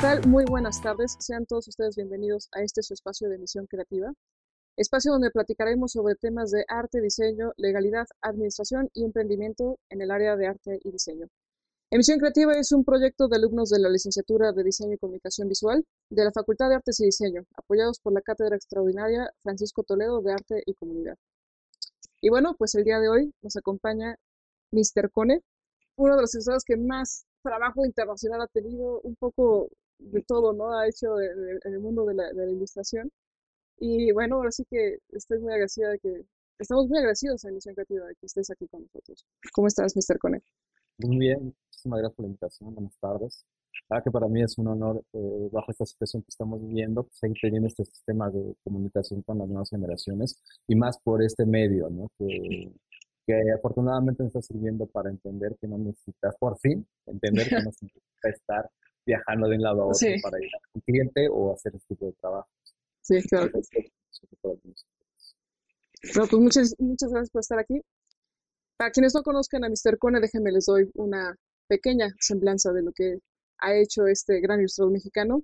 tal? 0.00 0.26
Muy 0.26 0.44
buenas 0.46 0.80
tardes. 0.80 1.16
Sean 1.18 1.44
todos 1.44 1.68
ustedes 1.68 1.94
bienvenidos 1.94 2.48
a 2.52 2.62
este 2.62 2.82
su 2.82 2.94
espacio 2.94 3.28
de 3.28 3.34
emisión 3.36 3.66
creativa, 3.66 4.10
espacio 4.76 5.12
donde 5.12 5.30
platicaremos 5.30 5.92
sobre 5.92 6.14
temas 6.14 6.50
de 6.50 6.64
arte, 6.68 7.02
diseño, 7.02 7.52
legalidad, 7.58 8.06
administración 8.22 8.88
y 8.94 9.04
emprendimiento 9.04 9.78
en 9.90 10.00
el 10.00 10.10
área 10.10 10.36
de 10.36 10.46
arte 10.46 10.80
y 10.82 10.90
diseño. 10.90 11.26
Emisión 11.90 12.18
Creativa 12.18 12.54
es 12.54 12.72
un 12.72 12.84
proyecto 12.84 13.28
de 13.28 13.36
alumnos 13.36 13.68
de 13.68 13.78
la 13.78 13.90
licenciatura 13.90 14.52
de 14.52 14.64
Diseño 14.64 14.94
y 14.94 14.98
Comunicación 14.98 15.48
Visual 15.48 15.84
de 16.08 16.24
la 16.24 16.32
Facultad 16.32 16.70
de 16.70 16.76
Artes 16.76 16.98
y 17.00 17.04
Diseño, 17.04 17.42
apoyados 17.54 18.00
por 18.00 18.14
la 18.14 18.22
Cátedra 18.22 18.56
Extraordinaria 18.56 19.30
Francisco 19.42 19.82
Toledo 19.82 20.22
de 20.22 20.32
Arte 20.32 20.62
y 20.64 20.74
Comunidad. 20.74 21.16
Y 22.22 22.30
bueno, 22.30 22.54
pues 22.56 22.74
el 22.74 22.84
día 22.84 23.00
de 23.00 23.08
hoy 23.10 23.34
nos 23.42 23.56
acompaña 23.56 24.16
Mr. 24.72 25.10
Cone, 25.10 25.42
uno 25.96 26.16
de 26.16 26.22
los 26.22 26.34
ilustradores 26.34 26.64
que 26.64 26.78
más 26.78 27.26
trabajo 27.42 27.84
internacional 27.84 28.42
ha 28.42 28.46
tenido, 28.46 29.00
un 29.02 29.16
poco 29.16 29.68
de 30.00 30.22
todo, 30.22 30.52
¿no? 30.52 30.76
Ha 30.76 30.88
hecho 30.88 31.20
en 31.20 31.72
el 31.72 31.80
mundo 31.80 32.04
de 32.06 32.14
la, 32.14 32.50
ilustración. 32.50 33.10
Y 33.78 34.12
bueno, 34.12 34.36
ahora 34.36 34.50
sí 34.50 34.64
que 34.68 34.98
estoy 35.10 35.38
muy 35.38 35.52
agradecida 35.52 35.90
de 35.90 35.98
que, 35.98 36.24
estamos 36.58 36.88
muy 36.88 36.98
agradecidos 36.98 37.44
a 37.44 37.48
Emisión 37.48 37.74
Creativa 37.74 38.06
de 38.06 38.14
que 38.16 38.26
estés 38.26 38.50
aquí 38.50 38.66
con 38.68 38.82
nosotros. 38.82 39.24
¿Cómo 39.52 39.68
estás, 39.68 39.94
Mr. 39.96 40.18
Cone? 40.18 40.42
Muy 40.98 41.16
bien, 41.16 41.54
muchísimas 41.66 42.00
gracias 42.00 42.16
por 42.16 42.24
la 42.24 42.28
invitación. 42.28 42.74
Buenas 42.74 42.98
tardes. 42.98 43.46
Claro 43.88 44.04
que 44.04 44.10
para 44.10 44.28
mí 44.28 44.42
es 44.42 44.58
un 44.58 44.68
honor, 44.68 45.02
eh, 45.14 45.48
bajo 45.50 45.72
esta 45.72 45.86
situación 45.86 46.22
que 46.22 46.28
estamos 46.28 46.60
viviendo, 46.60 47.08
seguir 47.12 47.38
teniendo 47.40 47.68
este 47.68 47.84
sistema 47.84 48.30
de 48.30 48.54
comunicación 48.62 49.22
con 49.22 49.38
las 49.38 49.48
nuevas 49.48 49.70
generaciones 49.70 50.42
y 50.68 50.76
más 50.76 50.98
por 51.02 51.22
este 51.22 51.46
medio, 51.46 51.88
¿no? 51.88 52.10
Que, 52.18 52.72
que 53.26 53.52
afortunadamente 53.52 54.22
nos 54.22 54.34
está 54.34 54.42
sirviendo 54.42 54.86
para 54.86 55.10
entender 55.10 55.56
que 55.60 55.66
no 55.66 55.78
necesitas, 55.78 56.36
por 56.38 56.58
fin, 56.58 56.86
entender 57.06 57.48
que 57.48 57.54
no 57.56 57.62
necesitas 57.64 58.02
estar 58.22 58.70
viajando 59.06 59.48
de 59.48 59.56
un 59.56 59.62
lado 59.62 59.82
a 59.82 59.86
otro 59.86 60.08
para 60.22 60.38
ir 60.38 60.50
a 60.54 60.58
un 60.74 60.80
cliente 60.82 61.28
o 61.30 61.54
hacer 61.54 61.74
este 61.74 61.94
tipo 61.94 62.06
de 62.06 62.12
trabajo. 62.12 62.48
Sí, 63.02 63.22
claro. 63.28 63.50
Bueno, 66.14 66.28
pues 66.30 66.32
muchas, 66.32 66.74
muchas 66.78 67.10
gracias 67.10 67.30
por 67.30 67.40
estar 67.40 67.58
aquí. 67.58 67.80
Para 68.76 68.90
quienes 68.90 69.14
no 69.14 69.22
conozcan 69.22 69.64
a 69.64 69.68
Mr. 69.68 69.98
Cone, 69.98 70.20
déjenme 70.20 70.52
les 70.52 70.66
doy 70.66 70.90
una 70.94 71.36
pequeña 71.68 72.08
semblanza 72.18 72.72
de 72.72 72.82
lo 72.82 72.92
que 72.92 73.18
ha 73.58 73.74
hecho 73.74 74.06
este 74.06 74.40
gran 74.40 74.60
ilustrador 74.60 74.92
mexicano. 74.92 75.42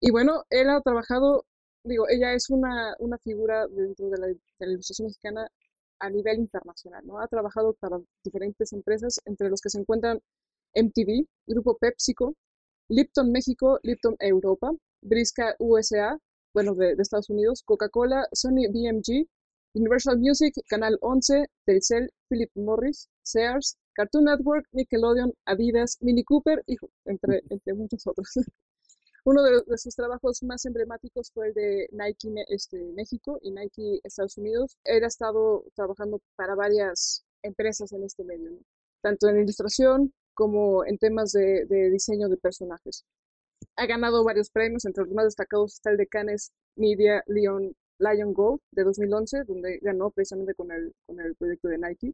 Y 0.00 0.10
bueno, 0.10 0.44
él 0.50 0.68
ha 0.70 0.80
trabajado, 0.80 1.46
digo, 1.84 2.08
ella 2.08 2.34
es 2.34 2.50
una, 2.50 2.94
una 2.98 3.18
figura 3.18 3.66
dentro 3.68 4.08
de 4.10 4.18
la, 4.18 4.26
de 4.26 4.36
la, 4.58 4.72
ilustración 4.72 5.06
mexicana 5.06 5.48
a 6.00 6.10
nivel 6.10 6.38
internacional, 6.38 7.06
¿no? 7.06 7.20
Ha 7.20 7.28
trabajado 7.28 7.74
para 7.74 7.98
diferentes 8.24 8.72
empresas, 8.72 9.20
entre 9.24 9.48
los 9.48 9.60
que 9.60 9.70
se 9.70 9.78
encuentran 9.78 10.20
MTV, 10.74 11.26
Grupo 11.46 11.78
PepsiCo, 11.78 12.34
Lipton 12.88 13.32
México, 13.32 13.78
Lipton 13.82 14.16
Europa, 14.20 14.70
Brisca 15.02 15.54
USA, 15.58 16.18
bueno, 16.54 16.74
de, 16.74 16.96
de 16.96 17.02
Estados 17.02 17.30
Unidos, 17.30 17.62
Coca-Cola, 17.64 18.26
Sony 18.32 18.68
BMG, 18.70 19.28
Universal 19.74 20.18
Music, 20.18 20.54
Canal 20.68 20.96
11, 21.02 21.46
Telcel, 21.66 22.10
Philip 22.28 22.50
Morris, 22.54 23.08
Sears, 23.22 23.76
Cartoon 23.94 24.24
Network, 24.24 24.66
Nickelodeon, 24.72 25.32
Adidas, 25.44 25.98
Mini 26.00 26.24
Cooper, 26.24 26.62
y 26.66 26.76
entre, 27.04 27.42
entre 27.50 27.74
muchos 27.74 28.06
otros. 28.06 28.28
Uno 29.24 29.42
de, 29.42 29.76
sus 29.76 29.94
trabajos 29.96 30.42
más 30.44 30.64
emblemáticos 30.66 31.32
fue 31.32 31.48
el 31.48 31.54
de 31.54 31.88
Nike 31.90 32.28
este, 32.48 32.92
México 32.92 33.38
y 33.42 33.50
Nike 33.50 34.00
Estados 34.04 34.38
Unidos. 34.38 34.78
Él 34.84 35.02
ha 35.02 35.08
estado 35.08 35.64
trabajando 35.74 36.20
para 36.36 36.54
varias 36.54 37.24
empresas 37.42 37.92
en 37.92 38.04
este 38.04 38.22
medio, 38.22 38.52
tanto 39.02 39.28
en 39.28 39.40
ilustración 39.40 40.14
como 40.36 40.84
en 40.84 40.98
temas 40.98 41.32
de, 41.32 41.64
de, 41.66 41.90
diseño 41.90 42.28
de 42.28 42.36
personajes. 42.36 43.04
Ha 43.76 43.86
ganado 43.86 44.22
varios 44.22 44.50
premios, 44.50 44.84
entre 44.84 45.04
los 45.04 45.14
más 45.14 45.24
destacados 45.24 45.74
está 45.74 45.90
el 45.90 45.96
de 45.96 46.06
Cannes 46.06 46.52
Media 46.76 47.22
Leon 47.26 47.74
Lion 47.98 48.34
Gold 48.34 48.60
de 48.72 48.84
2011, 48.84 49.44
donde 49.44 49.78
ganó 49.80 50.10
precisamente 50.10 50.54
con 50.54 50.70
el, 50.70 50.92
con 51.06 51.18
el 51.20 51.34
proyecto 51.36 51.68
de 51.68 51.78
Nike, 51.78 52.12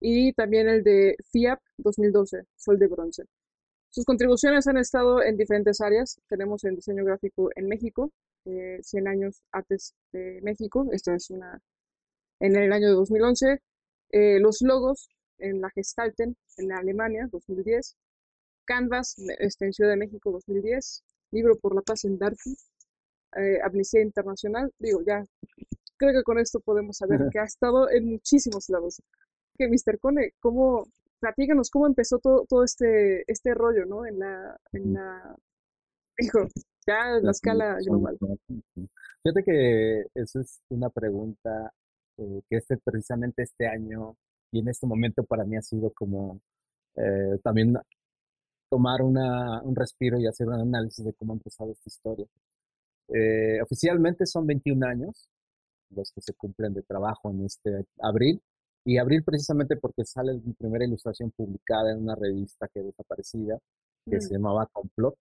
y 0.00 0.32
también 0.32 0.68
el 0.68 0.82
de 0.82 1.16
FIAP 1.30 1.60
2012, 1.78 2.42
Sol 2.56 2.78
de 2.78 2.88
Bronce. 2.88 3.24
Sus 3.90 4.04
contribuciones 4.04 4.66
han 4.66 4.76
estado 4.78 5.22
en 5.22 5.36
diferentes 5.36 5.80
áreas. 5.80 6.20
Tenemos 6.28 6.64
en 6.64 6.74
diseño 6.74 7.04
gráfico 7.04 7.50
en 7.54 7.68
México, 7.68 8.10
100 8.44 8.82
eh, 9.06 9.08
años 9.08 9.44
artes 9.52 9.94
de 10.12 10.40
México, 10.42 10.88
esta 10.90 11.14
es 11.14 11.30
una 11.30 11.60
en 12.40 12.56
el 12.56 12.72
año 12.72 12.88
de 12.88 12.94
2011. 12.94 13.60
Eh, 14.10 14.40
los 14.40 14.62
logos 14.62 15.08
en 15.38 15.60
la 15.60 15.70
Gestalten 15.70 16.36
en 16.58 16.72
Alemania, 16.72 17.28
2010. 17.30 17.96
Canvas 18.64 19.16
este, 19.38 19.66
en 19.66 19.72
Ciudad 19.72 19.90
de 19.90 19.96
México, 19.96 20.30
2010. 20.30 21.02
Libro 21.32 21.56
por 21.56 21.74
la 21.74 21.82
Paz 21.82 22.04
en 22.04 22.18
Darfur, 22.18 22.54
eh, 23.36 23.58
Amnistía 23.62 24.02
Internacional. 24.02 24.72
Digo, 24.78 25.02
ya 25.06 25.24
creo 25.96 26.12
que 26.12 26.22
con 26.22 26.38
esto 26.38 26.60
podemos 26.60 26.96
saber 26.96 27.18
que 27.32 27.38
ha 27.38 27.44
estado 27.44 27.90
en 27.90 28.06
muchísimos 28.06 28.68
lados. 28.68 29.02
Que 29.56 29.68
Mr. 29.68 29.98
Cone, 29.98 30.32
¿cómo, 30.40 30.86
platíganos 31.20 31.70
cómo 31.70 31.86
empezó 31.86 32.18
todo, 32.18 32.44
todo 32.48 32.64
este, 32.64 33.24
este 33.30 33.54
rollo, 33.54 33.86
¿no? 33.86 34.06
En 34.06 34.18
la, 34.18 34.58
en 34.72 34.94
la, 34.94 35.36
hijo, 36.18 36.46
ya 36.86 37.16
en 37.16 37.24
la 37.24 37.30
escala 37.30 37.78
global. 37.84 38.18
Fíjate 39.22 39.42
que 39.44 40.04
esa 40.14 40.40
es 40.40 40.60
una 40.68 40.90
pregunta 40.90 41.72
eh, 42.18 42.42
que 42.48 42.56
este, 42.56 42.76
precisamente 42.78 43.42
este 43.42 43.66
año 43.66 44.16
y 44.54 44.60
en 44.60 44.68
este 44.68 44.86
momento 44.86 45.24
para 45.24 45.44
mí 45.44 45.56
ha 45.56 45.62
sido 45.62 45.90
como 45.92 46.40
eh, 46.94 47.38
también 47.42 47.76
tomar 48.70 49.02
una, 49.02 49.60
un 49.62 49.74
respiro 49.74 50.18
y 50.20 50.28
hacer 50.28 50.46
un 50.46 50.54
análisis 50.54 51.04
de 51.04 51.12
cómo 51.14 51.32
ha 51.32 51.36
empezado 51.36 51.72
esta 51.72 51.88
historia. 51.88 52.26
Eh, 53.08 53.60
oficialmente 53.60 54.26
son 54.26 54.46
21 54.46 54.86
años 54.86 55.28
los 55.90 56.12
que 56.12 56.20
se 56.20 56.34
cumplen 56.34 56.72
de 56.72 56.82
trabajo 56.82 57.30
en 57.30 57.44
este 57.44 57.84
abril. 58.00 58.40
Y 58.84 58.98
abril 58.98 59.24
precisamente 59.24 59.76
porque 59.76 60.04
sale 60.04 60.34
mi 60.34 60.52
primera 60.52 60.84
ilustración 60.84 61.32
publicada 61.32 61.90
en 61.90 62.02
una 62.02 62.14
revista 62.14 62.68
que 62.72 62.80
desaparecida, 62.80 63.58
que 64.08 64.20
se 64.20 64.34
llamaba 64.34 64.68
Complot. 64.72 65.16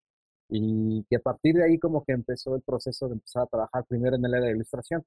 Y 0.49 1.03
que 1.09 1.15
a 1.15 1.19
partir 1.19 1.55
de 1.55 1.63
ahí 1.63 1.79
como 1.79 2.03
que 2.03 2.13
empezó 2.13 2.55
el 2.55 2.61
proceso 2.61 3.07
de 3.07 3.15
empezar 3.15 3.43
a 3.43 3.47
trabajar 3.47 3.85
primero 3.85 4.15
en 4.15 4.25
el 4.25 4.33
área 4.35 4.49
de 4.49 4.55
ilustración. 4.55 5.03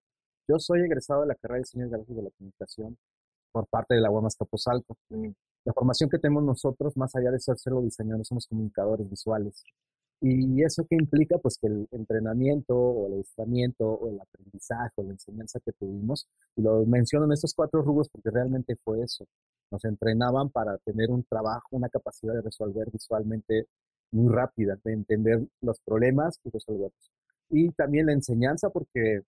Yo 0.49 0.59
soy 0.59 0.81
egresado 0.81 1.21
de 1.23 1.29
la 1.29 1.35
carrera 1.37 1.59
de 1.59 1.61
diseño 1.61 1.89
gráfico 1.89 2.15
de 2.15 2.23
la 2.25 2.31
comunicación 2.31 2.97
por 3.57 3.67
parte 3.69 3.95
de 3.95 4.03
la 4.03 4.11
UAMAS 4.11 4.37
Capozalco. 4.37 4.99
Mm. 5.09 5.31
La 5.65 5.73
formación 5.73 6.11
que 6.11 6.19
tenemos 6.19 6.45
nosotros, 6.45 6.95
más 6.95 7.17
allá 7.17 7.31
de 7.31 7.41
ser 7.41 7.57
solo 7.57 7.81
diseñadores, 7.81 8.29
somos 8.29 8.47
comunicadores 8.47 9.09
visuales. 9.09 9.65
¿Y 10.21 10.63
eso 10.63 10.85
qué 10.89 10.97
implica? 10.97 11.39
Pues 11.39 11.57
que 11.57 11.69
el 11.69 11.89
entrenamiento 11.91 12.77
o 12.77 13.07
el 13.07 13.15
adiestramiento 13.15 13.87
o 13.87 14.11
el 14.11 14.21
aprendizaje 14.21 14.93
o 14.97 15.05
la 15.05 15.13
enseñanza 15.13 15.59
que 15.61 15.73
tuvimos, 15.73 16.29
y 16.55 16.61
lo 16.61 16.85
menciono 16.85 17.25
en 17.25 17.33
estos 17.33 17.55
cuatro 17.55 17.81
rubros 17.81 18.11
porque 18.11 18.31
realmente 18.31 18.77
fue 18.85 19.03
eso, 19.03 19.25
nos 19.71 19.83
entrenaban 19.87 20.51
para 20.51 20.77
tener 20.79 21.11
un 21.11 21.25
trabajo, 21.25 21.69
una 21.71 21.89
capacidad 21.89 22.35
de 22.35 22.43
resolver 22.43 22.91
visualmente 22.91 23.69
muy 24.13 24.31
rápida, 24.35 24.79
de 24.85 24.93
entender 24.93 25.47
los 25.63 25.81
problemas 25.81 26.41
y 26.45 26.51
resolverlos. 26.51 27.11
Y 27.49 27.71
también 27.71 28.05
la 28.07 28.13
enseñanza 28.13 28.69
porque 28.69 29.23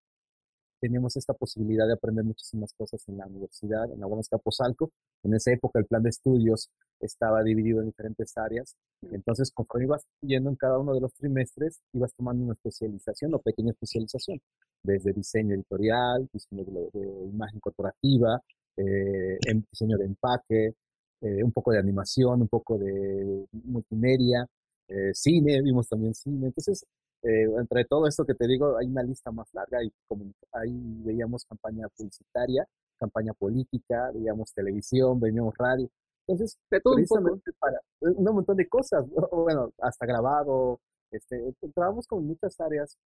teníamos 0.80 1.16
esta 1.16 1.34
posibilidad 1.34 1.86
de 1.86 1.94
aprender 1.94 2.24
muchísimas 2.24 2.72
cosas 2.74 3.02
en 3.08 3.18
la 3.18 3.26
universidad, 3.26 3.90
en 3.92 4.00
la 4.00 4.06
UAM 4.06 4.22
Capozalco. 4.30 4.90
En 5.22 5.34
esa 5.34 5.52
época 5.52 5.78
el 5.78 5.86
plan 5.86 6.02
de 6.02 6.10
estudios 6.10 6.70
estaba 7.00 7.42
dividido 7.42 7.80
en 7.80 7.86
diferentes 7.86 8.36
áreas. 8.36 8.74
Entonces, 9.12 9.50
conforme 9.52 9.86
ibas 9.86 10.04
yendo 10.22 10.50
en 10.50 10.56
cada 10.56 10.78
uno 10.78 10.94
de 10.94 11.00
los 11.00 11.14
trimestres, 11.14 11.80
ibas 11.92 12.12
tomando 12.14 12.44
una 12.44 12.54
especialización 12.54 13.34
o 13.34 13.38
pequeña 13.38 13.70
especialización, 13.70 14.40
desde 14.82 15.12
diseño 15.12 15.54
editorial, 15.54 16.28
diseño 16.32 16.64
de, 16.64 17.28
imagen 17.32 17.60
corporativa, 17.60 18.40
eh, 18.76 19.38
diseño 19.70 19.98
de 19.98 20.04
empaque, 20.04 20.74
eh, 21.20 21.42
un 21.42 21.52
poco 21.52 21.72
de 21.72 21.78
animación, 21.78 22.42
un 22.42 22.48
poco 22.48 22.78
de 22.78 23.46
multimedia, 23.64 24.46
eh, 24.88 25.10
cine, 25.12 25.60
vimos 25.62 25.88
también 25.88 26.14
cine. 26.14 26.46
Entonces, 26.46 26.84
eh, 27.22 27.46
entre 27.58 27.84
todo 27.84 28.06
esto 28.06 28.24
que 28.24 28.34
te 28.34 28.46
digo, 28.46 28.76
hay 28.76 28.86
una 28.86 29.02
lista 29.02 29.30
más 29.32 29.52
larga 29.52 29.82
y 29.82 29.92
como 30.06 30.32
ahí 30.52 31.02
veíamos 31.04 31.44
campaña 31.44 31.88
publicitaria, 31.88 32.66
campaña 32.96 33.32
política, 33.34 34.10
veíamos 34.14 34.52
televisión, 34.52 35.18
veíamos 35.18 35.54
radio. 35.56 35.88
Entonces, 36.26 36.58
de 36.70 36.80
todo 36.80 36.94
precisamente 36.94 37.50
un 37.50 37.56
para 37.58 37.80
un 38.00 38.34
montón 38.34 38.56
de 38.56 38.68
cosas, 38.68 39.04
bueno, 39.32 39.72
hasta 39.80 40.06
grabado, 40.06 40.80
este, 41.10 41.54
trabajamos 41.74 42.06
con 42.06 42.24
muchas 42.24 42.60
áreas 42.60 42.96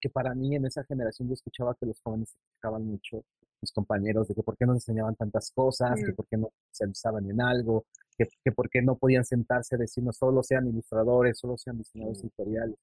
que 0.00 0.10
para 0.10 0.34
mí 0.34 0.54
en 0.54 0.66
esa 0.66 0.84
generación 0.84 1.28
yo 1.28 1.34
escuchaba 1.34 1.74
que 1.74 1.86
los 1.86 2.00
jóvenes 2.02 2.28
se 2.28 2.36
quejaban 2.56 2.86
mucho, 2.86 3.24
mis 3.62 3.72
compañeros, 3.72 4.28
de 4.28 4.34
que 4.34 4.42
por 4.42 4.56
qué 4.56 4.66
no 4.66 4.74
enseñaban 4.74 5.16
tantas 5.16 5.50
cosas, 5.52 5.98
que 6.04 6.12
por 6.12 6.26
qué 6.26 6.36
no 6.36 6.50
se 6.70 6.84
avisaban 6.84 7.28
en 7.30 7.40
algo, 7.40 7.86
que, 8.16 8.28
que 8.44 8.52
por 8.52 8.68
qué 8.68 8.82
no 8.82 8.96
podían 8.96 9.24
sentarse 9.24 9.74
a 9.74 9.78
decirnos 9.78 10.18
solo 10.18 10.42
sean 10.42 10.68
ilustradores, 10.68 11.38
solo 11.38 11.56
sean 11.56 11.78
diseñadores 11.78 12.22
editoriales. 12.22 12.76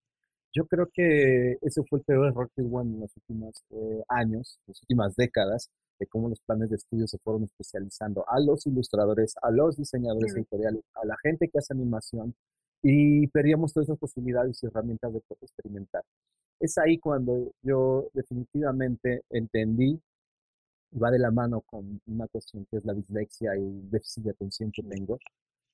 Yo 0.54 0.66
creo 0.66 0.88
que 0.94 1.58
ese 1.62 1.82
fue 1.84 2.00
el 2.00 2.06
peor 2.06 2.28
error 2.28 2.50
que 2.56 2.62
hubo 2.62 2.82
en 2.82 3.00
los 3.00 3.16
últimos 3.16 3.64
eh, 3.70 4.04
años, 4.10 4.60
las 4.68 4.82
últimas 4.82 5.16
décadas, 5.16 5.70
de 5.98 6.08
cómo 6.08 6.30
los 6.30 6.42
planes 6.42 6.70
de 6.70 6.76
estudio 6.76 7.08
se 7.08 7.20
fueron 7.20 7.44
especializando 7.44 8.26
a 8.28 8.40
los 8.40 8.66
ilustradores, 8.66 9.36
a 9.42 9.52
los 9.52 9.78
diseñadores 9.78 10.36
editoriales, 10.36 10.82
a 10.96 11.06
la 11.06 11.16
gente 11.24 11.48
que 11.48 11.60
hace 11.60 11.74
animación, 11.74 12.34
y 12.82 13.28
perdíamos 13.28 13.72
todas 13.72 13.88
esas 13.88 14.00
posibilidades 14.00 14.62
y 14.62 14.66
herramientas 14.66 15.14
de 15.14 15.22
experimentar. 15.42 16.04
Es 16.60 16.78
ahí 16.78 16.98
cuando 16.98 17.52
yo 17.62 18.10
definitivamente 18.14 19.24
entendí, 19.30 20.00
va 21.02 21.12
de 21.12 21.20
la 21.20 21.32
mano 21.32 21.62
con 21.62 22.02
una 22.08 22.28
cuestión 22.28 22.66
que 22.70 22.78
es 22.78 22.86
la 22.86 22.94
dislexia 22.94 23.56
y 23.56 23.82
déficit 23.90 24.24
de 24.26 24.32
atención 24.32 24.72
que 24.72 24.84
tengo, 24.84 25.18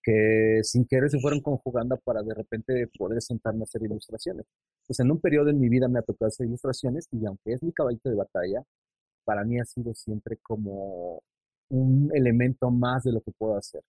que 0.04 0.60
sin 0.64 0.86
querer 0.86 1.10
se 1.10 1.20
fueron 1.20 1.42
conjugando 1.42 1.98
para 1.98 2.24
de 2.24 2.34
repente 2.34 2.88
poder 2.98 3.22
sentarme 3.22 3.62
a 3.62 3.64
hacer 3.64 3.84
ilustraciones. 3.84 4.46
Pues 4.88 5.00
en 5.00 5.12
un 5.12 5.20
periodo 5.20 5.50
en 5.50 5.60
mi 5.60 5.70
vida 5.70 5.88
me 5.88 6.00
ha 6.00 6.02
tocado 6.02 6.28
hacer 6.28 6.48
ilustraciones 6.48 7.08
y 7.12 7.26
aunque 7.26 7.54
es 7.54 7.64
mi 7.64 7.74
caballito 7.74 8.10
de 8.10 8.16
batalla, 8.16 8.64
para 9.26 9.44
mí 9.44 9.60
ha 9.60 9.66
sido 9.66 9.94
siempre 9.94 10.38
como 10.38 11.22
un 11.70 12.10
elemento 12.14 12.72
más 12.72 13.04
de 13.04 13.12
lo 13.12 13.22
que 13.22 13.32
puedo 13.38 13.58
hacer. 13.58 13.82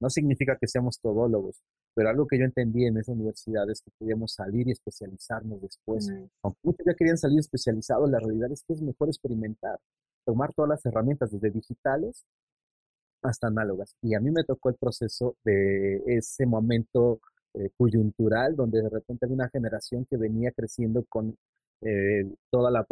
No 0.00 0.10
significa 0.10 0.58
que 0.60 0.68
seamos 0.68 0.98
todólogos, 1.00 1.62
pero 1.94 2.10
algo 2.10 2.26
que 2.26 2.38
yo 2.38 2.44
entendí 2.44 2.84
en 2.84 2.98
esa 2.98 3.12
universidad 3.12 3.70
es 3.70 3.80
que 3.80 3.90
podíamos 3.98 4.34
salir 4.34 4.68
y 4.68 4.72
especializarnos 4.72 5.62
después. 5.62 6.10
Aunque 6.42 6.60
muchos 6.62 6.84
ya 6.86 6.94
querían 6.94 7.16
salir 7.16 7.38
especializados, 7.38 8.10
la 8.10 8.18
realidad 8.18 8.50
es 8.52 8.64
que 8.64 8.74
es 8.74 8.82
mejor 8.82 9.08
experimentar, 9.08 9.78
tomar 10.26 10.52
todas 10.52 10.70
las 10.70 10.86
herramientas, 10.86 11.30
desde 11.30 11.50
digitales 11.50 12.26
hasta 13.22 13.48
análogas. 13.48 13.94
Y 14.02 14.14
a 14.14 14.20
mí 14.20 14.30
me 14.30 14.44
tocó 14.44 14.68
el 14.68 14.76
proceso 14.76 15.36
de 15.44 16.02
ese 16.06 16.46
momento 16.46 17.20
eh, 17.54 17.70
coyuntural, 17.76 18.56
donde 18.56 18.82
de 18.82 18.88
repente 18.88 19.26
había 19.26 19.34
una 19.34 19.48
generación 19.50 20.06
que 20.08 20.16
venía 20.16 20.52
creciendo 20.52 21.04
con 21.08 21.36
eh, 21.82 22.24
toda 22.50 22.70
la, 22.70 22.86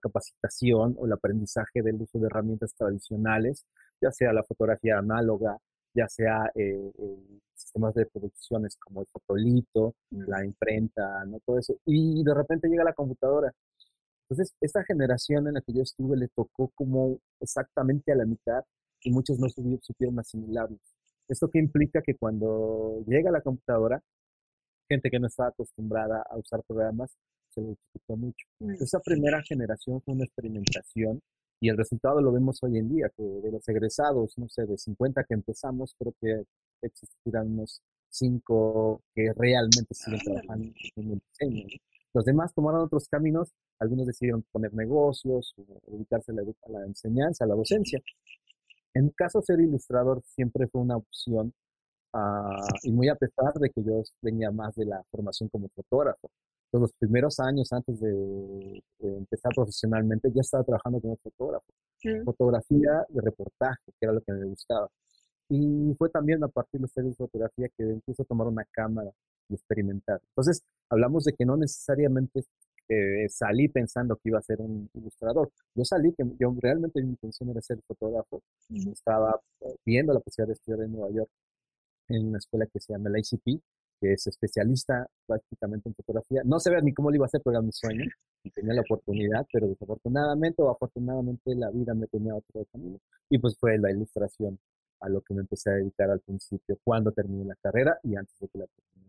capacitación 0.00 0.96
o 0.98 1.06
el 1.06 1.12
aprendizaje 1.12 1.82
del 1.82 2.02
uso 2.02 2.18
de 2.18 2.26
herramientas 2.26 2.74
tradicionales, 2.74 3.64
ya 4.00 4.10
sea 4.12 4.32
la 4.32 4.42
fotografía 4.42 4.98
análoga, 4.98 5.56
ya 5.94 6.08
sea 6.08 6.50
eh, 6.54 6.92
sistemas 7.54 7.94
de 7.94 8.06
producciones 8.06 8.76
como 8.76 9.00
el 9.00 9.06
fotolito, 9.06 9.94
mm. 10.10 10.22
la 10.28 10.44
imprenta, 10.44 11.24
¿no? 11.24 11.40
todo 11.46 11.58
eso. 11.58 11.76
Y 11.86 12.22
de 12.24 12.34
repente 12.34 12.68
llega 12.68 12.84
la 12.84 12.92
computadora. 12.92 13.52
Entonces, 14.28 14.54
esta 14.60 14.84
generación 14.84 15.46
en 15.48 15.54
la 15.54 15.60
que 15.60 15.72
yo 15.72 15.82
estuve 15.82 16.16
le 16.16 16.28
tocó 16.28 16.70
como 16.74 17.18
exactamente 17.40 18.12
a 18.12 18.16
la 18.16 18.26
mitad 18.26 18.64
y 19.02 19.10
muchos 19.10 19.38
no 19.38 19.48
supieron 19.80 20.18
asimilarlo. 20.18 20.78
¿Esto 21.28 21.48
que 21.48 21.58
implica? 21.58 22.02
Que 22.02 22.14
cuando 22.14 23.02
llega 23.06 23.30
la 23.30 23.40
computadora, 23.40 24.00
gente 24.88 25.10
que 25.10 25.18
no 25.18 25.26
estaba 25.26 25.48
acostumbrada 25.48 26.22
a 26.28 26.36
usar 26.36 26.62
programas, 26.66 27.10
se 27.50 27.60
le 27.60 27.68
dificultó 27.68 28.16
mucho. 28.16 28.46
Mm. 28.60 28.82
Esa 28.82 29.00
primera 29.00 29.42
generación 29.42 30.00
fue 30.02 30.14
una 30.14 30.24
experimentación 30.24 31.20
y 31.60 31.68
el 31.68 31.76
resultado 31.76 32.20
lo 32.20 32.32
vemos 32.32 32.62
hoy 32.62 32.78
en 32.78 32.88
día, 32.88 33.10
que 33.16 33.22
de 33.22 33.50
los 33.50 33.66
egresados, 33.68 34.36
no 34.36 34.48
sé, 34.48 34.66
de 34.66 34.76
50 34.76 35.24
que 35.24 35.34
empezamos, 35.34 35.94
creo 35.98 36.14
que 36.20 36.44
existirán 36.82 37.48
unos 37.52 37.80
5 38.10 39.00
que 39.14 39.32
realmente 39.34 39.94
siguen 39.94 40.20
trabajando 40.20 40.72
en 40.96 41.12
el 41.12 41.22
diseño. 41.30 41.66
Los 42.12 42.24
demás 42.24 42.52
tomaron 42.54 42.82
otros 42.82 43.08
caminos, 43.08 43.52
algunos 43.78 44.06
decidieron 44.06 44.44
poner 44.52 44.72
negocios, 44.74 45.54
dedicarse 45.86 46.32
a 46.32 46.34
la, 46.34 46.42
a 46.42 46.70
la 46.70 46.86
enseñanza, 46.86 47.44
a 47.44 47.48
la 47.48 47.54
docencia. 47.54 48.00
En 48.96 49.04
mi 49.04 49.12
caso, 49.12 49.42
ser 49.42 49.60
ilustrador 49.60 50.22
siempre 50.24 50.66
fue 50.68 50.80
una 50.80 50.96
opción, 50.96 51.52
uh, 52.14 52.72
y 52.82 52.90
muy 52.92 53.08
a 53.08 53.14
pesar 53.14 53.52
de 53.54 53.68
que 53.68 53.82
yo 53.82 54.02
venía 54.22 54.50
más 54.50 54.74
de 54.74 54.86
la 54.86 55.02
formación 55.10 55.50
como 55.50 55.68
fotógrafo. 55.68 56.30
los 56.72 56.92
primeros 56.98 57.38
años 57.40 57.70
antes 57.72 58.00
de, 58.00 58.82
empezar 59.00 59.52
profesionalmente, 59.54 60.30
ya 60.32 60.40
estaba 60.40 60.64
trabajando 60.64 61.00
como 61.00 61.16
fotógrafo. 61.16 61.66
Fotografía 62.24 63.04
de 63.08 63.20
reportaje, 63.20 63.82
que 63.86 64.06
era 64.06 64.12
lo 64.12 64.22
que 64.22 64.32
me 64.32 64.46
gustaba. 64.46 64.88
Y 65.50 65.94
fue 65.98 66.08
también 66.08 66.42
a 66.42 66.48
partir 66.48 66.80
de 66.80 67.02
de 67.02 67.14
fotografía 67.14 67.68
que 67.76 67.82
empiezo 67.82 68.22
a 68.22 68.26
tomar 68.26 68.46
una 68.46 68.64
cámara 68.72 69.10
y 69.48 69.54
experimentar. 69.54 70.20
Entonces, 70.30 70.62
hablamos 70.88 71.24
de 71.24 71.32
que 71.34 71.44
no 71.44 71.56
necesariamente 71.56 72.44
eh, 72.88 73.28
salí 73.28 73.68
pensando 73.68 74.16
que 74.16 74.28
iba 74.28 74.38
a 74.38 74.42
ser 74.42 74.60
un 74.60 74.88
ilustrador. 74.94 75.50
Yo 75.74 75.84
salí 75.84 76.12
que 76.12 76.24
yo 76.38 76.54
realmente 76.60 77.02
mi 77.02 77.10
intención 77.10 77.50
era 77.50 77.60
ser 77.60 77.80
fotógrafo. 77.86 78.42
Estaba 78.92 79.40
eh, 79.60 79.74
viendo 79.84 80.12
la 80.12 80.20
posibilidad 80.20 80.48
de 80.48 80.54
estudiar 80.54 80.82
en 80.82 80.92
Nueva 80.92 81.10
York 81.10 81.30
en 82.08 82.28
una 82.28 82.38
escuela 82.38 82.66
que 82.66 82.80
se 82.80 82.92
llama 82.92 83.10
la 83.10 83.18
ICP, 83.18 83.60
que 84.00 84.12
es 84.12 84.26
especialista 84.26 85.08
prácticamente 85.26 85.88
en 85.88 85.94
fotografía. 85.94 86.42
No 86.44 86.60
sabía 86.60 86.80
ni 86.80 86.92
cómo 86.92 87.10
lo 87.10 87.16
iba 87.16 87.24
a 87.24 87.26
hacer, 87.26 87.40
pero 87.42 87.56
era 87.56 87.62
mi 87.62 87.72
sueño 87.72 88.04
y 88.44 88.50
tenía 88.50 88.74
la 88.74 88.82
oportunidad, 88.82 89.46
pero 89.52 89.66
desafortunadamente 89.66 90.62
o 90.62 90.70
afortunadamente 90.70 91.54
la 91.54 91.70
vida 91.70 91.94
me 91.94 92.06
tenía 92.06 92.34
otro 92.34 92.64
camino. 92.72 93.00
Y 93.28 93.38
pues 93.38 93.56
fue 93.58 93.78
la 93.78 93.90
ilustración 93.90 94.58
a 95.00 95.08
lo 95.08 95.20
que 95.22 95.34
me 95.34 95.40
empecé 95.40 95.70
a 95.70 95.74
dedicar 95.74 96.10
al 96.10 96.20
principio, 96.20 96.78
cuando 96.84 97.12
terminé 97.12 97.44
la 97.44 97.56
carrera 97.56 97.98
y 98.02 98.16
antes 98.16 98.38
de 98.38 98.48
que 98.48 98.58
la 98.58 98.66
terminé. 98.66 99.05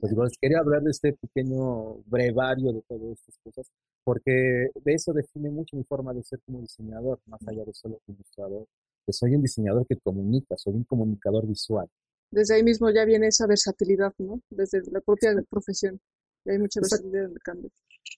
Pues 0.00 0.36
quería 0.40 0.58
hablar 0.58 0.82
de 0.82 0.90
este 0.90 1.12
pequeño 1.12 1.96
brevario 2.06 2.72
de 2.72 2.82
todas 2.82 3.18
estas 3.18 3.38
cosas, 3.38 3.70
porque 4.04 4.68
de 4.74 4.92
eso 4.92 5.12
define 5.12 5.50
mucho 5.50 5.76
mi 5.76 5.84
forma 5.84 6.12
de 6.12 6.22
ser 6.24 6.40
como 6.44 6.60
diseñador, 6.60 7.20
más 7.26 7.40
allá 7.46 7.64
de 7.64 7.72
solo 7.72 8.00
ilustrador, 8.06 8.66
que 9.04 9.12
soy 9.12 9.36
un 9.36 9.42
diseñador 9.42 9.86
que 9.86 9.96
comunica, 9.96 10.56
soy 10.56 10.74
un 10.74 10.84
comunicador 10.84 11.46
visual. 11.46 11.88
Desde 12.30 12.56
ahí 12.56 12.62
mismo 12.64 12.90
ya 12.90 13.04
viene 13.04 13.28
esa 13.28 13.46
versatilidad, 13.46 14.12
¿no? 14.18 14.40
Desde 14.50 14.82
la 14.90 15.00
propia 15.00 15.30
profesión. 15.48 16.00
Hay 16.44 16.58
mucha 16.58 16.80
versatilidad 16.80 17.26
en 17.26 17.32
el 17.32 17.40
cambio. 17.40 17.70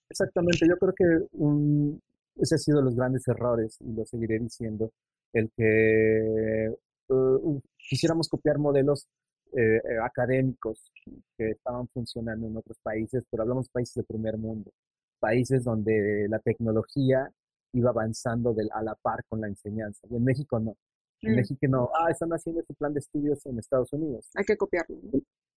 Exactamente, 0.09 0.67
yo 0.67 0.77
creo 0.77 0.93
que 0.93 1.27
un, 1.33 2.01
ese 2.35 2.55
ha 2.55 2.57
sido 2.57 2.81
los 2.81 2.95
grandes 2.95 3.27
errores 3.27 3.77
y 3.81 3.93
lo 3.93 4.05
seguiré 4.05 4.39
diciendo, 4.39 4.91
el 5.33 5.51
que 5.55 6.73
uh, 7.09 7.61
quisiéramos 7.77 8.27
copiar 8.27 8.57
modelos 8.57 9.07
eh, 9.53 9.77
eh, 9.77 9.97
académicos 10.03 10.91
que 11.37 11.51
estaban 11.51 11.87
funcionando 11.89 12.47
en 12.47 12.57
otros 12.57 12.77
países, 12.83 13.23
pero 13.29 13.43
hablamos 13.43 13.67
de 13.67 13.71
países 13.71 13.95
de 13.95 14.03
primer 14.03 14.37
mundo, 14.37 14.71
países 15.19 15.63
donde 15.63 16.27
la 16.29 16.39
tecnología 16.39 17.31
iba 17.73 17.89
avanzando 17.89 18.55
a 18.71 18.83
la 18.83 18.95
par 18.95 19.23
con 19.27 19.41
la 19.41 19.47
enseñanza. 19.47 20.07
Y 20.09 20.15
en 20.15 20.23
México 20.23 20.59
no. 20.59 20.75
En 21.21 21.33
mm. 21.33 21.35
México 21.35 21.67
no, 21.67 21.89
ah, 21.99 22.09
están 22.11 22.29
haciendo 22.29 22.61
este 22.61 22.73
plan 22.73 22.93
de 22.93 22.99
estudios 22.99 23.45
en 23.45 23.59
Estados 23.59 23.91
Unidos. 23.93 24.29
Hay 24.35 24.45
que 24.45 24.55
copiarlo. 24.55 24.97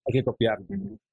Hay 0.05 0.13
que 0.13 0.25
copiarlo. 0.25 0.67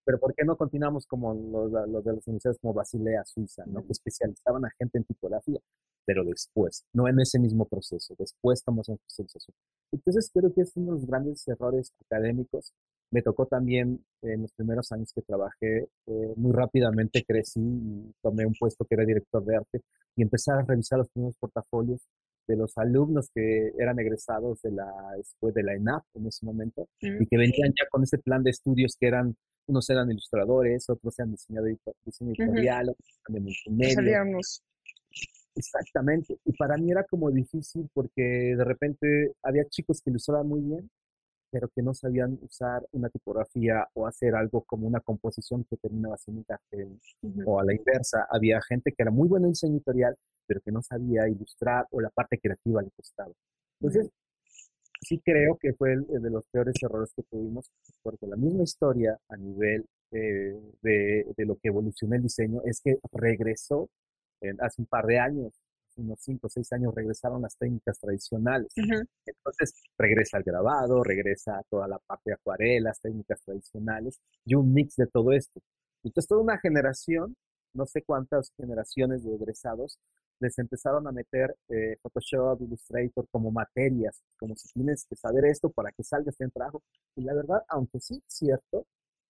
Pero 0.04 0.20
¿por 0.20 0.34
qué 0.34 0.44
no 0.44 0.58
continuamos 0.58 1.06
como 1.06 1.34
los, 1.34 1.72
los, 1.90 2.04
de 2.04 2.14
las 2.14 2.28
universidades 2.28 2.60
como 2.60 2.74
Basilea, 2.74 3.24
Suiza, 3.26 3.64
¿no? 3.68 3.86
que 3.86 3.92
especializaban 3.92 4.66
a 4.66 4.70
gente 4.78 4.98
en 4.98 5.04
tipografía? 5.04 5.60
Pero 6.10 6.24
después, 6.24 6.84
no 6.92 7.08
en 7.08 7.20
ese 7.20 7.38
mismo 7.38 7.66
proceso, 7.66 8.16
después 8.18 8.58
estamos 8.58 8.90
en 8.90 8.96
especialización. 8.96 9.54
Entonces 9.92 10.32
creo 10.34 10.52
que 10.52 10.62
es 10.62 10.72
uno 10.76 10.88
de 10.88 10.92
los 10.94 11.06
grandes 11.06 11.48
errores 11.48 11.94
académicos. 12.04 12.74
Me 13.12 13.22
tocó 13.22 13.46
también 13.46 14.04
en 14.24 14.42
los 14.42 14.52
primeros 14.54 14.92
años 14.92 15.14
que 15.14 15.22
trabajé, 15.22 15.88
eh, 16.08 16.34
muy 16.36 16.52
rápidamente 16.52 17.24
crecí 17.24 17.60
y 17.60 18.12
tomé 18.24 18.48
un 18.48 18.56
puesto 18.60 18.86
que 18.86 18.96
era 18.96 19.06
director 19.06 19.46
de 19.46 19.58
arte 19.58 19.82
y 20.16 20.24
empecé 20.24 20.52
a 20.52 20.64
revisar 20.64 20.98
los 20.98 21.10
primeros 21.10 21.38
portafolios 21.38 22.02
de 22.48 22.56
los 22.56 22.76
alumnos 22.80 23.30
que 23.32 23.72
eran 23.78 24.00
egresados 24.00 24.64
de 24.64 24.72
la, 24.72 24.92
de 25.40 25.64
la 25.64 25.76
ENAP 25.76 26.04
en 26.16 26.26
ese 26.26 26.44
momento 26.44 26.88
y 27.02 27.28
que 27.28 27.38
venían 27.38 27.72
ya 27.80 27.88
con 27.92 28.02
ese 28.02 28.18
plan 28.18 28.42
de 28.42 28.50
estudios 28.50 28.98
que 29.00 29.10
eran, 29.10 29.36
unos 29.68 29.88
eran 29.92 30.10
ilustradores, 30.10 30.90
otros 30.90 31.20
eran 31.20 31.34
diseño, 31.34 31.62
diseño 32.04 32.32
editorial, 32.32 32.90
otros 32.90 33.20
eran 33.28 33.34
de 33.36 33.40
multimedia. 33.42 34.24
Exactamente. 35.60 36.40
Y 36.46 36.54
para 36.54 36.78
mí 36.78 36.90
era 36.90 37.04
como 37.04 37.30
difícil 37.30 37.90
porque 37.94 38.56
de 38.58 38.64
repente 38.64 39.34
había 39.44 39.66
chicos 39.66 40.02
que 40.02 40.10
ilustraban 40.10 40.48
muy 40.48 40.62
bien, 40.62 40.90
pero 41.52 41.68
que 41.68 41.82
no 41.82 41.94
sabían 41.94 42.40
usar 42.42 42.88
una 42.94 43.10
tipografía 43.10 43.86
o 43.94 44.08
hacer 44.08 44.36
algo 44.36 44.64
como 44.64 44.88
una 44.88 45.02
composición 45.02 45.66
que 45.70 45.76
terminaba 45.76 46.18
siendo 46.18 46.40
un 46.40 46.46
cartel. 46.46 47.00
O 47.46 47.60
a 47.60 47.66
la 47.66 47.74
inversa, 47.74 48.26
había 48.30 48.62
gente 48.62 48.94
que 48.94 49.04
era 49.04 49.12
muy 49.12 49.28
buena 49.28 49.48
en 49.48 49.52
diseño 49.52 49.74
editorial, 49.74 50.16
pero 50.48 50.62
que 50.62 50.72
no 50.72 50.82
sabía 50.82 51.28
ilustrar 51.28 51.86
o 51.92 52.00
la 52.00 52.10
parte 52.10 52.40
creativa 52.40 52.82
le 52.82 52.92
costaba. 52.92 53.34
Entonces, 53.82 54.10
sí 55.02 55.20
creo 55.20 55.58
que 55.60 55.74
fue 55.74 55.92
el, 55.94 56.06
de 56.08 56.30
los 56.30 56.48
peores 56.48 56.76
errores 56.82 57.12
que 57.14 57.24
tuvimos, 57.24 57.70
porque 58.02 58.28
la 58.28 58.38
misma 58.38 58.64
historia 58.64 59.20
a 59.28 59.36
nivel 59.36 59.86
de, 60.12 60.56
de, 60.82 61.46
lo 61.46 61.58
que 61.58 61.68
evolucionó 61.68 62.16
el 62.16 62.24
diseño 62.24 62.62
es 62.64 62.80
que 62.82 62.98
regresó 63.12 63.90
hace 64.60 64.82
un 64.82 64.86
par 64.88 65.06
de 65.06 65.20
años, 65.20 65.54
unos 65.98 66.20
cinco 66.22 66.48
o 66.48 66.50
seis 66.50 66.72
años, 66.74 66.94
regresaron 66.96 67.42
las 67.42 67.58
técnicas 67.58 68.00
tradicionales. 68.00 68.72
Entonces 69.26 69.74
regresa 69.98 70.38
el 70.38 70.44
grabado, 70.44 71.04
regresa 71.04 71.62
toda 71.70 71.88
la 71.88 72.00
parte 72.00 72.32
de 72.32 72.34
acuarelas, 72.36 73.00
técnicas 73.02 73.42
tradicionales 73.42 74.20
y 74.46 74.56
un 74.56 74.74
mix 74.74 74.96
de 74.96 75.08
todo 75.08 75.32
esto. 75.32 75.60
Entonces 76.04 76.28
toda 76.28 76.42
una 76.42 76.58
generación, 76.58 77.36
no 77.74 77.86
sé 77.86 78.02
cuántas 78.04 78.52
generaciones 78.58 79.24
de 79.24 79.36
egresados, 79.36 80.00
les 80.40 80.58
empezaron 80.58 81.06
a 81.08 81.12
meter 81.12 81.56
eh, 81.68 81.98
Photoshop, 82.02 82.62
Illustrator 82.62 83.28
como 83.30 83.52
materias, 83.52 84.24
como 84.38 84.56
si 84.56 84.70
tienes 84.70 85.06
que 85.06 85.16
saber 85.16 85.46
esto 85.46 85.70
para 85.70 85.92
que 85.92 86.04
salga 86.04 86.30
este 86.30 86.48
trabajo. 86.50 86.82
Y 87.16 87.24
la 87.24 87.34
verdad, 87.34 87.64
aunque 87.68 88.00
sí 88.00 88.16
es 88.16 88.34
cierto, 88.34 88.86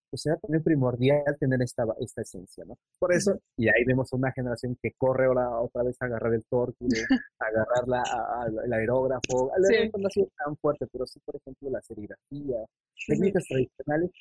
pues 0.10 0.26
era 0.26 0.38
también 0.38 0.64
primordial 0.64 1.24
tener 1.40 1.62
esta, 1.62 1.86
esta 2.00 2.22
esencia, 2.22 2.66
¿no? 2.66 2.78
Por 3.00 3.14
eso, 3.14 3.40
y 3.58 3.68
ahí 3.68 3.84
vemos 3.86 4.12
una 4.14 4.32
generación 4.32 4.78
que 4.82 4.92
corre 4.98 5.26
ahora 5.26 5.60
otra 5.60 5.84
vez 5.84 5.96
a 6.02 6.06
agarrar 6.06 6.34
el 6.34 6.46
torque, 6.46 6.78
a 7.40 7.46
agarrar 7.46 7.88
la, 7.88 8.04
el 8.66 8.74
aerógrafo. 8.74 9.52
El 9.56 9.66
aerógrafo 9.66 9.98
no 9.98 10.08
ha 10.08 10.12
sido 10.12 10.28
tan 10.38 10.58
fuerte, 10.58 10.88
pero 10.92 11.06
sí, 11.06 11.20
por 11.26 11.36
ejemplo, 11.36 11.70
la 11.70 11.82
serigrafía, 11.82 12.66
técnicas 13.08 13.44
tradicionales 13.48 14.12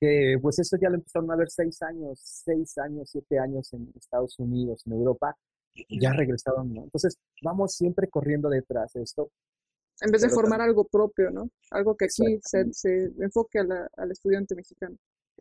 que, 0.00 0.38
pues 0.40 0.58
eso 0.58 0.76
ya 0.80 0.88
lo 0.88 0.96
empezaron 0.96 1.30
a 1.30 1.36
ver 1.36 1.48
seis 1.50 1.80
años, 1.82 2.18
seis 2.20 2.76
años, 2.78 3.08
siete 3.10 3.38
años 3.38 3.72
en 3.72 3.92
Estados 3.96 4.38
Unidos, 4.38 4.82
en 4.86 4.94
Europa, 4.94 5.36
ya 5.88 6.12
regresaron, 6.12 6.74
¿no? 6.74 6.82
Entonces, 6.82 7.16
vamos 7.42 7.72
siempre 7.74 8.08
corriendo 8.08 8.48
detrás 8.48 8.92
de 8.94 9.02
esto. 9.02 9.30
En 10.00 10.10
vez 10.10 10.22
de 10.22 10.28
formar 10.28 10.60
algo 10.60 10.84
propio, 10.84 11.30
¿no? 11.30 11.50
Algo 11.70 11.96
que 11.96 12.06
aquí 12.06 12.38
se, 12.42 12.72
se, 12.72 13.12
enfoque 13.20 13.58
al 13.60 14.10
estudiante 14.10 14.54
mexicano. 14.54 14.96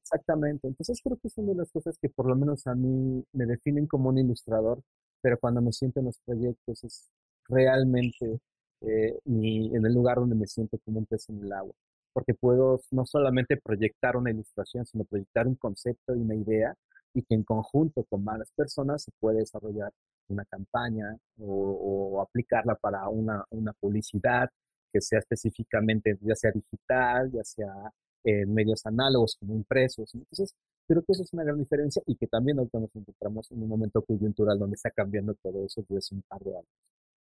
Exactamente. 0.07 0.67
Entonces 0.67 1.01
creo 1.03 1.17
que 1.17 1.27
es 1.27 1.37
una 1.37 1.51
de 1.51 1.57
las 1.57 1.71
cosas 1.71 1.97
que 2.01 2.07
por 2.09 2.27
lo 2.27 2.35
menos 2.35 2.65
a 2.67 2.75
mí 2.75 3.23
me 3.33 3.45
definen 3.45 3.87
como 3.87 4.09
un 4.09 4.17
ilustrador, 4.17 4.81
pero 5.21 5.37
cuando 5.39 5.61
me 5.61 5.73
siento 5.73 5.99
en 5.99 6.05
los 6.05 6.19
proyectos 6.25 6.83
es 6.85 7.09
realmente 7.49 8.39
eh, 8.81 9.19
en 9.25 9.85
el 9.85 9.93
lugar 9.93 10.17
donde 10.17 10.35
me 10.35 10.47
siento 10.47 10.77
como 10.85 10.99
un 10.99 11.05
pez 11.05 11.27
en 11.29 11.43
el 11.43 11.51
agua, 11.51 11.73
porque 12.13 12.33
puedo 12.33 12.79
no 12.91 13.05
solamente 13.05 13.57
proyectar 13.57 14.15
una 14.15 14.31
ilustración, 14.31 14.85
sino 14.85 15.03
proyectar 15.03 15.45
un 15.47 15.55
concepto 15.55 16.15
y 16.15 16.19
una 16.21 16.35
idea 16.35 16.73
y 17.13 17.23
que 17.23 17.35
en 17.35 17.43
conjunto 17.43 18.05
con 18.09 18.23
malas 18.23 18.51
personas 18.55 19.03
se 19.03 19.11
puede 19.19 19.39
desarrollar 19.39 19.91
una 20.29 20.45
campaña 20.45 21.17
o, 21.39 22.21
aplicarla 22.21 22.75
para 22.75 23.09
una, 23.09 23.43
una 23.49 23.73
publicidad 23.73 24.49
que 24.93 25.01
sea 25.01 25.19
específicamente, 25.19 26.17
ya 26.21 26.35
sea 26.35 26.51
digital, 26.51 27.31
ya 27.31 27.43
sea 27.43 27.91
en 28.27 28.53
medios 28.53 28.86
análogos 28.86 29.38
como 29.39 29.55
impresos. 29.55 30.13
Entonces, 30.13 30.53
creo 30.86 31.01
que 31.01 31.13
eso 31.13 31.24
es 31.24 31.31
una 31.31 31.46
gran 31.46 31.57
diferencia 31.57 32.01
y 32.05 32.15
que 32.15 32.27
también 32.27 32.60
ahorita 32.60 32.79
nos 32.79 32.93
encontramos 32.93 33.50
en 33.51 33.63
un 33.63 33.69
momento 33.69 34.01
coyuntural 34.01 34.60
donde 34.60 34.75
está 34.75 34.91
cambiando 34.91 35.34
todo 35.36 35.65
eso 35.65 35.81
desde 35.88 36.15
un 36.17 36.22
par 36.24 36.41
de 36.41 36.51
años. 36.51 36.67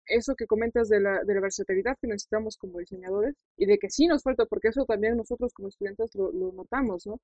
Eso 0.06 0.34
que 0.34 0.46
comentas 0.48 0.88
de 0.88 0.98
la, 0.98 1.22
de 1.22 1.34
la 1.34 1.40
versatilidad 1.40 1.96
que 2.00 2.08
necesitamos 2.08 2.56
como 2.56 2.80
diseñadores 2.80 3.36
y 3.56 3.66
de 3.66 3.78
que 3.78 3.88
sí 3.88 4.08
nos 4.08 4.24
falta, 4.24 4.46
porque 4.46 4.68
eso 4.68 4.84
también 4.84 5.16
nosotros 5.16 5.52
como 5.54 5.68
estudiantes 5.68 6.12
lo, 6.16 6.32
lo 6.32 6.50
notamos, 6.52 7.06
¿no? 7.06 7.20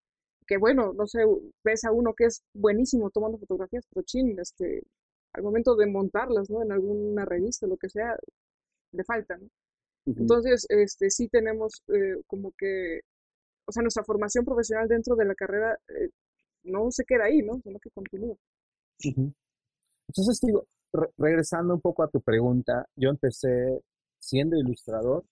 Que 0.47 0.59
bueno, 0.59 0.93
no 0.93 1.09
sé, 1.09 1.25
ves 1.65 1.85
a 1.85 1.91
uno 1.91 2.15
que 2.15 2.27
es 2.27 2.43
buenísimo 2.55 3.11
tomando 3.11 3.39
fotografías, 3.39 3.85
pero 3.93 4.05
chin, 4.05 4.39
este, 4.39 4.85
al 5.33 5.43
momento 5.43 5.75
de 5.75 5.87
montarlas, 5.87 6.49
¿no? 6.51 6.63
En 6.63 6.71
alguna 6.71 7.25
revista, 7.25 7.67
lo 7.67 7.77
que 7.77 7.89
sea, 7.89 8.17
le 8.93 9.03
falta, 9.03 9.37
¿no? 9.39 9.49
Entonces, 10.07 10.67
este, 10.69 11.11
sí 11.11 11.29
tenemos 11.29 11.83
eh, 11.89 12.23
como 12.29 12.53
que 12.57 13.01
o 13.67 13.73
sea, 13.73 13.83
nuestra 13.83 14.05
formación 14.05 14.45
profesional 14.45 14.89
dentro 14.89 15.17
de 15.17 15.25
la 15.25 15.35
carrera 15.35 15.77
eh, 15.89 16.11
no 16.65 16.91
se 16.91 17.05
queda 17.05 17.25
ahí, 17.25 17.39
¿no? 17.43 17.61
Sino 17.63 17.79
que 17.79 17.91
continúa. 17.91 18.37
Entonces, 20.09 20.41
digo, 20.41 20.67
regresando 21.19 21.75
un 21.75 21.81
poco 21.81 22.03
a 22.03 22.09
tu 22.09 22.21
pregunta, 22.21 22.87
yo 22.97 23.11
empecé 23.11 23.81
siendo 24.19 24.57
ilustrador 24.57 25.25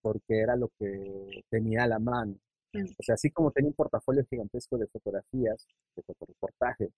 porque 0.00 0.40
era 0.40 0.56
lo 0.56 0.68
que 0.78 1.44
tenía 1.48 1.84
a 1.84 1.88
la 1.88 1.98
mano. 1.98 2.36
Mm. 2.72 2.84
O 2.98 3.02
sea, 3.02 3.14
así 3.14 3.30
como 3.30 3.50
tenía 3.50 3.68
un 3.68 3.74
portafolio 3.74 4.24
gigantesco 4.28 4.78
de 4.78 4.86
fotografías, 4.86 5.66
de 5.96 6.02
fotoreportaje, 6.02 6.90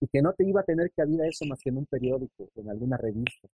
y 0.00 0.06
que 0.08 0.22
no 0.22 0.32
te 0.32 0.44
iba 0.44 0.60
a 0.60 0.64
tener 0.64 0.90
que 0.90 1.02
haber 1.02 1.28
eso 1.28 1.44
más 1.46 1.60
que 1.62 1.70
en 1.70 1.78
un 1.78 1.86
periódico, 1.86 2.48
en 2.56 2.70
alguna 2.70 2.96
revista. 2.96 3.48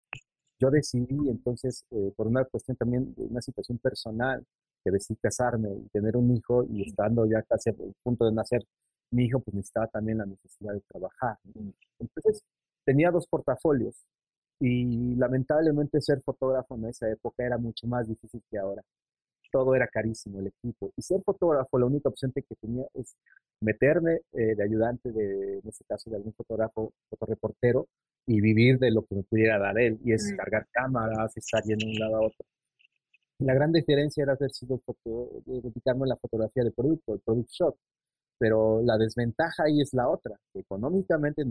Yo 0.60 0.70
decidí 0.70 1.28
entonces, 1.28 1.84
eh, 1.90 2.12
por 2.16 2.26
una 2.26 2.44
cuestión 2.44 2.76
también 2.76 3.14
de 3.14 3.24
una 3.24 3.40
situación 3.40 3.78
personal, 3.78 4.44
que 4.84 4.90
decidí 4.90 5.16
casarme 5.20 5.70
y 5.70 5.88
tener 5.88 6.16
un 6.16 6.30
hijo 6.34 6.64
y 6.68 6.82
estando 6.88 7.26
ya 7.26 7.42
casi 7.42 7.70
a 7.70 7.74
punto 8.02 8.24
de 8.24 8.32
nacer 8.32 8.64
mi 9.10 9.24
hijo, 9.24 9.40
pues 9.40 9.54
necesitaba 9.54 9.86
también 9.88 10.18
la 10.18 10.26
necesidad 10.26 10.74
de 10.74 10.80
trabajar. 10.80 11.38
Entonces 11.98 12.42
tenía 12.84 13.10
dos 13.10 13.26
portafolios 13.26 14.06
y 14.60 15.14
lamentablemente 15.16 16.00
ser 16.00 16.22
fotógrafo 16.22 16.76
en 16.76 16.86
esa 16.86 17.10
época 17.10 17.44
era 17.44 17.58
mucho 17.58 17.86
más 17.86 18.08
difícil 18.08 18.42
que 18.50 18.58
ahora. 18.58 18.82
Todo 19.50 19.74
era 19.74 19.86
carísimo, 19.86 20.38
el 20.40 20.46
equipo. 20.46 20.90
Y 20.96 21.02
ser 21.02 21.20
fotógrafo, 21.22 21.78
la 21.78 21.86
única 21.86 22.08
opción 22.08 22.32
que 22.32 22.42
tenía 22.60 22.86
es 22.94 23.16
meterme 23.60 24.20
eh, 24.32 24.54
de 24.54 24.62
ayudante, 24.62 25.12
de, 25.12 25.58
en 25.58 25.68
este 25.68 25.84
caso 25.84 26.08
de 26.10 26.16
algún 26.16 26.32
fotógrafo, 26.32 26.92
fotoreportero, 27.10 27.86
y 28.26 28.40
vivir 28.40 28.78
de 28.78 28.92
lo 28.92 29.04
que 29.04 29.16
me 29.16 29.22
pudiera 29.24 29.58
dar 29.58 29.78
él. 29.78 29.98
Y 30.04 30.12
es 30.12 30.32
cargar 30.36 30.66
cámaras, 30.70 31.36
estar 31.36 31.62
yendo 31.64 31.86
de 31.86 31.92
un 31.92 31.98
lado 31.98 32.16
a 32.16 32.26
otro. 32.26 32.46
La 33.44 33.54
gran 33.54 33.72
diferencia 33.72 34.22
era 34.22 34.32
haber 34.32 34.50
sido 34.50 34.80
dedicarme 35.46 36.04
a 36.04 36.08
la 36.08 36.16
fotografía 36.16 36.64
de 36.64 36.70
producto, 36.70 37.14
el 37.14 37.20
product 37.20 37.50
shop. 37.50 37.76
Pero 38.38 38.82
la 38.82 38.96
desventaja 38.96 39.64
ahí 39.64 39.80
es 39.80 39.94
la 39.94 40.08
otra, 40.08 40.36
que 40.52 40.60
económicamente 40.60 41.44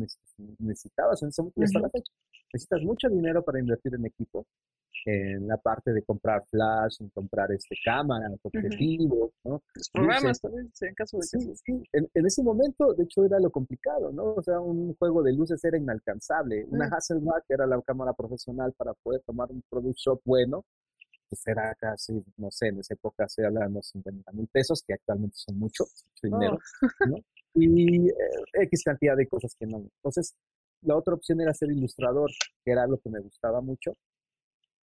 necesitabas 0.60 1.24
en 1.24 1.30
ese 1.30 1.42
momento, 1.42 1.80
la 1.80 1.90
fecha, 1.90 2.12
necesitas 2.52 2.82
mucho 2.82 3.08
dinero 3.08 3.44
para 3.44 3.60
invertir 3.60 3.96
en 3.96 4.06
equipo, 4.06 4.46
en 5.06 5.48
la 5.48 5.58
parte 5.58 5.94
de 5.94 6.04
comprar 6.04 6.44
flash, 6.48 6.98
en 7.00 7.10
comprar 7.10 7.52
este 7.52 7.76
cámaras, 7.84 8.38
objetivos, 8.44 9.32
¿no? 9.44 9.64
Los 9.74 9.90
programas 9.90 10.42
también, 10.42 10.72
en 10.82 10.94
caso 10.94 11.18
de 11.18 11.24
sí, 11.24 11.40
sí. 11.66 11.84
En, 11.94 12.26
ese 12.26 12.44
momento, 12.44 12.94
de 12.94 13.04
hecho, 13.06 13.24
era 13.24 13.40
lo 13.40 13.52
complicado, 13.52 14.12
¿no? 14.12 14.34
O 14.34 14.44
sea, 14.44 14.60
un 14.60 14.94
juego 14.96 15.24
de 15.24 15.34
luces 15.34 15.64
era 15.64 15.78
inalcanzable. 15.78 16.66
Una 16.70 16.88
Hasselblad 16.88 17.44
era 17.48 17.66
la 17.66 17.82
cámara 17.82 18.14
profesional 18.14 18.74
para 18.74 18.94
poder 18.96 19.22
tomar 19.26 19.50
un 19.50 19.64
product 19.70 19.98
shop 19.98 20.22
bueno, 20.26 20.66
pues 21.32 21.48
era 21.48 21.74
casi, 21.76 22.22
no 22.36 22.52
sé, 22.52 22.68
en 22.68 22.80
esa 22.80 22.94
época 22.94 23.26
se 23.30 23.46
habla 23.46 23.62
de 23.62 23.68
unos 23.68 23.88
50 23.88 24.34
mil 24.34 24.50
pesos, 24.50 24.84
que 24.86 24.94
actualmente 24.94 25.38
son 25.38 25.58
mucho, 25.58 25.86
mucho 25.86 26.36
dinero, 26.36 26.60
oh. 26.82 26.88
¿no? 27.08 27.16
Y 27.54 28.10
eh, 28.10 28.14
X 28.64 28.84
cantidad 28.84 29.16
de 29.16 29.28
cosas 29.28 29.56
que 29.58 29.66
no. 29.66 29.78
Entonces, 29.78 30.36
la 30.82 30.98
otra 30.98 31.14
opción 31.14 31.40
era 31.40 31.54
ser 31.54 31.72
ilustrador, 31.72 32.30
que 32.66 32.72
era 32.74 32.86
lo 32.86 32.98
que 32.98 33.10
me 33.10 33.22
gustaba 33.22 33.62
mucho. 33.62 33.96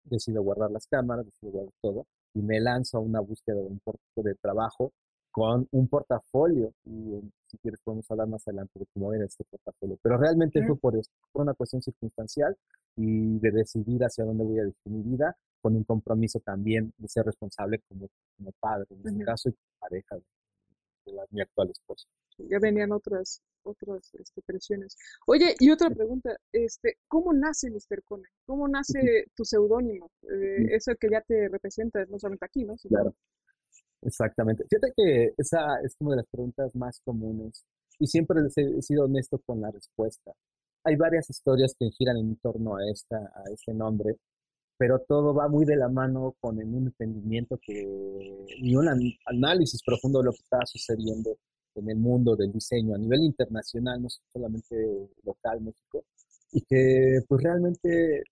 Decido 0.05 0.41
guardar 0.41 0.71
las 0.71 0.87
cámaras, 0.87 1.25
decido 1.25 1.51
guardar 1.51 1.73
todo, 1.81 2.07
y 2.33 2.41
me 2.41 2.61
lanzo 2.61 2.97
a 2.97 3.01
una 3.01 3.19
búsqueda 3.19 3.57
de 3.57 3.63
un 3.63 3.81
de 4.15 4.35
trabajo 4.35 4.93
con 5.31 5.67
un 5.71 5.89
portafolio. 5.89 6.73
Y 6.85 7.19
si 7.47 7.57
quieres 7.57 7.81
podemos 7.83 8.09
hablar 8.09 8.29
más 8.29 8.47
adelante 8.47 8.79
de 8.79 8.85
cómo 8.93 9.13
era 9.13 9.25
este 9.25 9.43
portafolio. 9.43 9.97
Pero 10.01 10.17
realmente 10.17 10.65
fue 10.65 10.77
por 10.77 10.95
eso, 10.95 11.11
por 11.33 11.41
una 11.41 11.53
cuestión 11.55 11.81
circunstancial 11.81 12.55
y 12.95 13.37
de 13.39 13.51
decidir 13.51 14.01
hacia 14.05 14.23
dónde 14.23 14.45
voy 14.45 14.59
a 14.59 14.63
dirigir 14.63 14.93
mi 14.93 15.01
vida 15.01 15.35
con 15.61 15.75
un 15.75 15.83
compromiso 15.83 16.39
también 16.39 16.93
de 16.97 17.07
ser 17.07 17.25
responsable 17.25 17.81
como, 17.87 18.07
como 18.37 18.51
padre, 18.59 18.87
en 18.91 19.07
este 19.07 19.25
caso, 19.25 19.49
y 19.49 19.55
pareja 19.79 20.15
de, 20.15 20.23
mi 21.31 21.41
actual 21.41 21.69
esposa. 21.69 22.07
Ya 22.37 22.59
venían 22.59 22.91
otras 22.91 23.41
otras 23.67 24.13
este, 24.15 24.41
presiones. 24.41 24.95
Oye, 25.25 25.55
y 25.59 25.69
otra 25.71 25.89
pregunta, 25.89 26.37
este, 26.51 26.97
¿cómo 27.07 27.33
nace 27.33 27.69
Mr. 27.69 28.01
Cone? 28.03 28.27
¿Cómo 28.45 28.67
nace 28.67 29.25
tu 29.35 29.43
seudónimo? 29.43 30.09
Eh, 30.23 30.67
es 30.71 30.87
el 30.87 30.97
que 30.97 31.09
ya 31.11 31.21
te 31.21 31.49
representa, 31.49 32.05
no 32.05 32.17
solamente 32.17 32.45
aquí, 32.45 32.63
¿no? 32.63 32.75
claro. 32.87 33.13
Exactamente. 34.01 34.63
Fíjate 34.69 34.93
que 34.95 35.33
esa 35.37 35.81
es 35.83 35.95
una 35.99 36.11
de 36.11 36.17
las 36.17 36.27
preguntas 36.27 36.73
más 36.75 37.01
comunes 37.03 37.65
y 37.99 38.07
siempre 38.07 38.39
he 38.55 38.81
sido 38.81 39.05
honesto 39.05 39.39
con 39.45 39.59
la 39.59 39.71
respuesta. 39.71 40.31
Hay 40.83 40.95
varias 40.95 41.29
historias 41.29 41.75
que 41.77 41.89
giran 41.89 42.17
en 42.17 42.35
torno 42.37 42.77
a, 42.77 42.89
esta, 42.89 43.17
a 43.17 43.43
este 43.51 43.73
nombre 43.73 44.17
pero 44.77 44.99
todo 44.99 45.33
va 45.33 45.47
muy 45.47 45.65
de 45.65 45.75
la 45.75 45.89
mano 45.89 46.35
con 46.39 46.57
un 46.57 46.87
entendimiento 46.87 47.59
que, 47.61 47.83
y 48.57 48.75
un 48.75 48.87
análisis 49.25 49.81
profundo 49.83 50.19
de 50.19 50.25
lo 50.25 50.31
que 50.31 50.43
está 50.43 50.65
sucediendo 50.65 51.37
en 51.75 51.89
el 51.89 51.97
mundo 51.97 52.35
del 52.35 52.51
diseño 52.51 52.95
a 52.95 52.97
nivel 52.97 53.21
internacional, 53.21 54.01
no 54.01 54.09
solamente 54.31 55.09
local, 55.23 55.61
México, 55.61 56.03
y 56.51 56.61
que 56.61 57.19
pues 57.27 57.43
realmente 57.43 58.23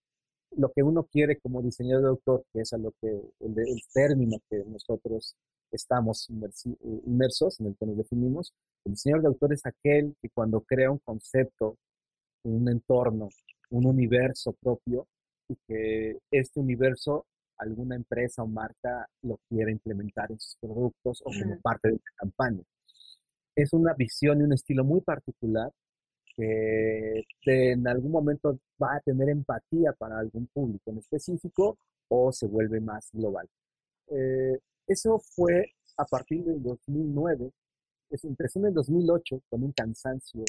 lo 0.51 0.71
que 0.71 0.83
uno 0.83 1.03
quiere 1.03 1.37
como 1.39 1.61
diseñador 1.61 2.03
de 2.03 2.09
autor, 2.09 2.45
que 2.53 2.61
es 2.61 2.73
a 2.73 2.77
lo 2.77 2.91
que 3.01 3.09
el, 3.09 3.59
el 3.59 3.81
término 3.93 4.37
que 4.49 4.63
nosotros 4.65 5.35
estamos 5.71 6.29
inmersos, 6.29 7.59
en 7.59 7.67
el 7.67 7.75
que 7.77 7.85
nos 7.85 7.97
definimos, 7.97 8.53
el 8.85 8.93
diseñador 8.93 9.21
de 9.23 9.27
autor 9.27 9.53
es 9.53 9.65
aquel 9.65 10.15
que 10.21 10.29
cuando 10.29 10.61
crea 10.61 10.91
un 10.91 10.99
concepto, 10.99 11.77
un 12.43 12.69
entorno, 12.69 13.29
un 13.71 13.85
universo 13.85 14.53
propio, 14.53 15.07
y 15.49 15.55
que 15.67 16.19
este 16.31 16.59
universo 16.59 17.25
alguna 17.57 17.95
empresa 17.95 18.43
o 18.43 18.47
marca 18.47 19.07
lo 19.21 19.39
quiere 19.47 19.71
implementar 19.71 20.31
en 20.31 20.39
sus 20.39 20.57
productos 20.57 21.21
o 21.25 21.31
como 21.31 21.59
parte 21.61 21.89
de 21.89 21.93
una 21.93 22.11
campaña. 22.17 22.63
Es 23.55 23.73
una 23.73 23.93
visión 23.93 24.41
y 24.41 24.43
un 24.43 24.53
estilo 24.53 24.83
muy 24.83 25.01
particular 25.01 25.71
que 26.35 27.23
en 27.71 27.87
algún 27.87 28.11
momento 28.11 28.59
va 28.81 28.95
a 28.95 28.99
tener 28.99 29.29
empatía 29.29 29.93
para 29.93 30.19
algún 30.19 30.47
público 30.47 30.91
en 30.91 30.97
específico 30.97 31.77
o 32.09 32.31
se 32.31 32.47
vuelve 32.47 32.81
más 32.81 33.09
global. 33.13 33.47
Eh, 34.07 34.59
eso 34.87 35.19
fue 35.19 35.65
a 35.97 36.05
partir 36.05 36.43
del 36.43 36.61
2009, 36.61 37.51
eso 38.09 38.27
empezó 38.27 38.59
en 38.59 38.65
el 38.65 38.73
2008 38.73 39.41
con 39.49 39.63
un 39.63 39.71
cansancio 39.71 40.43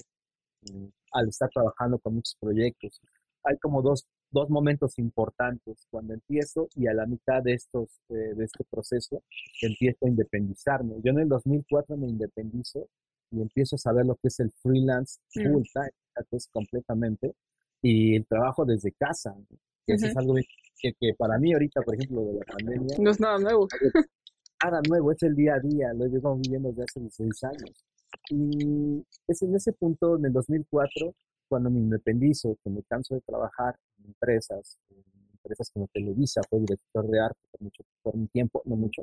mm, 0.62 0.86
al 1.12 1.28
estar 1.28 1.48
trabajando 1.50 1.98
con 1.98 2.16
muchos 2.16 2.36
proyectos. 2.40 3.00
Hay 3.44 3.56
como 3.58 3.80
dos 3.80 4.06
dos 4.37 4.50
momentos 4.50 4.99
importantes 4.99 5.87
cuando 5.90 6.12
empiezo 6.12 6.69
y 6.75 6.87
a 6.88 6.93
la 6.93 7.07
mitad 7.07 7.43
de 7.43 7.55
estos 7.55 7.88
eh, 8.11 8.35
de 8.37 8.45
este 8.45 8.64
proceso 8.71 9.23
empiezo 9.62 10.05
a 10.05 10.09
independizarme. 10.11 10.97
Yo 11.02 11.12
en 11.12 11.21
el 11.21 11.28
2004 11.28 11.97
me 11.97 12.07
independizo 12.07 12.87
y 13.31 13.40
empiezo 13.40 13.76
a 13.76 13.78
saber 13.78 14.05
lo 14.05 14.16
que 14.16 14.28
es 14.28 14.38
el 14.40 14.52
freelance 14.62 15.21
mm. 15.35 15.52
full 15.52 15.62
time, 15.73 15.90
que 16.31 16.37
es 16.37 16.49
completamente 16.49 17.35
y 17.83 18.16
el 18.16 18.26
trabajo 18.26 18.66
desde 18.66 18.93
casa, 18.93 19.35
que 19.87 19.95
eso 19.95 20.07
es 20.07 20.16
algo 20.16 20.35
que, 20.35 20.93
que, 21.00 21.14
para 21.16 21.38
mí 21.38 21.55
ahorita, 21.55 21.81
por 21.81 21.95
ejemplo, 21.95 22.25
de 22.26 22.35
la 22.35 22.45
pandemia 22.45 22.97
no 22.99 23.11
es 23.11 23.21
nada 23.21 23.38
nuevo. 23.38 23.69
nada 24.62 24.81
nuevo, 24.87 25.12
es 25.12 25.23
el 25.23 25.35
día 25.35 25.55
a 25.55 25.61
día, 25.61 25.95
lo 25.95 26.07
llevo 26.07 26.37
viviendo 26.37 26.71
desde 26.71 26.83
hace 26.83 27.00
16 27.00 27.45
años. 27.45 27.85
Y 28.31 29.02
es 29.28 29.43
en 29.43 29.55
ese 29.55 29.73
punto, 29.73 30.16
en 30.16 30.26
el 30.26 30.33
2004, 30.33 31.14
cuando 31.49 31.71
me 31.71 31.78
independizo, 31.78 32.59
que 32.62 32.71
me 32.71 32.83
canso 32.83 33.14
de 33.14 33.21
trabajar 33.23 33.76
empresas, 34.04 34.78
empresas 35.32 35.70
como 35.70 35.88
Televisa, 35.88 36.40
fue 36.48 36.60
director 36.60 37.06
de 37.08 37.20
arte 37.20 37.40
por, 37.50 37.62
mucho, 37.62 37.84
por 38.02 38.14
un 38.14 38.28
tiempo, 38.28 38.62
no 38.64 38.76
mucho, 38.76 39.02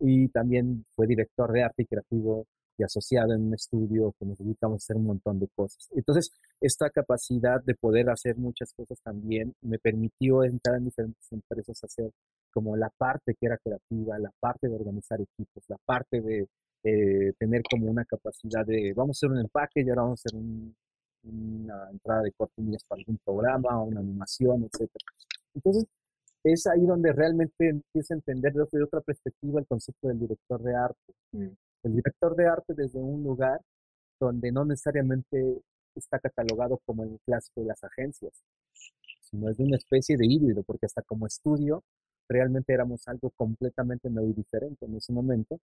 y 0.00 0.28
también 0.28 0.84
fue 0.94 1.06
director 1.06 1.52
de 1.52 1.62
arte 1.62 1.82
y 1.82 1.86
creativo 1.86 2.46
y 2.78 2.82
asociado 2.82 3.32
en 3.32 3.46
un 3.46 3.54
estudio 3.54 4.14
que 4.18 4.26
nos 4.26 4.38
dedicamos 4.38 4.76
a 4.76 4.84
hacer 4.84 4.96
un 4.96 5.06
montón 5.06 5.38
de 5.38 5.48
cosas. 5.54 5.88
Entonces, 5.94 6.30
esta 6.60 6.90
capacidad 6.90 7.62
de 7.64 7.74
poder 7.74 8.10
hacer 8.10 8.36
muchas 8.36 8.72
cosas 8.74 9.00
también 9.02 9.54
me 9.62 9.78
permitió 9.78 10.44
entrar 10.44 10.76
en 10.76 10.84
diferentes 10.84 11.32
empresas 11.32 11.82
a 11.82 11.86
hacer 11.86 12.10
como 12.52 12.76
la 12.76 12.90
parte 12.96 13.34
que 13.34 13.46
era 13.46 13.58
creativa, 13.58 14.18
la 14.18 14.30
parte 14.40 14.68
de 14.68 14.74
organizar 14.74 15.20
equipos, 15.20 15.64
la 15.68 15.78
parte 15.84 16.20
de 16.20 16.48
eh, 16.84 17.32
tener 17.38 17.62
como 17.68 17.90
una 17.90 18.04
capacidad 18.04 18.64
de, 18.64 18.92
vamos 18.94 19.16
a 19.16 19.18
hacer 19.18 19.30
un 19.30 19.40
empaque 19.40 19.82
y 19.82 19.88
ahora 19.88 20.02
vamos 20.02 20.20
a 20.20 20.28
hacer 20.28 20.40
una 21.28 21.90
entrada 21.90 22.22
de 22.22 22.32
cortinillas 22.32 22.84
para 22.84 23.00
algún 23.00 23.18
programa, 23.24 23.82
una 23.82 24.00
animación, 24.00 24.64
etc. 24.64 24.90
Entonces, 25.54 25.86
es 26.44 26.66
ahí 26.66 26.86
donde 26.86 27.12
realmente 27.12 27.68
empieza 27.68 28.14
a 28.14 28.16
entender 28.16 28.52
desde 28.52 28.82
otra 28.82 29.00
perspectiva 29.00 29.60
el 29.60 29.66
concepto 29.66 30.08
del 30.08 30.20
director 30.20 30.62
de 30.62 30.74
arte. 30.76 31.12
Mm. 31.32 31.48
El 31.82 31.94
director 31.94 32.36
de 32.36 32.46
arte 32.46 32.74
desde 32.74 33.00
un 33.00 33.22
lugar 33.22 33.60
donde 34.20 34.52
no 34.52 34.64
necesariamente 34.64 35.62
está 35.94 36.18
catalogado 36.18 36.80
como 36.84 37.04
el 37.04 37.18
clásico 37.24 37.60
de 37.60 37.68
las 37.68 37.82
agencias, 37.82 38.44
sino 39.22 39.48
es 39.50 39.56
de 39.56 39.64
una 39.64 39.76
especie 39.76 40.16
de 40.16 40.26
híbrido, 40.26 40.62
porque 40.62 40.86
hasta 40.86 41.02
como 41.02 41.26
estudio 41.26 41.82
realmente 42.28 42.72
éramos 42.72 43.06
algo 43.08 43.30
completamente 43.30 44.10
nuevo 44.10 44.28
y 44.30 44.34
diferente 44.34 44.84
en 44.86 44.96
ese 44.96 45.12
momento 45.12 45.58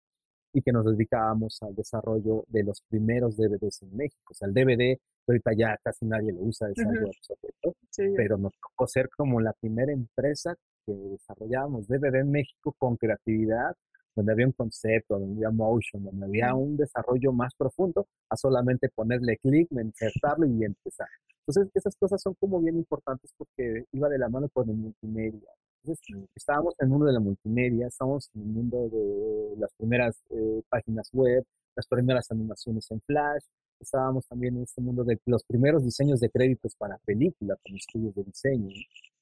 y 0.52 0.62
que 0.62 0.72
nos 0.72 0.84
dedicábamos 0.84 1.62
al 1.62 1.74
desarrollo 1.74 2.44
de 2.48 2.64
los 2.64 2.82
primeros 2.88 3.36
DVDs 3.36 3.82
en 3.82 3.96
México. 3.96 4.32
O 4.32 4.34
sea, 4.34 4.48
el 4.48 4.54
DVD, 4.54 4.98
ahorita 5.26 5.52
ya 5.56 5.78
casi 5.82 6.04
nadie 6.04 6.32
lo 6.32 6.42
usa, 6.42 6.68
es 6.70 6.84
algo 6.84 7.08
obsoleto, 7.08 7.74
pero 8.16 8.36
nos 8.38 8.52
tocó 8.60 8.86
ser 8.86 9.08
como 9.10 9.40
la 9.40 9.52
primera 9.54 9.92
empresa 9.92 10.56
que 10.84 10.92
desarrollábamos 10.92 11.86
DVD 11.86 12.16
en 12.16 12.30
México 12.30 12.74
con 12.78 12.96
creatividad, 12.96 13.74
donde 14.14 14.32
había 14.32 14.46
un 14.46 14.52
concepto, 14.52 15.18
donde 15.18 15.46
había 15.46 15.50
motion, 15.50 16.04
donde 16.04 16.26
había 16.26 16.54
un 16.54 16.76
desarrollo 16.76 17.32
más 17.32 17.54
profundo, 17.54 18.06
a 18.28 18.36
solamente 18.36 18.88
ponerle 18.90 19.38
clic, 19.38 19.68
insertarlo 19.70 20.46
y 20.46 20.64
empezar. 20.64 21.08
Entonces, 21.46 21.72
esas 21.74 21.96
cosas 21.96 22.20
son 22.20 22.34
como 22.34 22.60
bien 22.60 22.76
importantes 22.76 23.32
porque 23.36 23.86
iba 23.92 24.08
de 24.08 24.18
la 24.18 24.28
mano 24.28 24.48
con 24.52 24.68
el 24.68 24.76
multimedia. 24.76 25.50
Entonces, 25.84 26.28
estábamos 26.36 26.74
en 26.78 26.86
el 26.86 26.90
mundo 26.90 27.06
de 27.06 27.12
la 27.12 27.20
multimedia, 27.20 27.88
estábamos 27.88 28.30
en 28.34 28.42
el 28.42 28.48
mundo 28.48 28.88
de 28.88 29.56
las 29.58 29.72
primeras 29.74 30.22
eh, 30.30 30.62
páginas 30.68 31.08
web, 31.12 31.44
las 31.74 31.86
primeras 31.88 32.30
animaciones 32.30 32.88
en 32.92 33.00
Flash, 33.00 33.42
estábamos 33.80 34.26
también 34.28 34.56
en 34.56 34.62
este 34.62 34.80
mundo 34.80 35.02
de 35.02 35.18
los 35.26 35.42
primeros 35.42 35.84
diseños 35.84 36.20
de 36.20 36.30
créditos 36.30 36.76
para 36.76 36.98
películas, 36.98 37.58
con 37.64 37.74
estudios 37.74 38.14
de 38.14 38.22
diseño. 38.22 38.68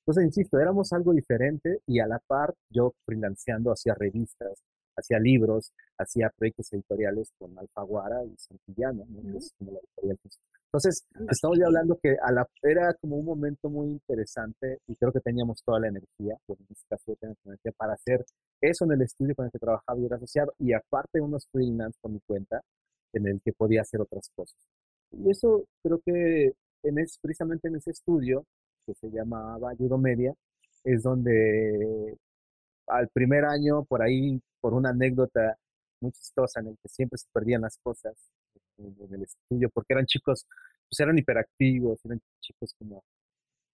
Entonces, 0.01 0.25
insisto, 0.25 0.59
éramos 0.59 0.93
algo 0.93 1.15
diferente 1.15 1.81
y 1.87 2.01
a 2.01 2.07
la 2.07 2.19
par 2.19 2.55
yo 2.69 2.93
freelanceando 3.07 3.71
hacia 3.71 3.95
revistas, 3.95 4.63
hacia 4.97 5.19
libros, 5.19 5.73
hacía 5.97 6.31
proyectos 6.37 6.71
editoriales 6.75 7.33
con 7.39 7.59
Alfaguara 7.59 8.23
y 8.25 8.35
Santillana, 8.37 9.05
¿no? 9.09 9.39
es 9.39 9.55
como 9.59 9.73
la 9.73 9.79
editorial 9.79 10.19
entonces, 10.73 11.05
estamos 11.29 11.59
ya 11.59 11.67
hablando 11.67 11.99
que 12.01 12.17
a 12.23 12.31
la, 12.31 12.47
era 12.63 12.95
como 13.01 13.17
un 13.17 13.25
momento 13.25 13.69
muy 13.69 13.89
interesante 13.91 14.79
y 14.87 14.95
creo 14.95 15.11
que 15.13 15.19
teníamos 15.19 15.65
toda 15.65 15.81
la 15.81 15.89
energía, 15.89 16.37
pues 16.47 16.61
en 16.61 16.67
este 16.71 16.87
caso 16.89 17.17
teníamos 17.19 17.39
energía 17.45 17.73
para 17.77 17.95
hacer 17.95 18.25
eso 18.61 18.85
en 18.85 18.93
el 18.93 19.03
estudio 19.03 19.35
con 19.35 19.47
el 19.47 19.51
que 19.51 19.59
trabajaba 19.59 19.99
y 19.99 20.05
era 20.07 20.15
asociado 20.15 20.55
y 20.61 20.73
aparte 20.73 21.21
unos 21.21 21.49
freelance 21.51 21.99
por 22.01 22.13
mi 22.13 22.21
cuenta 22.21 22.61
en 23.13 23.27
el 23.27 23.41
que 23.45 23.53
podía 23.53 23.81
hacer 23.81 24.01
otras 24.01 24.31
cosas. 24.37 24.61
Y 25.11 25.29
eso 25.29 25.65
creo 25.83 26.01
que 26.07 26.53
en 26.85 26.99
es, 27.01 27.19
precisamente 27.21 27.67
en 27.67 27.75
ese 27.75 27.91
estudio 27.91 28.45
que 28.87 28.95
se 28.95 29.11
llamaba 29.11 29.75
Judo 29.77 29.99
Media 29.99 30.35
es 30.85 31.03
donde 31.03 32.17
al 32.87 33.09
primer 33.09 33.45
año 33.45 33.85
por 33.87 34.03
ahí 34.03 34.41
por 34.61 34.75
una 34.75 34.91
anécdota 34.91 35.57
muy 36.01 36.13
chistosa 36.13 36.61
en 36.61 36.69
el 36.69 36.79
que 36.81 36.89
siempre 36.89 37.19
se 37.19 37.27
perdían 37.33 37.63
las 37.63 37.77
cosas 37.83 38.15
en, 38.81 39.15
el 39.15 39.23
estudio, 39.23 39.69
porque 39.71 39.95
eran 39.95 40.07
chicos, 40.07 40.47
pues 40.89 41.01
eran 41.01 41.19
hiperactivos, 41.19 42.05
eran 42.05 42.21
chicos 42.41 42.75
como 42.79 43.05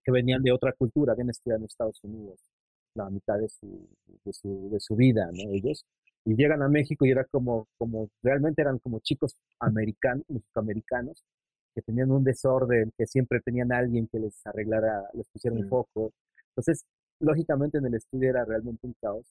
que 0.05 0.13
venían 0.13 0.43
de 0.43 0.53
otra 0.53 0.73
cultura, 0.73 1.13
habían 1.13 1.31
estudiado 1.31 1.61
en 1.61 1.67
Estados 1.67 2.03
Unidos 2.05 2.39
la 2.95 3.11
mitad 3.11 3.39
de 3.39 3.49
su, 3.49 3.89
de 4.25 4.33
su, 4.33 4.71
de 4.71 4.81
su 4.81 4.97
vida, 4.97 5.29
¿no? 5.33 5.53
Ellos. 5.53 5.85
Y 6.25 6.35
llegan 6.35 6.63
a 6.63 6.69
México 6.69 7.05
y 7.05 7.11
era 7.11 7.25
como, 7.25 7.69
como, 7.79 8.09
realmente 8.23 8.63
eran 8.63 8.79
como 8.79 9.01
chicos 9.01 9.37
americanos, 9.61 10.25
mexicoamericanos, 10.29 11.25
que 11.75 11.83
tenían 11.83 12.11
un 12.11 12.25
desorden, 12.25 12.93
que 12.97 13.07
siempre 13.07 13.41
tenían 13.41 13.73
a 13.73 13.79
alguien 13.79 14.09
que 14.09 14.19
les 14.19 14.35
arreglara, 14.47 15.03
les 15.13 15.29
pusiera 15.29 15.57
un 15.57 15.69
foco. 15.69 16.13
Entonces, 16.51 16.85
lógicamente 17.21 17.79
en 17.79 17.87
el 17.87 17.95
estudio 17.95 18.31
era 18.31 18.45
realmente 18.45 18.87
un 18.87 18.95
caos 19.01 19.27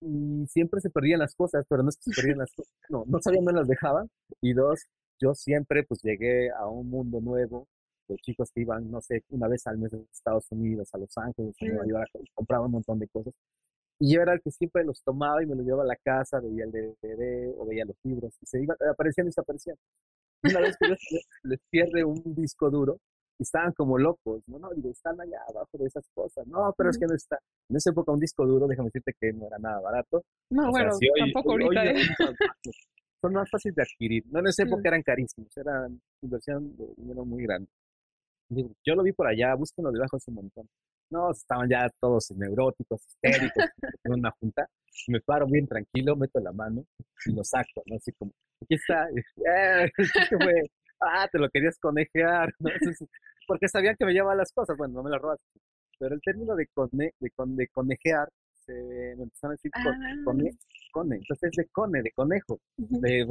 y 0.00 0.46
siempre 0.46 0.80
se 0.80 0.90
perdían 0.90 1.20
las 1.20 1.34
cosas, 1.34 1.64
pero 1.68 1.82
no 1.82 1.90
es 1.90 1.96
que 1.96 2.10
se 2.10 2.20
perdían 2.20 2.38
las 2.38 2.52
cosas, 2.52 2.72
no, 2.88 3.04
no 3.06 3.20
sabían 3.20 3.44
dónde 3.44 3.60
las 3.60 3.68
dejaban. 3.68 4.08
Y 4.40 4.54
dos, 4.54 4.86
yo 5.20 5.34
siempre 5.34 5.84
pues 5.84 6.02
llegué 6.02 6.50
a 6.50 6.66
un 6.66 6.88
mundo 6.88 7.20
nuevo, 7.20 7.68
de 8.08 8.16
chicos 8.16 8.50
que 8.52 8.62
iban, 8.62 8.90
no 8.90 9.00
sé, 9.00 9.22
una 9.30 9.46
vez 9.46 9.66
al 9.66 9.78
mes 9.78 9.92
a 9.94 9.98
Estados 10.12 10.46
Unidos, 10.50 10.88
a 10.92 10.98
Los 10.98 11.16
Ángeles, 11.16 11.54
a 11.60 11.64
Nueva 11.64 11.86
York, 11.86 12.10
compraban 12.34 12.66
un 12.66 12.72
montón 12.72 12.98
de 12.98 13.08
cosas. 13.08 13.32
Y 14.00 14.14
yo 14.14 14.22
era 14.22 14.32
el 14.32 14.40
que 14.40 14.50
siempre 14.50 14.84
los 14.84 15.02
tomaba 15.02 15.42
y 15.42 15.46
me 15.46 15.54
los 15.54 15.64
llevaba 15.64 15.84
a 15.84 15.86
la 15.86 15.96
casa, 15.96 16.40
veía 16.40 16.64
el 16.64 16.72
DVD 16.72 17.52
o 17.56 17.66
veía 17.66 17.84
los 17.84 17.96
libros, 18.02 18.34
y 18.40 18.46
se 18.46 18.62
iban, 18.62 18.76
aparecían 18.90 19.26
y 19.26 19.28
desaparecían. 19.28 19.76
Una 20.42 20.60
vez 20.60 20.76
que 20.78 20.88
les 21.44 21.60
pierde 21.70 22.02
un 22.02 22.22
disco 22.34 22.70
duro, 22.70 22.98
y 23.38 23.42
estaban 23.42 23.72
como 23.72 23.98
locos, 23.98 24.42
no, 24.48 24.58
no, 24.58 24.70
digo, 24.74 24.90
están 24.90 25.20
allá 25.20 25.38
abajo 25.48 25.78
de 25.78 25.86
esas 25.86 26.06
cosas, 26.14 26.46
no, 26.46 26.74
pero 26.76 26.90
es 26.90 26.98
que 26.98 27.06
no 27.06 27.14
está. 27.14 27.38
En 27.68 27.76
esa 27.76 27.90
época 27.90 28.12
un 28.12 28.20
disco 28.20 28.46
duro, 28.46 28.66
déjame 28.66 28.88
decirte 28.88 29.14
que 29.18 29.32
no 29.32 29.46
era 29.46 29.58
nada 29.58 29.80
barato. 29.80 30.24
No, 30.50 30.70
bueno, 30.70 30.92
tampoco 31.18 31.52
ahorita. 31.52 31.84
¿eh? 31.86 31.94
Son 33.20 33.32
más 33.32 33.48
fáciles 33.50 33.74
de 33.76 33.82
adquirir, 33.82 34.24
no 34.30 34.40
en 34.40 34.46
esa 34.48 34.62
época 34.62 34.88
eran 34.88 35.02
carísimos, 35.02 35.54
eran 35.56 36.00
inversión 36.22 36.76
de 36.76 36.86
dinero 36.96 37.24
muy 37.24 37.42
grande. 37.44 37.68
Digo, 38.48 38.70
yo 38.84 38.94
lo 38.94 39.02
vi 39.02 39.12
por 39.12 39.28
allá, 39.28 39.54
búsquenlo 39.54 39.92
debajo 39.92 40.16
de 40.16 40.18
ese 40.18 40.32
montón. 40.32 40.68
No, 41.10 41.30
estaban 41.30 41.68
ya 41.68 41.88
todos 42.00 42.30
neuróticos, 42.36 43.04
histéricos, 43.06 43.64
en 44.04 44.12
una 44.12 44.30
junta. 44.40 44.68
Me 45.08 45.20
paro 45.20 45.46
bien 45.46 45.66
tranquilo, 45.66 46.16
meto 46.16 46.40
la 46.40 46.52
mano 46.52 46.84
y 47.26 47.32
lo 47.32 47.44
saco, 47.44 47.82
¿no? 47.86 47.96
Así 47.96 48.12
como, 48.12 48.32
aquí 48.62 48.74
está, 48.74 49.08
eh, 49.10 49.90
¿qué 50.30 50.36
fue? 50.36 50.70
ah, 51.00 51.28
te 51.30 51.38
lo 51.38 51.48
querías 51.48 51.78
conejear, 51.78 52.52
¿no? 52.58 52.70
porque 53.46 53.68
sabían 53.68 53.96
que 53.98 54.04
me 54.04 54.12
llevaban 54.12 54.38
las 54.38 54.52
cosas, 54.52 54.76
bueno, 54.76 54.94
no 54.94 55.02
me 55.02 55.10
las 55.10 55.20
robas. 55.20 55.38
Pero 55.98 56.14
el 56.14 56.20
término 56.22 56.54
de, 56.54 56.66
cone, 56.68 57.14
de, 57.18 57.30
de 57.30 57.68
conejear, 57.68 58.28
se 58.64 58.72
me 59.16 59.24
empezaron 59.24 59.52
a 59.52 59.56
decir 59.56 59.70
cone, 60.24 60.50
ah. 60.50 60.79
Cone, 60.90 61.16
entonces 61.16 61.50
de 61.56 61.66
cone, 61.66 62.02
de 62.02 62.12
conejo. 62.12 62.60
de, 62.76 63.20
eh, 63.20 63.26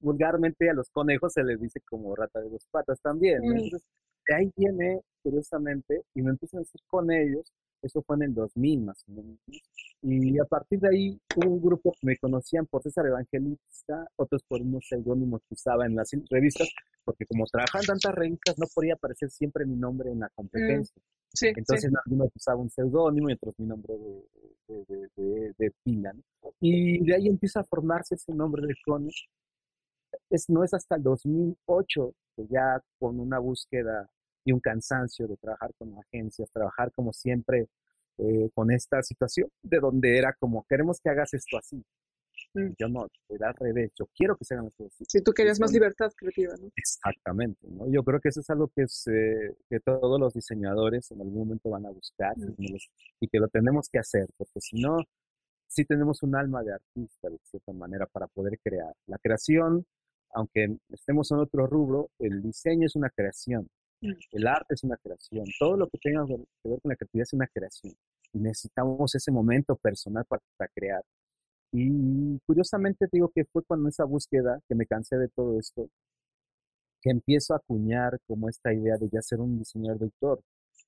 vulgarmente 0.00 0.68
a 0.70 0.74
los 0.74 0.90
conejos 0.90 1.32
se 1.32 1.44
les 1.44 1.60
dice 1.60 1.80
como 1.88 2.14
rata 2.14 2.40
de 2.40 2.50
dos 2.50 2.66
patas 2.70 3.00
también. 3.00 3.40
Entonces, 3.44 3.84
de 4.28 4.34
ahí 4.34 4.50
viene, 4.56 5.00
curiosamente, 5.22 6.02
y 6.14 6.22
me 6.22 6.30
empiezan 6.30 6.58
a 6.58 6.62
decir 6.62 6.80
con 6.88 7.10
ellos, 7.10 7.52
eso 7.82 8.02
fue 8.02 8.16
en 8.16 8.22
el 8.22 8.34
2000 8.34 8.82
más 8.82 9.04
o 9.08 9.12
menos. 9.12 9.38
Y 10.02 10.38
a 10.38 10.44
partir 10.44 10.80
de 10.80 10.88
ahí 10.88 11.20
hubo 11.36 11.50
un 11.50 11.62
grupo 11.62 11.92
que 11.92 12.06
me 12.06 12.16
conocían 12.16 12.66
por 12.66 12.82
César 12.82 13.06
Evangelista, 13.06 14.06
otros 14.16 14.42
por 14.46 14.60
unos 14.60 14.86
seudónimos 14.86 15.40
que 15.48 15.54
usaba 15.54 15.86
en 15.86 15.96
las 15.96 16.10
revistas, 16.30 16.68
porque 17.04 17.26
como 17.26 17.44
trabajaban 17.46 17.86
tantas 17.86 18.14
revistas 18.14 18.58
no 18.58 18.66
podía 18.74 18.94
aparecer 18.94 19.30
siempre 19.30 19.64
mi 19.66 19.76
nombre 19.76 20.10
en 20.10 20.20
la 20.20 20.28
competencia. 20.30 20.94
Mm, 21.42 21.58
Entonces 21.58 21.90
algunos 22.04 22.30
usaban 22.34 22.62
un 22.62 22.70
seudónimo 22.70 23.30
y 23.30 23.34
otros 23.34 23.54
mi 23.58 23.66
nombre 23.66 23.94
de, 24.68 25.54
de, 25.58 25.72
pila. 25.82 26.14
Y 26.60 27.04
de 27.04 27.14
ahí 27.14 27.28
empieza 27.28 27.60
a 27.60 27.64
formarse 27.64 28.14
ese 28.14 28.32
nombre 28.32 28.66
de 28.66 28.74
Cone. 28.84 29.10
Es, 30.30 30.48
no 30.48 30.64
es 30.64 30.74
hasta 30.74 30.96
el 30.96 31.02
2008 31.02 32.14
que 32.36 32.46
ya 32.48 32.82
con 32.98 33.18
una 33.20 33.38
búsqueda 33.38 34.08
y 34.46 34.52
un 34.52 34.60
cansancio 34.60 35.26
de 35.26 35.36
trabajar 35.36 35.74
con 35.76 35.98
agencias, 35.98 36.48
trabajar 36.52 36.92
como 36.92 37.12
siempre 37.12 37.66
eh, 38.18 38.48
con 38.54 38.70
esta 38.70 39.02
situación, 39.02 39.48
de 39.60 39.78
donde 39.78 40.16
era 40.16 40.32
como, 40.38 40.64
queremos 40.68 41.00
que 41.00 41.10
hagas 41.10 41.34
esto 41.34 41.58
así. 41.58 41.84
Mm. 42.54 42.74
Yo 42.78 42.88
no, 42.88 43.08
era 43.28 43.48
al 43.48 43.54
revés, 43.56 43.90
yo 43.98 44.06
quiero 44.14 44.36
que 44.36 44.44
se 44.44 44.54
hagan 44.54 44.68
esto 44.68 44.86
así. 44.86 45.04
Si 45.08 45.20
tú 45.20 45.32
querías 45.32 45.58
más 45.58 45.72
libertad 45.72 46.12
creativa, 46.16 46.54
¿no? 46.60 46.70
Exactamente, 46.76 47.66
¿no? 47.68 47.90
Yo 47.90 48.04
creo 48.04 48.20
que 48.20 48.28
eso 48.28 48.40
es 48.40 48.48
algo 48.48 48.68
que, 48.68 48.82
es, 48.82 49.08
eh, 49.08 49.56
que 49.68 49.80
todos 49.80 50.20
los 50.20 50.32
diseñadores 50.32 51.10
en 51.10 51.20
algún 51.20 51.40
momento 51.40 51.70
van 51.70 51.86
a 51.86 51.90
buscar 51.90 52.38
mm. 52.38 52.76
y 53.20 53.28
que 53.28 53.40
lo 53.40 53.48
tenemos 53.48 53.88
que 53.88 53.98
hacer, 53.98 54.28
porque 54.36 54.60
si 54.60 54.80
no, 54.80 54.98
sí 55.66 55.84
tenemos 55.84 56.22
un 56.22 56.36
alma 56.36 56.62
de 56.62 56.72
artista, 56.72 57.28
de 57.28 57.38
cierta 57.42 57.72
manera, 57.72 58.06
para 58.06 58.28
poder 58.28 58.60
crear. 58.62 58.94
La 59.08 59.18
creación, 59.18 59.84
aunque 60.30 60.78
estemos 60.90 61.32
en 61.32 61.38
otro 61.38 61.66
rubro, 61.66 62.10
el 62.20 62.42
diseño 62.42 62.86
es 62.86 62.94
una 62.94 63.10
creación. 63.10 63.68
Mm. 64.00 64.12
El 64.32 64.46
arte 64.46 64.74
es 64.74 64.84
una 64.84 64.96
creación. 64.96 65.44
Todo 65.58 65.76
lo 65.76 65.88
que 65.88 65.98
tenga 65.98 66.24
que 66.26 66.36
ver 66.68 66.80
con 66.80 66.90
la 66.90 66.96
creatividad 66.96 67.22
es 67.24 67.32
una 67.32 67.46
creación. 67.46 67.94
Necesitamos 68.32 69.14
ese 69.14 69.30
momento 69.32 69.76
personal 69.76 70.24
para, 70.26 70.42
crear. 70.74 71.02
Y 71.72 72.38
curiosamente 72.46 73.06
digo 73.10 73.30
que 73.34 73.44
fue 73.44 73.62
cuando 73.64 73.88
esa 73.88 74.04
búsqueda, 74.04 74.60
que 74.68 74.74
me 74.74 74.86
cansé 74.86 75.16
de 75.16 75.28
todo 75.28 75.58
esto, 75.58 75.88
que 77.02 77.10
empiezo 77.10 77.54
a 77.54 77.58
acuñar 77.58 78.18
como 78.26 78.48
esta 78.48 78.72
idea 78.72 78.96
de 78.96 79.08
ya 79.08 79.22
ser 79.22 79.40
un 79.40 79.58
diseñador 79.58 79.98
de 79.98 80.04
autor. 80.06 80.40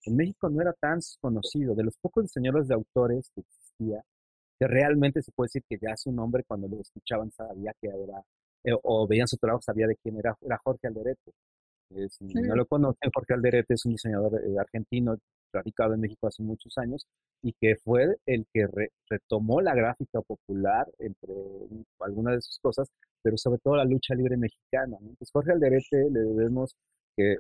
En 0.05 0.17
México 0.17 0.49
no 0.51 0.61
era 0.61 0.73
tan 0.73 1.01
conocido, 1.21 1.75
de 1.75 1.85
los 1.85 1.97
pocos 1.99 2.25
diseñadores 2.25 2.69
de 2.69 2.75
autores 2.75 3.31
que 3.35 3.41
existía, 3.41 4.03
que 4.59 4.67
realmente 4.67 5.23
se 5.23 5.33
puede 5.33 5.47
decir 5.47 5.63
que 5.69 5.79
ya 5.81 5.97
su 5.97 6.13
nombre 6.13 6.45
cuando 6.45 6.69
lo 6.69 6.81
escuchaban 6.81 7.31
sabía 7.31 7.73
que 7.81 7.89
era, 7.89 8.23
eh, 8.65 8.73
o 8.83 9.07
veían 9.07 9.29
su 9.29 9.37
trabajo 9.37 9.63
sabía 9.63 9.87
de 9.87 9.97
quién 9.97 10.17
era, 10.19 10.37
era 10.41 10.59
Jorge 10.59 10.89
Alderete. 10.89 11.33
Eh, 11.95 12.09
si 12.11 12.25
no 12.25 12.55
lo 12.55 12.67
conocen, 12.67 13.11
Jorge 13.13 13.35
Alderete 13.35 13.75
es 13.75 13.85
un 13.87 13.93
diseñador 13.93 14.43
eh, 14.45 14.59
argentino 14.59 15.17
radicado 15.53 15.95
en 15.95 16.01
México 16.01 16.27
hace 16.27 16.43
muchos 16.43 16.77
años 16.77 17.07
y 17.43 17.55
que 17.55 17.77
fue 17.77 18.17
el 18.27 18.47
que 18.53 18.67
retomó 19.09 19.61
la 19.61 19.75
gráfica 19.75 20.21
popular 20.21 20.87
entre 20.99 21.33
algunas 22.01 22.35
de 22.35 22.41
sus 22.43 22.59
cosas, 22.59 22.89
pero 23.23 23.39
sobre 23.39 23.59
todo 23.61 23.77
la 23.77 23.85
lucha 23.85 24.15
libre 24.15 24.37
mexicana. 24.37 24.97
Entonces 25.01 25.31
Jorge 25.33 25.53
Alderete 25.53 26.11
le 26.11 26.21
debemos 26.21 26.75
que 27.17 27.37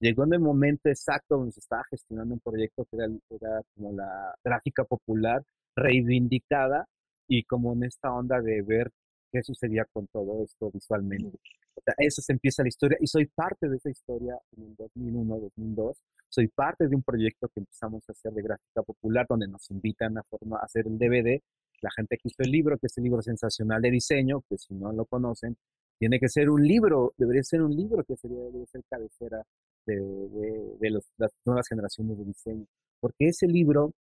llegó 0.00 0.24
en 0.24 0.34
el 0.34 0.40
momento 0.40 0.88
exacto 0.88 1.36
donde 1.36 1.52
se 1.52 1.60
estaba 1.60 1.84
gestionando 1.90 2.34
un 2.34 2.40
proyecto 2.40 2.84
que 2.90 2.96
era, 2.96 3.06
era 3.30 3.62
como 3.74 3.92
la 3.92 4.34
gráfica 4.44 4.84
popular 4.84 5.42
reivindicada 5.76 6.86
y 7.28 7.44
como 7.44 7.72
en 7.74 7.84
esta 7.84 8.12
onda 8.12 8.40
de 8.40 8.62
ver 8.62 8.90
qué 9.32 9.42
sucedía 9.42 9.84
con 9.92 10.06
todo 10.08 10.44
esto 10.44 10.70
visualmente. 10.70 11.38
O 11.74 11.80
sea, 11.82 11.94
eso 11.98 12.20
se 12.20 12.32
empieza 12.32 12.62
la 12.62 12.68
historia 12.68 12.98
y 13.00 13.06
soy 13.06 13.26
parte 13.26 13.68
de 13.68 13.76
esa 13.76 13.90
historia 13.90 14.38
en 14.56 14.64
el 14.64 14.74
2001, 14.76 15.40
2002. 15.40 15.98
Soy 16.28 16.48
parte 16.48 16.86
de 16.86 16.94
un 16.94 17.02
proyecto 17.02 17.48
que 17.48 17.60
empezamos 17.60 18.02
a 18.08 18.12
hacer 18.12 18.32
de 18.32 18.42
gráfica 18.42 18.82
popular 18.82 19.26
donde 19.28 19.48
nos 19.48 19.70
invitan 19.70 20.18
a, 20.18 20.22
forma, 20.22 20.58
a 20.58 20.64
hacer 20.64 20.86
el 20.86 20.98
DVD. 20.98 21.40
La 21.80 21.90
gente 21.96 22.16
que 22.16 22.28
hizo 22.28 22.42
el 22.42 22.50
libro, 22.50 22.78
que 22.78 22.86
es 22.86 22.98
el 22.98 23.04
libro 23.04 23.22
sensacional 23.22 23.80
de 23.82 23.90
diseño, 23.90 24.42
que 24.48 24.58
si 24.58 24.74
no 24.74 24.92
lo 24.92 25.06
conocen, 25.06 25.56
tiene 25.98 26.20
que 26.20 26.28
ser 26.28 26.50
un 26.50 26.62
libro, 26.62 27.14
debería 27.16 27.42
ser 27.42 27.62
un 27.62 27.74
libro 27.74 28.04
que 28.04 28.16
sería, 28.16 28.38
debería 28.38 28.66
ser 28.66 28.82
cabecera 28.88 29.42
de, 29.86 29.96
de, 29.96 30.76
de 30.78 30.90
los, 30.90 31.10
las 31.16 31.32
nuevas 31.44 31.66
generaciones 31.68 32.18
de 32.18 32.24
diseño. 32.24 32.66
Porque 33.00 33.28
ese 33.28 33.46
libro 33.46 33.92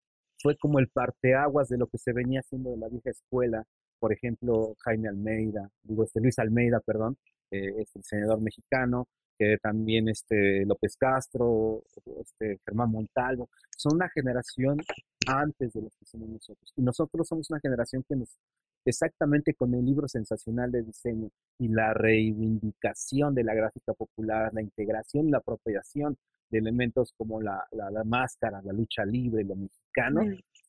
fue 0.42 0.56
como 0.56 0.78
el 0.78 0.88
parteaguas 0.88 1.68
de 1.68 1.78
lo 1.78 1.86
que 1.86 1.98
se 1.98 2.12
venía 2.12 2.40
haciendo 2.40 2.70
de 2.70 2.78
la 2.78 2.88
vieja 2.88 3.10
escuela. 3.10 3.64
Por 4.00 4.12
ejemplo, 4.12 4.74
Jaime 4.80 5.08
Almeida, 5.08 5.70
digo, 5.82 6.04
este 6.04 6.20
Luis 6.20 6.38
Almeida, 6.38 6.80
perdón, 6.80 7.16
eh, 7.50 7.74
este 7.78 8.00
diseñador 8.00 8.40
mexicano, 8.40 9.06
que 9.38 9.56
también 9.62 10.08
este 10.08 10.64
López 10.66 10.96
Castro, 10.96 11.82
este 12.20 12.58
Germán 12.64 12.90
Montalvo, 12.90 13.48
son 13.76 13.94
una 13.96 14.08
generación 14.10 14.78
antes 15.26 15.72
de 15.72 15.82
lo 15.82 15.88
que 15.88 16.04
somos 16.04 16.28
nosotros. 16.28 16.72
Y 16.76 16.82
nosotros 16.82 17.26
somos 17.26 17.50
una 17.50 17.60
generación 17.60 18.04
que 18.08 18.16
nos, 18.16 18.38
exactamente 18.84 19.54
con 19.54 19.74
el 19.74 19.84
libro 19.84 20.08
sensacional 20.08 20.70
de 20.70 20.82
diseño 20.82 21.30
y 21.58 21.68
la 21.68 21.94
reivindicación 21.94 23.34
de 23.34 23.44
la 23.44 23.54
gráfica 23.54 23.94
popular, 23.94 24.52
la 24.52 24.62
integración 24.62 25.28
y 25.28 25.30
la 25.30 25.38
apropiación 25.38 26.16
de 26.50 26.58
elementos 26.58 27.14
como 27.16 27.40
la, 27.40 27.66
la, 27.72 28.04
máscara, 28.04 28.60
la 28.62 28.72
lucha 28.72 29.04
libre, 29.04 29.44
lo 29.44 29.56
mexicano, 29.56 30.22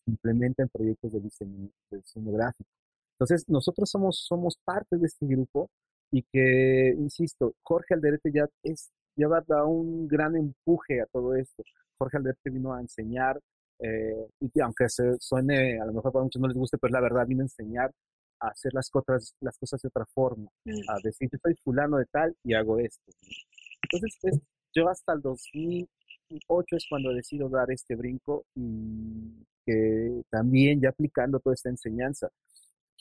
implementan 0.05 0.69
proyectos 0.69 1.11
de 1.13 1.19
diseño, 1.19 1.69
de 1.89 1.97
diseño 1.97 2.31
gráfico. 2.31 2.69
Entonces, 3.21 3.47
nosotros 3.47 3.87
somos, 3.87 4.25
somos 4.27 4.57
parte 4.65 4.97
de 4.97 5.05
este 5.05 5.27
grupo 5.27 5.69
y 6.11 6.23
que, 6.23 6.95
insisto, 6.97 7.53
Jorge 7.61 7.93
Alderete 7.93 8.31
ya, 8.33 8.47
es, 8.63 8.89
ya 9.15 9.27
va 9.27 9.37
a 9.37 9.45
dar 9.47 9.65
un 9.65 10.07
gran 10.07 10.35
empuje 10.35 11.01
a 11.01 11.05
todo 11.05 11.35
esto. 11.35 11.61
Jorge 11.99 12.17
Alderete 12.17 12.49
vino 12.49 12.73
a 12.73 12.81
enseñar, 12.81 13.39
eh, 13.77 14.25
y 14.39 14.59
aunque 14.59 14.89
se 14.89 15.19
suene, 15.19 15.79
a 15.79 15.85
lo 15.85 15.93
mejor 15.93 16.11
para 16.11 16.23
muchos 16.23 16.41
no 16.41 16.47
les 16.47 16.57
guste, 16.57 16.79
pero 16.79 16.93
la 16.93 16.99
verdad 16.99 17.27
vino 17.27 17.41
a 17.41 17.45
enseñar 17.45 17.91
a 18.39 18.47
hacer 18.47 18.73
las 18.73 18.89
cosas, 18.89 19.35
las 19.39 19.55
cosas 19.55 19.79
de 19.83 19.89
otra 19.89 20.07
forma, 20.07 20.49
a 20.87 20.97
decir, 21.03 21.29
yo 21.31 21.37
soy 21.43 21.53
fulano 21.63 21.97
de 21.97 22.05
tal 22.05 22.35
y 22.43 22.55
hago 22.55 22.79
esto. 22.79 23.11
Entonces, 23.83 24.17
es, 24.23 24.39
yo 24.73 24.89
hasta 24.89 25.13
el 25.13 25.21
2008 25.21 26.75
es 26.75 26.85
cuando 26.89 27.13
decido 27.13 27.49
dar 27.49 27.69
este 27.69 27.95
brinco 27.95 28.45
y 28.55 29.45
que 29.63 30.23
también 30.31 30.81
ya 30.81 30.89
aplicando 30.89 31.39
toda 31.39 31.53
esta 31.53 31.69
enseñanza. 31.69 32.31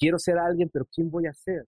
Quiero 0.01 0.19
ser 0.19 0.39
alguien, 0.39 0.71
pero 0.73 0.87
¿quién 0.87 1.11
voy 1.11 1.27
a 1.27 1.35
ser? 1.35 1.67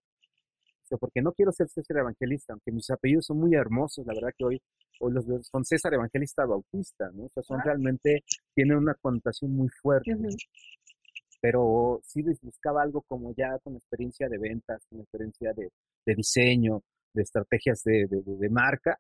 porque 0.98 1.22
no 1.22 1.32
quiero 1.32 1.52
ser 1.52 1.68
César 1.68 1.98
Evangelista, 1.98 2.52
aunque 2.52 2.72
mis 2.72 2.90
apellidos 2.90 3.26
son 3.26 3.38
muy 3.38 3.54
hermosos, 3.54 4.06
la 4.06 4.14
verdad 4.14 4.34
que 4.36 4.44
hoy, 4.44 4.62
hoy 5.00 5.12
los 5.12 5.26
veo, 5.26 5.42
son 5.42 5.64
César 5.64 5.94
Evangelista 5.94 6.44
Bautista, 6.44 7.10
¿no? 7.12 7.24
O 7.24 7.28
sea, 7.30 7.42
son 7.42 7.60
realmente, 7.62 8.24
tienen 8.54 8.78
una 8.78 8.94
connotación 8.94 9.54
muy 9.54 9.68
fuerte. 9.68 10.16
Pero 11.40 12.00
sí 12.04 12.22
buscaba 12.40 12.82
algo 12.82 13.02
como 13.02 13.34
ya 13.34 13.58
con 13.64 13.74
experiencia 13.74 14.28
de 14.28 14.38
ventas, 14.38 14.86
con 14.88 15.00
experiencia 15.00 15.52
de, 15.52 15.70
de 16.06 16.14
diseño, 16.14 16.82
de 17.12 17.22
estrategias 17.22 17.82
de, 17.82 18.06
de, 18.06 18.22
de, 18.24 18.48
marca, 18.48 18.98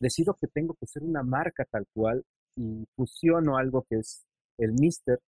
decido 0.00 0.34
que 0.40 0.46
tengo 0.48 0.74
que 0.80 0.86
ser 0.86 1.02
una 1.02 1.22
marca 1.22 1.66
tal 1.70 1.86
cual 1.92 2.24
y 2.56 2.86
fusiono 2.96 3.58
algo 3.58 3.84
que 3.88 3.96
es 3.96 4.24
el 4.56 4.72
Mister, 4.72 5.20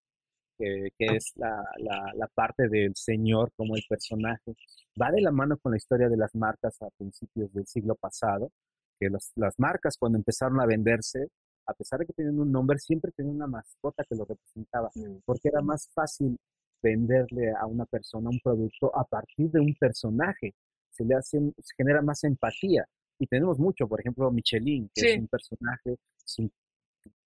que, 0.59 0.89
que 0.99 1.17
es 1.17 1.33
la, 1.37 1.65
la, 1.79 2.13
la, 2.15 2.27
parte 2.29 2.69
del 2.69 2.95
señor 2.95 3.53
como 3.57 3.77
el 3.77 3.83
personaje. 3.89 4.55
Va 5.01 5.11
de 5.11 5.21
la 5.21 5.33
mano 5.33 5.57
con 5.59 5.73
la 5.73 5.77
historia 5.77 6.09
de 6.09 6.17
las 6.17 6.35
marcas 6.35 6.81
a 6.83 6.89
principios 6.97 7.53
del 7.53 7.67
siglo 7.67 7.95
pasado, 7.95 8.51
que 8.99 9.09
las, 9.11 9.33
las 9.37 9.55
marcas 9.59 9.97
cuando 9.99 10.19
empezaron 10.19 10.61
a 10.61 10.67
venderse, 10.67 11.29
a 11.67 11.75
pesar 11.75 12.01
de 12.01 12.07
que 12.07 12.13
tenían 12.13 12.39
un 12.39 12.51
nombre, 12.51 12.79
siempre 12.79 13.13
tenían 13.13 13.37
una 13.37 13.47
mascota 13.47 14.05
que 14.09 14.15
lo 14.15 14.25
representaba, 14.25 14.91
mm. 14.95 15.19
porque 15.25 15.49
era 15.49 15.61
más 15.61 15.89
fácil 15.93 16.37
venderle 16.83 17.53
a 17.53 17.67
una 17.67 17.85
persona 17.87 18.31
un 18.31 18.41
producto 18.41 18.97
a 18.97 19.05
partir 19.05 19.51
de 19.51 19.61
un 19.61 19.75
personaje. 19.75 20.55
Se 20.91 21.05
le 21.05 21.15
hace, 21.15 21.39
se 21.59 21.75
genera 21.77 22.01
más 22.03 22.23
empatía 22.25 22.87
y 23.19 23.27
tenemos 23.27 23.59
mucho, 23.59 23.89
por 23.89 24.01
ejemplo, 24.01 24.31
Michelin, 24.31 24.91
que 24.95 25.13
es 25.13 25.19
un 25.19 25.29
personaje, 25.29 25.97
es 26.25 26.39
un 26.39 26.51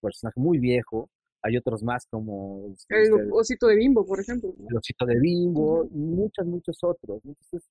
personaje 0.00 0.40
muy 0.40 0.58
viejo. 0.58 1.08
Hay 1.42 1.56
otros 1.56 1.82
más 1.82 2.06
como... 2.06 2.66
El 2.88 3.02
este, 3.02 3.28
osito 3.32 3.66
de 3.66 3.76
bimbo, 3.76 4.04
por 4.04 4.20
ejemplo. 4.20 4.52
El 4.68 4.76
osito 4.76 5.06
de 5.06 5.18
bimbo 5.18 5.86
y 5.90 5.98
muchos, 5.98 6.46
muchos 6.46 6.78
otros. 6.82 7.20
Entonces, 7.24 7.68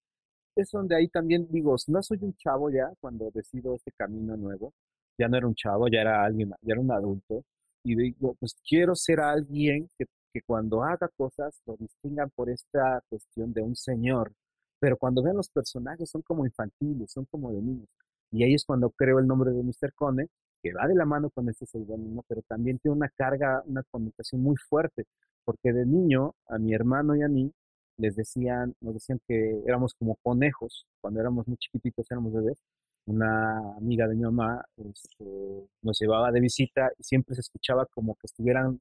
es 0.56 0.72
donde 0.72 0.96
ahí 0.96 1.08
también 1.08 1.48
digo, 1.50 1.76
no 1.88 2.02
soy 2.02 2.20
un 2.22 2.34
chavo 2.36 2.70
ya 2.70 2.92
cuando 3.00 3.30
decido 3.32 3.76
este 3.76 3.92
camino 3.92 4.36
nuevo. 4.36 4.74
Ya 5.18 5.28
no 5.28 5.38
era 5.38 5.48
un 5.48 5.56
chavo, 5.56 5.88
ya 5.88 6.02
era 6.02 6.24
alguien, 6.24 6.50
ya 6.62 6.74
era 6.74 6.82
un 6.82 6.92
adulto. 6.92 7.44
Y 7.84 7.96
digo, 7.96 8.36
pues 8.40 8.56
quiero 8.68 8.96
ser 8.96 9.20
alguien 9.20 9.88
que, 9.98 10.06
que 10.34 10.42
cuando 10.42 10.84
haga 10.84 11.10
cosas 11.16 11.62
lo 11.66 11.76
distingan 11.78 12.30
por 12.32 12.50
esta 12.50 13.02
cuestión 13.10 13.54
de 13.54 13.62
un 13.62 13.76
señor. 13.76 14.34
Pero 14.80 14.98
cuando 14.98 15.22
vean 15.22 15.38
los 15.38 15.50
personajes 15.50 16.10
son 16.10 16.22
como 16.22 16.46
infantiles, 16.46 17.12
son 17.12 17.26
como 17.26 17.52
de 17.52 17.62
niños. 17.62 17.90
Y 18.32 18.44
ahí 18.44 18.54
es 18.54 18.66
cuando 18.66 18.90
creo 18.92 19.20
el 19.20 19.28
nombre 19.28 19.52
de 19.52 19.64
Mr. 19.64 19.94
Cone, 19.94 20.28
que 20.62 20.74
va 20.74 20.88
de 20.88 20.96
la 20.96 21.06
mano 21.06 21.30
con 21.30 21.50
este 21.50 21.66
seudónimo, 21.66 22.24
pero 22.28 22.42
también 22.48 22.80
tiene 22.80 22.96
una 22.98 23.10
carga, 23.10 23.64
una 23.66 23.84
connotación 23.84 24.42
muy 24.42 24.56
fuerte, 24.58 25.06
porque 25.46 25.74
de 25.74 25.86
niño 25.86 26.36
a 26.48 26.58
mi 26.58 26.74
hermano 26.74 27.16
y 27.16 27.24
a 27.24 27.28
mí 27.28 27.52
les 27.98 28.16
decían, 28.16 28.74
nos 28.82 28.94
decían 28.94 29.20
que 29.28 29.62
éramos 29.66 29.94
como 29.94 30.16
conejos, 30.24 30.86
cuando 31.02 31.20
éramos 31.20 31.48
muy 31.48 31.58
chiquititos, 31.58 32.10
éramos 32.10 32.34
bebés. 32.34 32.58
Una 33.06 33.76
amiga 33.78 34.08
de 34.08 34.16
mi 34.16 34.22
mamá 34.22 34.64
este, 34.78 35.68
nos 35.82 36.00
llevaba 36.00 36.32
de 36.32 36.40
visita 36.40 36.92
y 36.98 37.04
siempre 37.04 37.36
se 37.36 37.42
escuchaba 37.42 37.86
como 37.88 38.16
que 38.16 38.28
estuvieran 38.28 38.80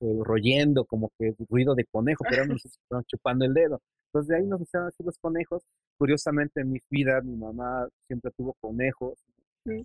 eh, 0.00 0.18
royendo, 0.22 0.84
como 0.84 1.10
que 1.18 1.34
ruido 1.48 1.74
de 1.74 1.84
conejo, 1.84 2.24
pero 2.28 2.46
nos 2.46 2.64
estaban 2.64 3.04
chupando 3.04 3.44
el 3.44 3.54
dedo. 3.54 3.80
Entonces 4.08 4.28
de 4.28 4.36
ahí 4.36 4.46
nos 4.46 4.60
hicieron 4.60 4.88
así 4.88 5.02
los 5.02 5.18
conejos. 5.18 5.62
Curiosamente 5.98 6.60
en 6.60 6.72
mi 6.72 6.80
vida 6.90 7.20
mi 7.22 7.36
mamá 7.36 7.88
siempre 8.06 8.30
tuvo 8.36 8.54
conejos 8.60 9.18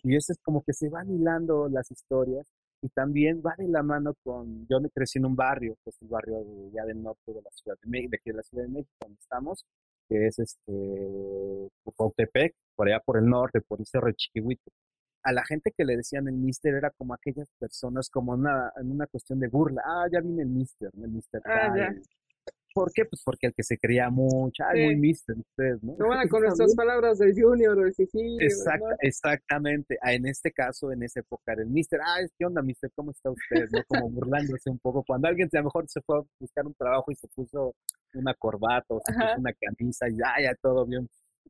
y 0.03 0.15
eso 0.15 0.33
es 0.33 0.39
como 0.43 0.63
que 0.63 0.73
se 0.73 0.89
van 0.89 1.09
hilando 1.09 1.67
las 1.69 1.89
historias 1.91 2.45
y 2.81 2.89
también 2.89 3.41
va 3.45 3.53
de 3.57 3.67
la 3.67 3.83
mano 3.83 4.15
con, 4.23 4.65
yo 4.67 4.79
me 4.81 4.89
crecí 4.89 5.19
en 5.19 5.25
un 5.25 5.35
barrio, 5.35 5.75
que 5.83 5.91
es 5.91 6.01
el 6.01 6.07
barrio 6.07 6.43
de, 6.43 6.71
ya 6.73 6.83
del 6.85 7.01
norte 7.01 7.31
de 7.31 7.41
la 7.41 7.51
Ciudad 7.51 7.77
de 7.81 7.89
México, 7.89 8.11
de 8.11 8.17
aquí 8.17 8.29
de 8.31 8.37
la 8.37 8.43
Ciudad 8.43 8.63
de 8.63 8.69
México, 8.69 8.91
donde 9.01 9.19
estamos, 9.19 9.65
que 10.09 10.27
es 10.27 10.39
este, 10.39 11.69
Pautepec, 11.95 12.55
por 12.75 12.87
allá 12.87 12.99
por 12.99 13.17
el 13.17 13.25
norte, 13.25 13.61
por 13.61 13.79
el 13.79 13.85
Cerro 13.85 14.07
de 14.07 14.15
Chiquihuito. 14.15 14.71
A 15.23 15.31
la 15.31 15.45
gente 15.45 15.71
que 15.77 15.85
le 15.85 15.95
decían 15.95 16.27
el 16.27 16.33
mister 16.33 16.73
era 16.73 16.89
como 16.89 17.13
aquellas 17.13 17.47
personas 17.59 18.09
como 18.09 18.31
una, 18.31 18.73
en 18.81 18.91
una 18.91 19.05
cuestión 19.05 19.39
de 19.39 19.47
burla. 19.47 19.83
Ah, 19.85 20.07
ya 20.11 20.19
vine 20.19 20.41
el 20.41 20.49
mister, 20.49 20.89
el 20.95 21.11
mister. 21.11 21.41
Ah, 21.45 21.71
¿Por 22.73 22.91
qué? 22.93 23.05
Pues 23.05 23.21
porque 23.23 23.47
el 23.47 23.53
que 23.53 23.63
se 23.63 23.77
creía 23.77 24.09
mucho, 24.09 24.63
ay, 24.67 24.85
muy 24.85 24.95
mister 24.95 25.35
usted, 25.37 25.77
¿no? 25.81 25.95
No, 25.97 26.07
bueno, 26.07 26.21
con 26.29 26.43
nuestras 26.43 26.75
palabras 26.75 27.19
del 27.19 27.33
junior 27.33 27.77
o 27.77 27.91
Sicilio. 27.91 28.47
exactamente. 28.99 29.97
Ah, 30.01 30.13
en 30.13 30.25
este 30.27 30.51
caso, 30.51 30.91
en 30.91 31.03
esa 31.03 31.19
época 31.19 31.53
era 31.53 31.63
el 31.63 31.69
mister, 31.69 31.99
ay, 32.03 32.27
¿qué 32.37 32.45
onda, 32.45 32.61
mister? 32.61 32.91
¿Cómo 32.95 33.11
está 33.11 33.29
usted? 33.29 33.67
¿no? 33.71 33.83
Como 33.87 34.09
burlándose 34.09 34.69
un 34.69 34.79
poco. 34.79 35.03
Cuando 35.03 35.27
alguien 35.27 35.49
a 35.51 35.57
lo 35.57 35.65
mejor 35.65 35.85
se 35.87 36.01
fue 36.01 36.19
a 36.19 36.21
buscar 36.39 36.65
un 36.65 36.73
trabajo 36.73 37.11
y 37.11 37.15
se 37.15 37.27
puso 37.27 37.75
una 38.13 38.33
corbata 38.33 38.85
o 38.89 39.01
se 39.05 39.13
puso 39.13 39.37
una 39.37 39.53
camisa 39.53 40.09
y 40.09 40.17
ya, 40.17 40.33
ya 40.41 40.55
todo 40.61 40.85
bien. 40.85 41.07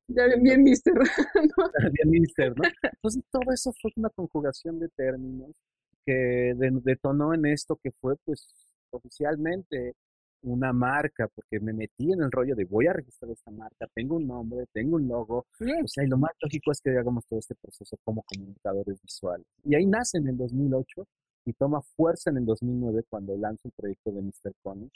Ya 0.07 0.25
bien, 0.25 0.43
bien 0.43 0.63
mister. 0.63 0.93
Bien 1.93 2.10
mister, 2.10 2.53
¿no? 2.55 2.63
Entonces 2.84 3.23
todo 3.31 3.51
eso 3.53 3.71
fue 3.81 3.91
una 3.95 4.10
conjugación 4.10 4.79
de 4.79 4.89
términos 4.89 5.51
que 6.05 6.53
detonó 6.84 7.34
en 7.34 7.45
esto 7.45 7.79
que 7.81 7.91
fue, 7.91 8.15
pues, 8.25 8.47
oficialmente 8.91 9.93
una 10.43 10.73
marca, 10.73 11.27
porque 11.27 11.60
me 11.60 11.73
metí 11.73 12.12
en 12.12 12.21
el 12.21 12.32
rollo 12.32 12.56
de 12.56 12.65
voy 12.65 12.88
a 12.88 12.93
registrar 12.93 13.32
esta 13.32 13.51
marca, 13.51 13.88
tengo 13.93 14.15
un 14.15 14.27
nombre, 14.27 14.65
tengo 14.73 14.95
un 14.95 15.08
logo, 15.08 15.45
o 15.60 15.88
sea, 15.88 16.04
y 16.04 16.08
lo 16.08 16.17
más 16.17 16.32
lógico 16.41 16.71
es 16.71 16.82
que 16.82 16.97
hagamos 16.97 17.25
todo 17.25 17.39
este 17.39 17.56
proceso 17.56 17.97
como 18.04 18.23
comunicadores 18.23 19.01
visuales. 19.01 19.45
Y 19.63 19.75
ahí 19.75 19.86
nace 19.86 20.17
en 20.17 20.27
el 20.27 20.38
2008 20.38 21.06
y 21.45 21.54
toma 21.54 21.82
fuerza 21.82 22.30
en 22.30 22.38
el 22.38 22.45
2009 22.45 23.04
cuando 23.10 23.38
lanzo 23.38 23.67
el 23.67 23.73
proyecto 23.75 24.12
de 24.12 24.21
Mr. 24.21 24.54
Pony, 24.62 24.89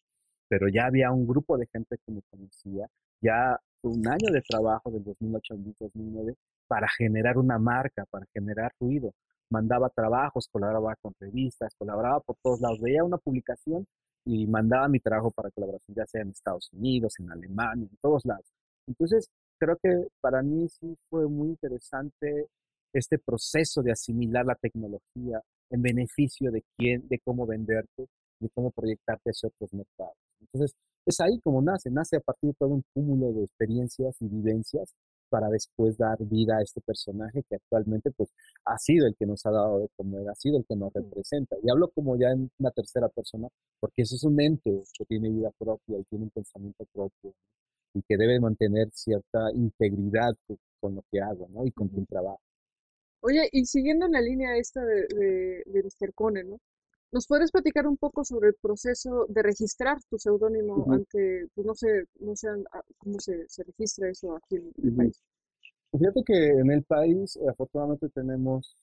pero 0.48 0.68
ya 0.68 0.86
había 0.86 1.12
un 1.12 1.28
grupo 1.28 1.58
de 1.58 1.68
gente 1.68 1.98
que 2.06 2.12
me 2.12 2.22
conocía, 2.30 2.88
ya 3.22 3.60
un 3.82 4.08
año 4.08 4.32
de 4.32 4.42
trabajo 4.42 4.90
del 4.92 5.04
2008 5.04 5.54
al 5.54 5.64
2009 5.80 6.36
para 6.68 6.88
generar 6.88 7.38
una 7.38 7.60
marca, 7.60 8.06
para 8.10 8.26
generar 8.34 8.72
ruido. 8.80 9.14
Mandaba 9.50 9.90
trabajos, 9.90 10.48
colaboraba 10.52 10.96
con 11.02 11.14
revistas, 11.20 11.76
colaboraba 11.78 12.20
por 12.20 12.36
todos 12.42 12.62
lados. 12.62 12.82
Veía 12.82 13.04
una 13.04 13.18
publicación 13.18 13.86
y 14.26 14.48
mandaba 14.48 14.88
mi 14.88 15.00
trabajo 15.00 15.32
para 15.32 15.52
colaboración, 15.52 15.96
ya 15.96 16.06
sea 16.06 16.22
en 16.22 16.30
Estados 16.30 16.70
Unidos, 16.74 17.14
en 17.20 17.32
Alemania, 17.32 17.88
en 17.90 17.98
todos 18.02 18.26
lados. 18.26 18.46
Entonces, 18.88 19.30
creo 19.60 19.78
que 19.82 20.08
para 20.22 20.42
mí 20.42 20.68
sí 20.68 20.96
fue 21.10 21.28
muy 21.28 21.50
interesante 21.50 22.48
este 22.94 23.20
proceso 23.20 23.82
de 23.82 23.92
asimilar 23.92 24.46
la 24.46 24.56
tecnología 24.56 25.42
en 25.70 25.82
beneficio 25.82 26.52
de 26.52 26.64
quién, 26.78 27.08
de 27.08 27.20
cómo 27.20 27.46
venderte, 27.46 28.08
de 28.40 28.50
cómo 28.54 28.72
proyectarte 28.72 29.30
hacia 29.30 29.50
otros 29.50 29.74
mercados. 29.74 30.16
Entonces, 30.42 30.76
es 31.06 31.20
ahí 31.20 31.40
como 31.42 31.62
nace, 31.62 31.92
nace 31.92 32.18
a 32.18 32.20
partir 32.20 32.50
de 32.50 32.56
todo 32.58 32.70
un 32.70 32.84
cúmulo 32.94 33.32
de 33.34 33.44
experiencias 33.44 34.16
y 34.22 34.28
vivencias 34.28 34.94
para 35.30 35.50
después 35.50 35.98
dar 35.98 36.18
vida 36.20 36.58
a 36.58 36.62
este 36.62 36.82
personaje 36.82 37.44
que 37.50 37.56
actualmente 37.56 38.12
pues 38.12 38.30
ha 38.66 38.78
sido 38.78 39.08
el 39.08 39.16
que 39.16 39.26
nos 39.26 39.46
ha 39.46 39.52
dado 39.52 39.80
de 39.80 39.90
comer, 39.96 40.28
ha 40.30 40.36
sido 40.36 40.58
el 40.58 40.66
que 40.66 40.76
nos 40.76 40.94
representa. 40.94 41.56
Y 41.64 41.70
hablo 41.70 41.90
como 41.90 42.18
ya 42.18 42.32
en 42.32 42.50
una 42.60 42.72
tercera 42.72 43.10
persona, 43.10 43.48
porque 43.80 44.04
eso 44.04 44.16
es 44.16 44.24
un 44.24 44.40
ente 44.40 44.84
que 44.98 45.06
tiene 45.06 45.30
vida 45.30 45.52
propia 45.58 45.98
y 46.00 46.04
tiene 46.06 46.26
un 46.26 46.32
pensamiento 46.32 46.86
propio 46.94 47.34
y 47.94 48.02
que 48.02 48.18
debe 48.18 48.40
mantener 48.40 48.90
cierta 48.92 49.52
integridad 49.54 50.36
con 50.80 50.96
lo 50.96 51.04
que 51.12 51.22
hago 51.22 51.48
¿no? 51.50 51.66
y 51.66 51.72
con 51.72 51.88
quien 51.88 52.06
trabajo. 52.06 52.42
Oye, 53.22 53.50
y 53.52 53.66
siguiendo 53.66 54.06
en 54.06 54.12
la 54.12 54.22
línea 54.22 54.58
esta 54.58 54.84
de, 54.84 55.08
de, 55.08 55.64
de 55.66 55.84
Mr. 55.84 56.14
Cone, 56.14 56.44
¿no? 56.44 56.60
¿Nos 57.16 57.28
puedes 57.28 57.50
platicar 57.50 57.88
un 57.88 57.96
poco 57.96 58.26
sobre 58.26 58.50
el 58.50 58.56
proceso 58.56 59.26
de 59.30 59.42
registrar 59.42 60.00
tu 60.10 60.20
seudónimo 60.20 60.86
ante, 60.92 61.48
pues 61.56 61.66
no 61.66 61.74
sé, 61.74 62.04
no 62.20 62.36
sé 62.36 62.50
ah, 62.74 62.82
cómo 62.98 63.22
se, 63.22 63.48
se 63.48 63.64
registra 63.64 64.10
eso 64.10 64.36
aquí 64.36 64.58
en 64.58 64.74
el 64.84 64.94
país? 64.94 65.24
Fíjate 65.98 66.24
que 66.26 66.48
en 66.50 66.72
el 66.72 66.84
país 66.84 67.40
afortunadamente 67.50 68.10
tenemos, 68.10 68.76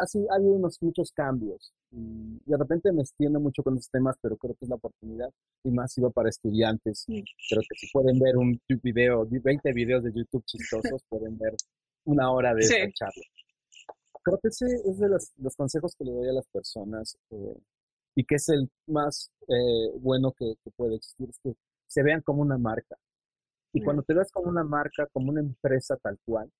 así 0.00 0.24
ha 0.30 0.36
habido 0.36 0.52
unos 0.52 0.80
muchos 0.82 1.10
cambios. 1.10 1.72
Y 1.90 2.38
de 2.46 2.56
repente 2.56 2.92
me 2.92 3.02
extiendo 3.02 3.40
mucho 3.40 3.64
con 3.64 3.74
los 3.74 3.90
temas, 3.90 4.14
pero 4.22 4.36
creo 4.36 4.54
que 4.54 4.66
es 4.66 4.68
la 4.68 4.76
oportunidad 4.76 5.30
y 5.64 5.72
más 5.72 5.98
iba 5.98 6.10
para 6.10 6.28
estudiantes. 6.28 7.06
Creo 7.06 7.62
que 7.68 7.76
si 7.76 7.88
pueden 7.92 8.20
ver 8.20 8.36
un 8.36 8.56
video, 8.84 9.26
20 9.28 9.72
videos 9.72 10.04
de 10.04 10.12
YouTube 10.12 10.44
chistosos, 10.46 11.02
pueden 11.08 11.36
ver 11.38 11.56
una 12.04 12.30
hora 12.30 12.54
de 12.54 12.60
esta 12.60 12.88
charla 12.92 13.24
creo 14.24 14.38
que 14.38 14.48
ese 14.48 14.66
es 14.66 14.98
de 14.98 15.08
los, 15.08 15.56
consejos 15.56 15.94
que 15.96 16.04
le 16.04 16.12
doy 16.12 16.28
a 16.28 16.32
las 16.32 16.46
personas 16.48 17.16
eh, 17.30 17.56
y 18.16 18.24
que 18.24 18.36
es 18.36 18.48
el 18.48 18.68
más 18.86 19.30
eh, 19.48 19.90
bueno 20.00 20.32
que, 20.32 20.54
puede 20.76 20.96
existir, 20.96 21.28
es 21.28 21.38
que 21.38 21.54
se 21.86 22.02
vean 22.02 22.22
como 22.22 22.42
una 22.42 22.58
marca. 22.58 22.96
Y 23.72 23.82
cuando 23.82 24.02
te 24.02 24.14
veas 24.14 24.30
como 24.30 24.48
una 24.48 24.62
marca, 24.62 25.06
como 25.12 25.30
una 25.30 25.40
empresa 25.40 25.96
tal 25.96 26.16
cual, 26.24 26.50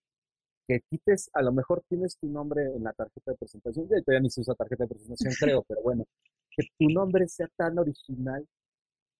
que 0.66 0.80
quites, 0.90 1.30
a 1.32 1.42
lo 1.42 1.52
mejor 1.52 1.82
tienes 1.88 2.16
tu 2.16 2.26
nombre 2.26 2.62
en 2.74 2.82
la 2.82 2.92
tarjeta 2.92 3.30
de 3.30 3.36
presentación, 3.36 3.88
ya 3.88 4.02
todavía 4.02 4.22
ni 4.22 4.30
se 4.30 4.40
usa 4.40 4.54
tarjeta 4.54 4.84
de 4.84 4.88
presentación, 4.88 5.32
creo, 5.38 5.62
pero 5.62 5.80
bueno, 5.82 6.04
que 6.50 6.64
tu 6.76 6.88
nombre 6.88 7.28
sea 7.28 7.48
tan 7.56 7.78
original, 7.78 8.46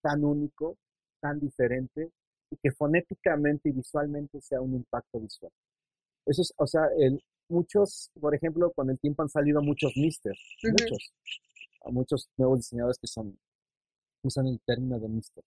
tan 0.01 0.25
único, 0.25 0.77
tan 1.21 1.39
diferente, 1.39 2.11
y 2.51 2.57
que 2.57 2.71
fonéticamente 2.71 3.69
y 3.69 3.71
visualmente 3.71 4.41
sea 4.41 4.59
un 4.59 4.75
impacto 4.75 5.19
visual. 5.19 5.51
Eso 6.25 6.41
es, 6.41 6.53
o 6.57 6.67
sea, 6.67 6.87
el, 6.97 7.23
muchos, 7.49 8.11
por 8.19 8.35
ejemplo, 8.35 8.71
con 8.71 8.89
el 8.89 8.99
tiempo 8.99 9.23
han 9.23 9.29
salido 9.29 9.61
muchos 9.61 9.93
mister, 9.95 10.35
muchos, 10.63 11.13
muchos 11.85 12.29
nuevos 12.37 12.59
diseñadores 12.59 12.97
que 12.99 13.07
son, 13.07 13.37
usan 14.23 14.47
el 14.47 14.59
término 14.65 14.99
de 14.99 15.07
mister. 15.09 15.43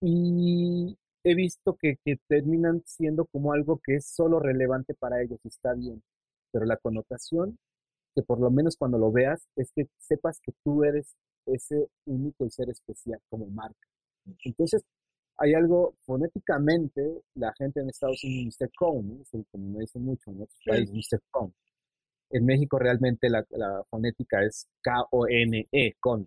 Y 0.00 0.96
he 1.24 1.34
visto 1.34 1.76
que, 1.76 1.96
que 2.04 2.16
terminan 2.26 2.82
siendo 2.86 3.26
como 3.26 3.52
algo 3.52 3.80
que 3.84 3.96
es 3.96 4.06
solo 4.06 4.40
relevante 4.40 4.94
para 4.94 5.22
ellos 5.22 5.38
y 5.44 5.48
está 5.48 5.74
bien, 5.74 6.02
pero 6.52 6.64
la 6.64 6.76
connotación, 6.76 7.58
que 8.14 8.22
por 8.22 8.40
lo 8.40 8.50
menos 8.50 8.76
cuando 8.76 8.98
lo 8.98 9.12
veas, 9.12 9.46
es 9.56 9.70
que 9.72 9.88
sepas 9.98 10.40
que 10.40 10.52
tú 10.64 10.84
eres 10.84 11.14
ese 11.46 11.88
único 12.06 12.46
y 12.46 12.50
ser 12.50 12.70
especial 12.70 13.20
como 13.28 13.46
marca. 13.46 13.88
Entonces, 14.44 14.82
hay 15.40 15.54
algo 15.54 15.94
fonéticamente, 16.04 17.22
la 17.34 17.52
gente 17.54 17.80
en 17.80 17.88
Estados 17.88 18.22
Unidos, 18.22 18.56
Mr. 18.60 18.70
Cone, 18.76 19.22
es 19.22 19.32
el 19.32 19.46
que 19.50 19.58
me 19.58 19.80
dice 19.80 19.98
mucho 19.98 20.30
en 20.30 20.42
otros 20.42 20.60
países, 20.66 20.94
Mr. 20.94 21.20
Cone. 21.30 21.54
En 22.30 22.44
México 22.44 22.78
realmente 22.78 23.28
la, 23.30 23.44
fonética 23.88 24.44
es 24.44 24.68
K-O-N-E, 24.82 25.96
con. 25.98 26.26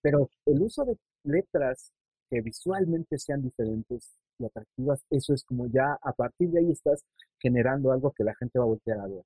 Pero 0.00 0.30
el 0.46 0.62
uso 0.62 0.84
de 0.84 0.96
letras 1.24 1.92
que 2.30 2.40
visualmente 2.40 3.18
sean 3.18 3.42
diferentes 3.42 4.16
y 4.38 4.46
atractivas, 4.46 5.04
eso 5.10 5.34
es 5.34 5.42
como 5.44 5.66
ya 5.66 5.98
a 6.00 6.12
partir 6.12 6.50
de 6.50 6.60
ahí 6.60 6.70
estás 6.70 7.04
generando 7.40 7.90
algo 7.90 8.12
que 8.12 8.24
la 8.24 8.34
gente 8.36 8.58
va 8.58 8.64
a 8.64 8.68
voltear 8.68 9.00
a 9.00 9.08
ver 9.08 9.24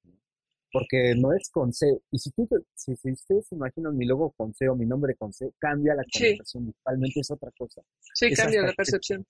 porque 0.78 1.14
no 1.16 1.32
es 1.32 1.48
con 1.48 1.72
C. 1.72 1.86
Y 2.10 2.18
si, 2.18 2.30
tú, 2.32 2.46
si, 2.74 2.92
ustedes 2.92 3.50
imaginan 3.50 3.96
mi 3.96 4.04
logo 4.04 4.32
con 4.36 4.52
C 4.52 4.68
o 4.68 4.76
mi 4.76 4.84
nombre 4.84 5.14
con 5.14 5.32
C, 5.32 5.50
cambia 5.58 5.94
la 5.94 6.02
connotación. 6.02 6.74
Sí. 6.74 7.20
es 7.20 7.30
otra 7.30 7.50
cosa. 7.56 7.80
Sí, 8.12 8.30
cambia 8.34 8.60
la 8.60 8.74
percepción. 8.74 9.24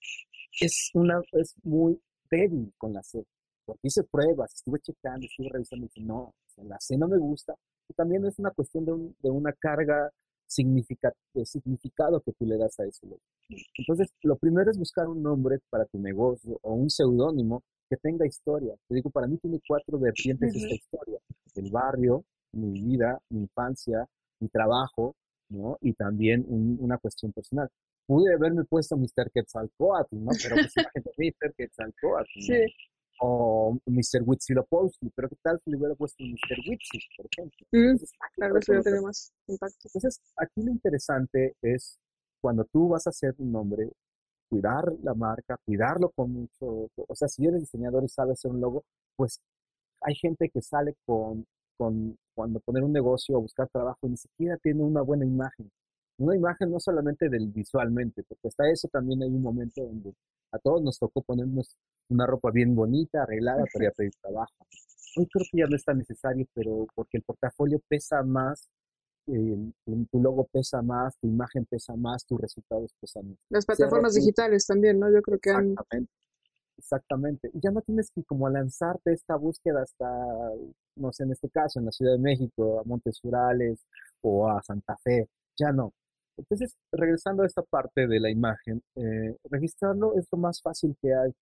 Es, 0.59 0.89
una, 0.93 1.21
es 1.31 1.55
muy 1.63 2.01
débil 2.29 2.73
con 2.77 2.91
la 2.91 3.01
C. 3.01 3.23
Porque 3.63 3.87
hice 3.87 4.03
pruebas, 4.03 4.53
estuve 4.55 4.79
checando, 4.81 5.25
estuve 5.25 5.47
revisando 5.49 5.85
y 5.85 5.89
dije, 5.89 6.05
no, 6.05 6.35
la 6.57 6.77
C 6.81 6.97
no 6.97 7.07
me 7.07 7.17
gusta. 7.17 7.55
Y 7.87 7.93
también 7.93 8.25
es 8.25 8.37
una 8.39 8.51
cuestión 8.51 8.83
de, 8.83 8.91
de 9.19 9.29
una 9.29 9.53
carga 9.53 10.11
significa, 10.47 11.13
de 11.33 11.45
significado 11.45 12.19
que 12.21 12.33
tú 12.33 12.45
le 12.45 12.57
das 12.57 12.77
a 12.79 12.85
eso. 12.85 13.07
Entonces, 13.77 14.09
lo 14.21 14.35
primero 14.35 14.69
es 14.69 14.77
buscar 14.77 15.07
un 15.07 15.23
nombre 15.23 15.59
para 15.69 15.85
tu 15.85 15.97
negocio 15.97 16.59
o 16.61 16.73
un 16.73 16.89
seudónimo 16.89 17.63
que 17.89 17.97
tenga 17.97 18.25
historia. 18.25 18.75
Te 18.87 18.95
digo, 18.95 19.09
para 19.09 19.27
mí 19.27 19.37
tiene 19.37 19.59
cuatro 19.67 19.99
vertientes 19.99 20.55
esta 20.55 20.75
historia. 20.75 21.19
El 21.55 21.71
barrio, 21.71 22.23
mi 22.53 22.71
vida, 22.71 23.19
mi 23.29 23.41
infancia, 23.41 24.07
mi 24.39 24.49
trabajo, 24.49 25.15
¿no? 25.49 25.77
Y 25.81 25.93
también 25.93 26.45
una 26.47 26.97
cuestión 26.97 27.31
personal. 27.31 27.69
Pude 28.05 28.33
haberme 28.33 28.63
puesto 28.63 28.95
Mr. 28.95 29.31
Quetzalcoatl, 29.33 30.15
¿no? 30.15 30.31
Pero 30.41 30.55
pues 30.55 30.73
Mr. 31.17 31.53
Quetzalcoatl, 31.57 32.29
¿no? 32.35 32.41
Sí. 32.41 32.73
O 33.19 33.77
Mr. 33.87 34.21
Huitzilopochtli, 34.23 35.11
pero 35.15 35.27
¿qué 35.27 35.35
tal 35.41 35.59
si 35.63 35.71
le 35.71 35.77
hubiera 35.77 35.95
puesto 35.95 36.23
Mr. 36.23 36.57
Witsi, 36.69 36.99
por 37.17 37.25
ejemplo? 37.31 37.67
Mm, 37.71 37.97
claro, 38.35 38.59
eso 38.59 38.73
tiene 38.83 39.01
más 39.01 39.33
impacto. 39.47 39.77
Entonces, 39.85 40.21
aquí 40.37 40.61
lo 40.61 40.71
interesante 40.71 41.55
es 41.63 41.99
cuando 42.39 42.63
tú 42.65 42.89
vas 42.89 43.07
a 43.07 43.09
hacer 43.09 43.33
un 43.39 43.51
nombre, 43.51 43.89
cuidar 44.49 44.93
la 45.03 45.13
marca, 45.13 45.57
cuidarlo 45.65 46.09
con 46.09 46.31
mucho, 46.31 46.89
o 46.95 47.15
sea, 47.15 47.27
si 47.27 47.45
eres 47.45 47.61
diseñador 47.61 48.03
y 48.03 48.09
sabes 48.09 48.39
hacer 48.39 48.51
un 48.51 48.61
logo, 48.61 48.83
pues 49.15 49.39
hay 50.01 50.15
gente 50.15 50.49
que 50.49 50.61
sale 50.61 50.95
con, 51.05 51.45
con 51.77 52.17
cuando 52.35 52.59
poner 52.59 52.83
un 52.83 52.93
negocio 52.93 53.37
o 53.37 53.41
buscar 53.41 53.67
trabajo 53.69 53.99
y 54.03 54.09
ni 54.09 54.17
siquiera 54.17 54.57
tiene 54.57 54.83
una 54.83 55.01
buena 55.01 55.25
imagen. 55.25 55.71
Una 56.19 56.35
imagen 56.35 56.71
no 56.71 56.79
solamente 56.79 57.29
del 57.29 57.47
visualmente, 57.47 58.23
porque 58.23 58.47
hasta 58.47 58.69
eso 58.69 58.87
también 58.87 59.21
hay 59.23 59.29
un 59.29 59.41
momento 59.41 59.83
donde 59.83 60.13
a 60.51 60.59
todos 60.59 60.81
nos 60.81 60.97
tocó 60.97 61.21
ponernos 61.21 61.77
una 62.09 62.25
ropa 62.25 62.51
bien 62.51 62.75
bonita, 62.75 63.23
arreglada 63.23 63.63
para 63.71 63.85
ir 63.85 63.89
a 63.89 63.93
pedir 63.93 64.13
trabajo. 64.21 64.53
Hoy 65.17 65.27
creo 65.27 65.45
que 65.51 65.57
ya 65.59 65.65
no 65.67 65.75
es 65.75 65.83
tan 65.83 65.97
necesario, 65.97 66.45
pero 66.53 66.87
porque 66.95 67.17
el 67.17 67.23
portafolio 67.23 67.79
pesa 67.87 68.23
más 68.23 68.69
tu, 69.27 70.21
logo 70.21 70.45
pesa 70.51 70.81
más, 70.81 71.17
tu 71.19 71.27
imagen 71.27 71.65
pesa 71.65 71.95
más, 71.95 72.25
tus 72.25 72.39
resultados 72.39 72.91
pesan 72.99 73.29
más. 73.29 73.37
Las 73.49 73.65
plataformas 73.65 74.13
digitales 74.13 74.65
también, 74.65 74.99
¿no? 74.99 75.11
Yo 75.11 75.21
creo 75.21 75.39
que 75.39 75.51
han... 75.51 75.75
Exactamente. 76.77 77.49
Ya 77.53 77.71
no 77.71 77.81
tienes 77.81 78.11
que 78.11 78.23
como 78.23 78.47
lanzarte 78.49 79.11
esta 79.11 79.35
búsqueda 79.35 79.81
hasta, 79.81 80.07
no 80.95 81.11
sé, 81.11 81.23
en 81.23 81.31
este 81.31 81.49
caso, 81.49 81.79
en 81.79 81.85
la 81.85 81.91
Ciudad 81.91 82.13
de 82.13 82.19
México, 82.19 82.79
a 82.79 82.83
Montes 82.83 83.19
Urales 83.23 83.79
o 84.21 84.47
a 84.47 84.61
Santa 84.61 84.95
Fe. 84.97 85.27
Ya 85.59 85.71
no. 85.71 85.91
Entonces, 86.37 86.75
regresando 86.91 87.43
a 87.43 87.47
esta 87.47 87.63
parte 87.63 88.07
de 88.07 88.19
la 88.19 88.29
imagen, 88.29 88.81
eh, 88.95 89.35
registrarlo 89.49 90.15
es 90.19 90.27
lo 90.31 90.37
más 90.37 90.61
fácil 90.61 90.95
que 91.01 91.13
hay. 91.13 91.33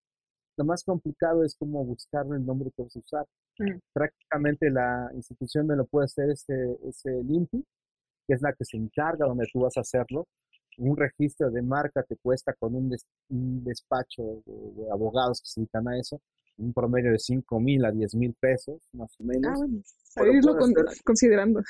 Lo 0.56 0.64
más 0.64 0.82
complicado 0.82 1.44
es 1.44 1.54
como 1.54 1.84
buscar 1.84 2.24
el 2.26 2.46
nombre 2.46 2.70
que 2.74 2.82
vas 2.82 2.96
a 2.96 2.98
usar. 2.98 3.26
Mm. 3.58 3.78
Prácticamente 3.92 4.70
la 4.70 5.10
institución 5.14 5.66
me 5.66 5.76
lo 5.76 5.84
puede 5.84 6.06
hacer 6.06 6.30
ese, 6.30 6.78
ese 6.88 7.10
LIMPI, 7.22 7.62
que 8.26 8.34
es 8.34 8.42
la 8.42 8.52
que 8.52 8.64
se 8.64 8.76
encarga 8.76 9.26
donde 9.26 9.46
tú 9.52 9.60
vas 9.60 9.76
a 9.76 9.80
hacerlo. 9.80 10.26
Un 10.78 10.96
registro 10.96 11.50
de 11.50 11.62
marca 11.62 12.02
te 12.02 12.16
cuesta 12.16 12.52
con 12.52 12.74
un, 12.74 12.94
despacho 13.28 14.42
de, 14.44 14.90
abogados 14.92 15.40
que 15.40 15.48
se 15.48 15.60
dedican 15.60 15.88
a 15.88 15.98
eso, 15.98 16.20
un 16.58 16.72
promedio 16.72 17.12
de 17.12 17.18
5 17.18 17.60
mil 17.60 17.84
a 17.84 17.92
10 17.92 18.14
mil 18.16 18.34
pesos, 18.38 18.82
más 18.92 19.14
o 19.18 19.24
menos. 19.24 19.58
Ah, 20.16 20.26
irlo 20.26 20.54
considerando. 21.04 21.60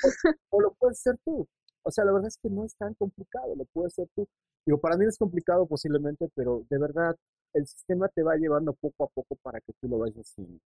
O, 0.49 0.61
lo 0.61 0.73
puedes 0.73 0.99
hacer 0.99 1.17
tú. 1.23 1.47
O 1.83 1.91
sea, 1.91 2.03
la 2.03 2.11
verdad 2.11 2.27
es 2.27 2.37
que 2.37 2.49
no 2.49 2.65
es 2.65 2.75
tan 2.75 2.93
complicado, 2.95 3.55
lo 3.55 3.65
puedes 3.65 3.93
hacer 3.93 4.09
tú. 4.13 4.27
Digo, 4.65 4.79
para 4.79 4.97
mí 4.97 5.05
es 5.05 5.17
complicado 5.17 5.65
posiblemente, 5.65 6.29
pero 6.35 6.65
de 6.69 6.77
verdad 6.77 7.15
el 7.53 7.65
sistema 7.65 8.09
te 8.09 8.23
va 8.23 8.35
llevando 8.35 8.73
poco 8.73 9.05
a 9.05 9.07
poco 9.07 9.35
para 9.41 9.61
que 9.61 9.71
tú 9.79 9.87
lo 9.87 9.99
vayas 9.99 10.17
haciendo. 10.17 10.59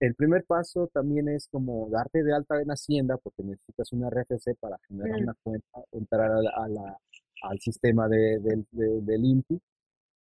El 0.00 0.14
primer 0.14 0.44
paso 0.44 0.88
también 0.92 1.28
es 1.28 1.48
como 1.48 1.88
darte 1.90 2.22
de 2.22 2.32
alta 2.32 2.60
en 2.60 2.68
Hacienda, 2.68 3.16
porque 3.16 3.42
necesitas 3.42 3.92
una 3.92 4.08
RFC 4.08 4.56
para 4.60 4.78
generar 4.86 5.20
una 5.20 5.34
cuenta, 5.42 5.82
entrar 5.90 6.30
a 6.30 6.68
la, 6.68 6.98
al 7.42 7.58
sistema 7.60 8.08
de, 8.08 8.38
del 8.70 9.24
INPI. 9.24 9.60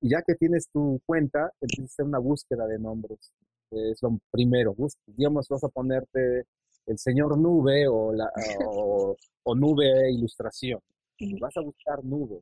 Y 0.01 0.11
ya 0.11 0.23
que 0.23 0.35
tienes 0.35 0.69
tu 0.71 1.01
cuenta, 1.05 1.53
empiezas 1.61 1.91
a 1.91 1.93
hacer 1.93 2.07
una 2.07 2.19
búsqueda 2.19 2.67
de 2.67 2.79
nombres. 2.79 3.33
Es 3.71 4.03
lo 4.03 4.19
primero. 4.31 4.75
digamos, 5.07 5.49
vas 5.49 5.65
a 5.65 5.69
ponerte 5.69 6.47
el 6.87 6.99
señor 6.99 7.39
nube 7.39 7.87
o, 7.89 8.13
la, 8.13 8.31
o, 8.67 9.55
nube 9.55 10.11
ilustración. 10.11 10.81
Y 11.19 11.39
vas 11.39 11.57
a 11.57 11.61
buscar 11.61 12.03
nube. 12.05 12.41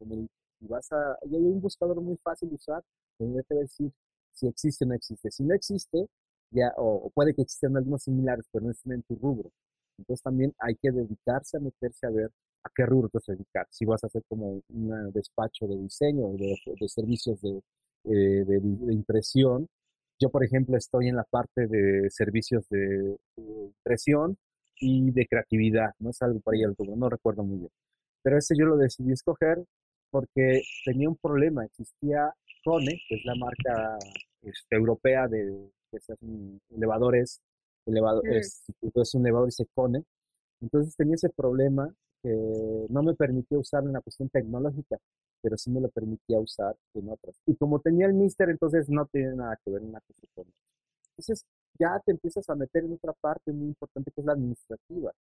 Y, 0.00 0.66
vas 0.66 0.90
a, 0.92 1.16
y 1.24 1.36
hay 1.36 1.42
un 1.42 1.60
buscador 1.60 2.00
muy 2.00 2.16
fácil 2.22 2.50
de 2.50 2.54
usar 2.54 2.82
donde 3.18 3.42
te 3.42 3.54
va 3.54 3.60
a 3.60 3.62
decir 3.62 3.90
si 4.32 4.46
existe 4.46 4.84
o 4.84 4.88
no 4.88 4.94
existe. 4.94 5.30
Si 5.30 5.42
no 5.42 5.54
existe, 5.54 6.06
ya, 6.50 6.72
o, 6.76 7.10
puede 7.14 7.34
que 7.34 7.42
existan 7.42 7.76
algunos 7.76 8.02
similares, 8.02 8.46
pero 8.52 8.64
no 8.66 8.70
estén 8.72 8.92
en 8.94 9.02
tu 9.02 9.16
rubro. 9.16 9.50
Entonces 9.98 10.22
también 10.22 10.54
hay 10.58 10.74
que 10.76 10.90
dedicarse 10.90 11.58
a 11.58 11.60
meterse 11.60 12.06
a 12.06 12.10
ver 12.10 12.30
a 12.64 12.70
qué 12.74 12.86
rubro 12.86 13.08
te 13.08 13.18
vas 13.18 13.28
a 13.28 13.32
dedicar. 13.32 13.66
Si 13.70 13.84
vas 13.84 14.02
a 14.04 14.08
hacer 14.08 14.22
como 14.28 14.62
un 14.68 15.12
despacho 15.12 15.66
de 15.66 15.76
diseño 15.76 16.26
o 16.26 16.36
de, 16.36 16.88
servicios 16.88 17.40
de, 17.42 17.60
eh, 18.04 18.44
de, 18.44 18.92
impresión. 18.92 19.68
Yo, 20.18 20.30
por 20.30 20.44
ejemplo, 20.44 20.76
estoy 20.76 21.08
en 21.08 21.16
la 21.16 21.24
parte 21.24 21.66
de 21.66 22.10
servicios 22.10 22.68
de, 22.70 23.16
impresión 23.36 24.36
y 24.76 25.10
de 25.12 25.26
creatividad. 25.26 25.90
No 25.98 26.10
es 26.10 26.20
algo 26.22 26.40
para 26.40 26.58
ir 26.58 26.66
al 26.66 26.76
rubro, 26.76 26.96
no 26.96 27.08
recuerdo 27.08 27.42
muy 27.44 27.58
bien. 27.58 27.70
Pero 28.22 28.38
ese 28.38 28.54
yo 28.58 28.66
lo 28.66 28.76
decidí 28.76 29.12
escoger 29.12 29.64
porque 30.10 30.62
tenía 30.84 31.08
un 31.08 31.16
problema. 31.16 31.64
Existía 31.64 32.34
Cone, 32.64 33.00
que 33.08 33.14
es 33.16 33.24
la 33.24 33.34
marca 33.36 33.98
este, 34.42 34.76
europea 34.76 35.28
de 35.28 35.70
que 35.90 36.00
son 36.00 36.60
elevadores, 36.70 37.40
elevador, 37.86 38.26
es, 38.28 38.64
un 39.14 39.22
elevador 39.26 39.48
y 39.48 39.52
se 39.52 39.66
pone. 39.74 40.04
Entonces 40.60 40.94
tenía 40.96 41.14
ese 41.14 41.30
problema 41.30 41.92
que 42.22 42.86
no 42.88 43.02
me 43.02 43.14
permitía 43.14 43.58
usar 43.58 43.82
en 43.84 43.92
la 43.92 44.00
cuestión 44.00 44.28
tecnológica, 44.28 44.98
pero 45.42 45.56
sí 45.56 45.70
me 45.70 45.80
lo 45.80 45.88
permitía 45.88 46.38
usar 46.38 46.76
en 46.94 47.08
otras. 47.08 47.40
Y 47.46 47.56
como 47.56 47.80
tenía 47.80 48.06
el 48.06 48.14
Mister, 48.14 48.50
entonces 48.50 48.88
no 48.88 49.06
tiene 49.06 49.34
nada 49.34 49.58
que 49.64 49.70
ver 49.70 49.82
en 49.82 49.92
la 49.92 50.00
cuestión. 50.00 50.46
Entonces 51.10 51.44
ya 51.78 52.00
te 52.04 52.12
empiezas 52.12 52.48
a 52.50 52.54
meter 52.54 52.84
en 52.84 52.92
otra 52.92 53.12
parte 53.20 53.52
muy 53.52 53.68
importante 53.68 54.10
que 54.10 54.20
es 54.20 54.26
la 54.26 54.32
administrativa. 54.32 55.12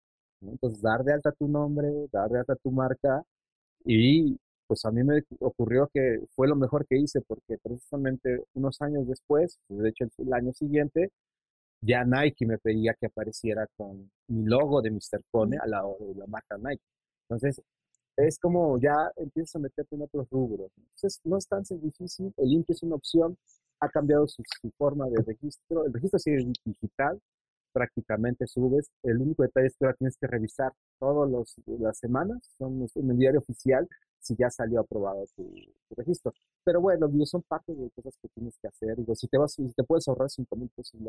Entonces 0.41 0.82
dar 0.82 1.03
de 1.03 1.13
alta 1.13 1.32
tu 1.32 1.47
nombre, 1.47 2.08
dar 2.12 2.29
de 2.29 2.39
alta 2.39 2.55
tu 2.55 2.71
marca 2.71 3.23
y 3.86 4.38
pues 4.69 4.86
a 4.86 4.91
mí 4.91 5.03
me 5.03 5.23
ocurrió 5.39 5.89
que 5.91 6.19
fue 6.36 6.47
lo 6.47 6.55
mejor 6.55 6.86
que 6.88 6.95
hice 6.95 7.21
porque 7.21 7.58
precisamente 7.58 8.43
unos 8.53 8.79
años 8.84 9.08
después, 9.08 9.60
de 9.67 9.89
hecho 9.89 10.05
el, 10.19 10.34
año 10.34 10.53
siguiente, 10.53 11.12
ya 11.82 12.05
Nike 12.05 12.45
me 12.45 12.60
pedía 12.60 12.93
que 12.93 13.08
apareciera 13.08 13.67
con 13.75 14.12
mi 14.27 14.45
logo 14.45 14.82
de 14.84 14.91
Mr. 14.91 15.23
Cone 15.32 15.58
al 15.60 15.71
lado 15.71 15.97
de 15.99 16.15
la 16.15 16.27
marca 16.27 16.58
Nike. 16.60 16.84
Entonces, 17.29 17.63
es 18.17 18.38
como 18.39 18.79
ya 18.79 19.12
empiezas 19.17 19.55
a 19.55 19.60
meterte 19.60 19.95
en 19.95 20.03
otros 20.03 20.27
rubros. 20.29 20.71
Entonces, 20.77 21.19
no 21.23 21.38
es 21.38 21.47
tan 21.47 21.63
difícil, 21.82 22.32
el 22.38 22.53
INPE 22.53 22.73
es 22.73 22.84
una 22.84 22.95
opción, 22.95 23.38
ha 23.79 23.89
cambiado 23.89 24.27
su, 24.27 24.43
su 24.62 24.71
forma 24.77 25.08
de 25.10 25.23
registro, 25.23 25.86
el 25.86 25.93
registro 25.93 26.19
sigue 26.19 26.45
digital, 26.63 27.19
prácticamente 27.73 28.45
subes. 28.45 28.91
El 29.03 29.21
único 29.21 29.43
detalle 29.43 29.67
es 29.67 29.75
que 29.77 29.86
ahora 29.86 29.97
tienes 29.97 30.17
que 30.17 30.27
revisar 30.27 30.73
todas 30.99 31.58
las 31.65 31.97
semanas, 31.97 32.39
son 32.58 32.88
en 32.95 33.10
el 33.12 33.17
diario 33.17 33.39
oficial, 33.39 33.88
si 34.19 34.36
ya 34.36 34.49
salió 34.49 34.82
aprobado 34.82 35.25
tu, 35.36 35.49
registro. 35.95 36.34
Pero 36.63 36.82
bueno, 36.82 37.10
son 37.25 37.41
parte 37.43 37.73
de 37.73 37.89
cosas 37.91 38.15
que 38.21 38.27
tienes 38.29 38.58
que 38.60 38.67
hacer. 38.67 38.95
Digo, 38.97 39.15
si 39.15 39.27
te 39.27 39.38
vas, 39.38 39.53
si 39.53 39.67
te 39.73 39.84
puedes 39.84 40.08
ahorrar 40.08 40.29
5 40.29 40.55
mil 40.55 40.69
pesos, 40.69 40.99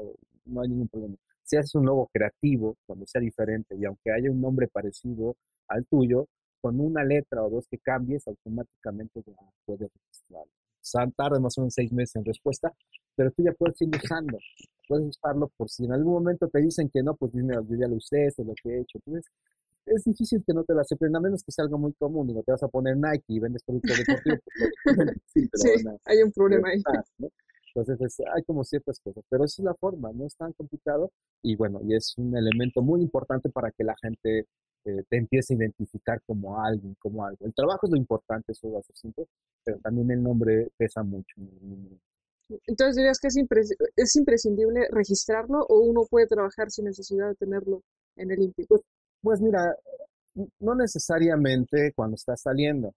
no, 0.46 0.60
hay 0.60 0.68
ningún 0.68 0.88
problema. 0.88 1.16
Si 1.42 1.56
haces 1.56 1.74
un 1.74 1.86
logo 1.86 2.08
creativo, 2.12 2.76
cuando 2.86 3.06
sea 3.06 3.20
diferente, 3.20 3.76
y 3.76 3.84
aunque 3.84 4.12
haya 4.12 4.30
un 4.30 4.40
nombre 4.40 4.68
parecido 4.68 5.36
al 5.68 5.86
tuyo, 5.86 6.26
con 6.60 6.78
una 6.80 7.04
letra 7.04 7.42
o 7.42 7.50
dos 7.50 7.66
que 7.68 7.78
cambies, 7.78 8.26
automáticamente 8.26 9.22
ya 9.26 9.34
puedes 9.64 9.90
registrarlo. 9.92 10.52
O 10.82 11.10
tarda 11.16 11.38
más 11.40 11.56
o 11.58 11.62
menos 11.62 11.74
seis 11.74 11.92
meses 11.92 12.16
en 12.16 12.24
respuesta, 12.24 12.72
pero 13.14 13.30
tú 13.30 13.42
ya 13.42 13.52
puedes 13.52 13.80
ir 13.82 13.90
usando 14.02 14.38
puedes 14.90 15.06
usarlo 15.06 15.48
por 15.56 15.70
si 15.70 15.84
en 15.84 15.92
algún 15.92 16.14
momento 16.14 16.48
te 16.48 16.60
dicen 16.60 16.90
que 16.92 17.00
no, 17.00 17.14
pues 17.14 17.32
dime, 17.32 17.54
yo 17.54 17.76
ya 17.76 17.86
lo 17.86 17.94
usé, 17.94 18.26
esto 18.26 18.42
es 18.42 18.48
lo 18.48 18.54
que 18.60 18.70
he 18.70 18.80
hecho. 18.80 18.98
Entonces, 18.98 19.30
es 19.86 20.04
difícil 20.04 20.42
que 20.46 20.52
no 20.52 20.64
te 20.64 20.74
lo 20.74 20.80
acepten, 20.80 21.14
a 21.14 21.20
menos 21.20 21.42
que 21.42 21.52
sea 21.52 21.64
algo 21.64 21.78
muy 21.78 21.92
común, 21.94 22.26
digo, 22.26 22.42
te 22.42 22.52
vas 22.52 22.62
a 22.62 22.68
poner 22.68 22.96
Nike 22.96 23.24
y 23.28 23.40
vendes 23.40 23.62
productos 23.62 23.98
deportivos. 23.98 24.40
Pues, 24.84 24.96
sí, 25.26 25.48
hay 26.04 26.22
un 26.22 26.32
problema 26.32 26.68
ahí. 26.68 26.82
Entonces, 27.74 28.20
hay 28.34 28.42
como 28.44 28.64
ciertas 28.64 28.98
cosas, 29.00 29.24
pero 29.28 29.44
esa 29.44 29.62
es 29.62 29.64
la 29.64 29.74
forma, 29.74 30.10
no 30.12 30.26
es 30.26 30.36
tan 30.36 30.52
complicado 30.52 31.12
y 31.42 31.54
bueno, 31.56 31.80
y 31.84 31.94
es 31.94 32.14
un 32.18 32.36
elemento 32.36 32.82
muy 32.82 33.00
importante 33.00 33.48
para 33.48 33.70
que 33.70 33.84
la 33.84 33.94
gente 34.02 34.46
eh, 34.84 35.04
te 35.08 35.16
empiece 35.16 35.54
a 35.54 35.56
identificar 35.56 36.20
como 36.26 36.60
alguien, 36.60 36.96
como 36.98 37.24
algo. 37.24 37.44
El 37.46 37.54
trabajo 37.54 37.86
es 37.86 37.90
lo 37.90 37.96
importante, 37.96 38.52
eso 38.52 38.72
va 38.72 38.80
a 38.80 38.82
ser 38.82 38.96
simple, 38.96 39.26
pero 39.64 39.78
también 39.78 40.10
el 40.10 40.22
nombre 40.22 40.68
pesa 40.76 41.02
mucho. 41.02 41.34
Entonces 42.66 42.96
dirías 42.96 43.18
que 43.20 43.28
es, 43.28 44.16
imprescindible 44.16 44.88
registrarlo 44.90 45.64
o 45.68 45.80
uno 45.80 46.06
puede 46.10 46.26
trabajar 46.26 46.70
sin 46.70 46.86
necesidad 46.86 47.28
de 47.28 47.34
tenerlo 47.36 47.82
en 48.16 48.30
el 48.32 48.42
INPI. 48.42 48.66
Pues, 48.66 48.82
pues 49.22 49.40
mira, 49.40 49.74
no 50.60 50.74
necesariamente 50.74 51.92
cuando 51.94 52.16
estás 52.16 52.42
saliendo. 52.42 52.94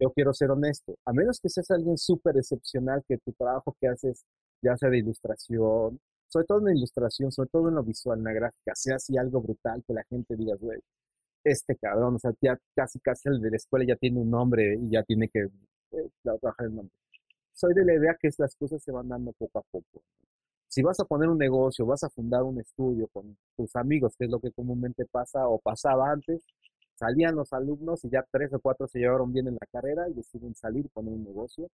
Yo 0.00 0.12
quiero 0.12 0.34
ser 0.34 0.50
honesto. 0.50 0.96
A 1.06 1.12
menos 1.12 1.40
que 1.40 1.48
seas 1.48 1.70
alguien 1.70 1.98
súper 1.98 2.36
excepcional, 2.36 3.04
que 3.08 3.18
tu 3.18 3.32
trabajo 3.32 3.76
que 3.80 3.88
haces, 3.88 4.24
ya 4.62 4.76
sea 4.76 4.90
de 4.90 4.98
ilustración, 4.98 6.00
sobre 6.28 6.46
todo 6.46 6.58
en 6.60 6.64
la 6.66 6.74
ilustración, 6.74 7.32
sobre 7.32 7.50
todo 7.50 7.68
en 7.68 7.76
lo 7.76 7.84
visual, 7.84 8.18
en 8.18 8.24
la 8.24 8.32
gráfica, 8.32 8.74
sea 8.74 8.96
así 8.96 9.16
algo 9.18 9.40
brutal, 9.42 9.84
que 9.86 9.94
la 9.94 10.04
gente 10.04 10.36
diga, 10.36 10.56
güey, 10.56 10.80
este 11.44 11.76
cabrón, 11.76 12.16
o 12.16 12.18
sea, 12.18 12.32
ya 12.40 12.58
casi 12.76 13.00
casi 13.00 13.28
el 13.28 13.40
de 13.40 13.50
la 13.50 13.56
escuela 13.56 13.84
ya 13.86 13.96
tiene 13.96 14.20
un 14.20 14.30
nombre 14.30 14.76
y 14.76 14.90
ya 14.90 15.02
tiene 15.04 15.28
que 15.28 15.40
eh, 15.42 16.10
trabajar 16.22 16.66
el 16.66 16.76
nombre 16.76 16.94
soy 17.52 17.74
de 17.74 17.84
la 17.84 17.94
idea 17.94 18.16
que 18.20 18.28
las 18.38 18.56
cosas 18.56 18.82
se 18.82 18.92
van 18.92 19.08
dando 19.08 19.32
poco 19.32 19.58
a 19.58 19.62
poco. 19.70 20.02
Si 20.72 20.80
vas 20.80 20.98
a 21.00 21.04
poner 21.04 21.28
un 21.28 21.36
negocio, 21.36 21.84
vas 21.84 22.02
a 22.02 22.08
fundar 22.08 22.44
un 22.44 22.58
estudio 22.58 23.06
con 23.08 23.36
tus 23.58 23.76
amigos, 23.76 24.16
que 24.16 24.24
es 24.24 24.30
lo 24.30 24.40
que 24.40 24.52
comúnmente 24.52 25.04
pasa 25.04 25.46
o 25.46 25.58
pasaba 25.58 26.10
antes, 26.10 26.46
salían 26.94 27.36
los 27.36 27.52
alumnos 27.52 28.02
y 28.06 28.08
ya 28.08 28.24
tres 28.30 28.54
o 28.54 28.58
cuatro 28.58 28.88
se 28.88 28.98
llevaron 28.98 29.30
bien 29.34 29.48
en 29.48 29.58
la 29.60 29.66
carrera 29.70 30.08
y 30.08 30.14
deciden 30.14 30.54
salir, 30.54 30.88
poner 30.88 31.12
un 31.12 31.24
negocio. 31.24 31.68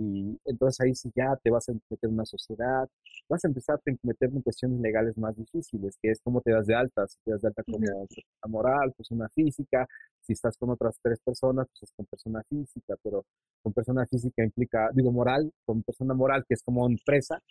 Y 0.00 0.40
entonces 0.46 0.80
ahí 0.80 0.94
sí 0.94 1.12
ya 1.14 1.36
te 1.42 1.50
vas 1.50 1.68
a 1.68 1.72
meter 1.72 1.98
en 2.08 2.14
una 2.14 2.24
sociedad, 2.24 2.88
vas 3.28 3.44
a 3.44 3.48
empezar 3.48 3.76
a 3.76 3.90
meter 4.02 4.30
en 4.30 4.40
cuestiones 4.40 4.80
legales 4.80 5.18
más 5.18 5.36
difíciles, 5.36 5.98
que 6.00 6.10
es 6.10 6.20
cómo 6.22 6.40
te 6.40 6.52
das 6.52 6.66
de 6.66 6.74
alta, 6.74 7.06
si 7.06 7.18
te 7.22 7.32
das 7.32 7.42
de 7.42 7.48
alta 7.48 7.62
como 7.64 7.80
persona 7.80 8.48
moral, 8.48 8.92
persona 8.96 9.28
física, 9.28 9.86
si 10.22 10.32
estás 10.32 10.56
con 10.56 10.70
otras 10.70 10.96
tres 11.02 11.20
personas, 11.20 11.66
pues 11.68 11.82
es 11.82 11.92
con 11.94 12.06
persona 12.06 12.42
física, 12.48 12.96
pero 13.02 13.26
con 13.62 13.74
persona 13.74 14.06
física 14.06 14.42
implica, 14.42 14.88
digo, 14.94 15.12
moral, 15.12 15.52
con 15.66 15.82
persona 15.82 16.14
moral, 16.14 16.46
que 16.48 16.54
es 16.54 16.62
como 16.62 16.88
empresa, 16.88 17.42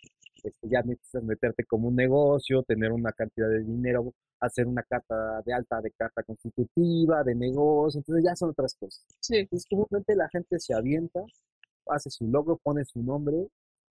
este, 0.42 0.68
ya 0.68 0.82
necesitas 0.82 1.22
meterte 1.22 1.64
como 1.64 1.86
un 1.86 1.94
negocio, 1.94 2.64
tener 2.64 2.90
una 2.90 3.12
cantidad 3.12 3.48
de 3.48 3.62
dinero, 3.62 4.12
hacer 4.40 4.66
una 4.66 4.82
carta 4.82 5.40
de 5.44 5.52
alta, 5.52 5.80
de 5.80 5.92
carta 5.92 6.24
constitutiva, 6.24 7.22
de 7.22 7.36
negocio, 7.36 8.00
entonces 8.00 8.24
ya 8.24 8.34
son 8.34 8.50
otras 8.50 8.74
cosas. 8.74 9.04
Sí. 9.20 9.36
Entonces, 9.36 9.68
comúnmente 9.70 10.16
la 10.16 10.28
gente 10.30 10.58
se 10.58 10.74
avienta, 10.74 11.20
hace 11.90 12.10
su 12.10 12.26
logo, 12.26 12.58
pone 12.62 12.84
su 12.84 13.02
nombre 13.02 13.48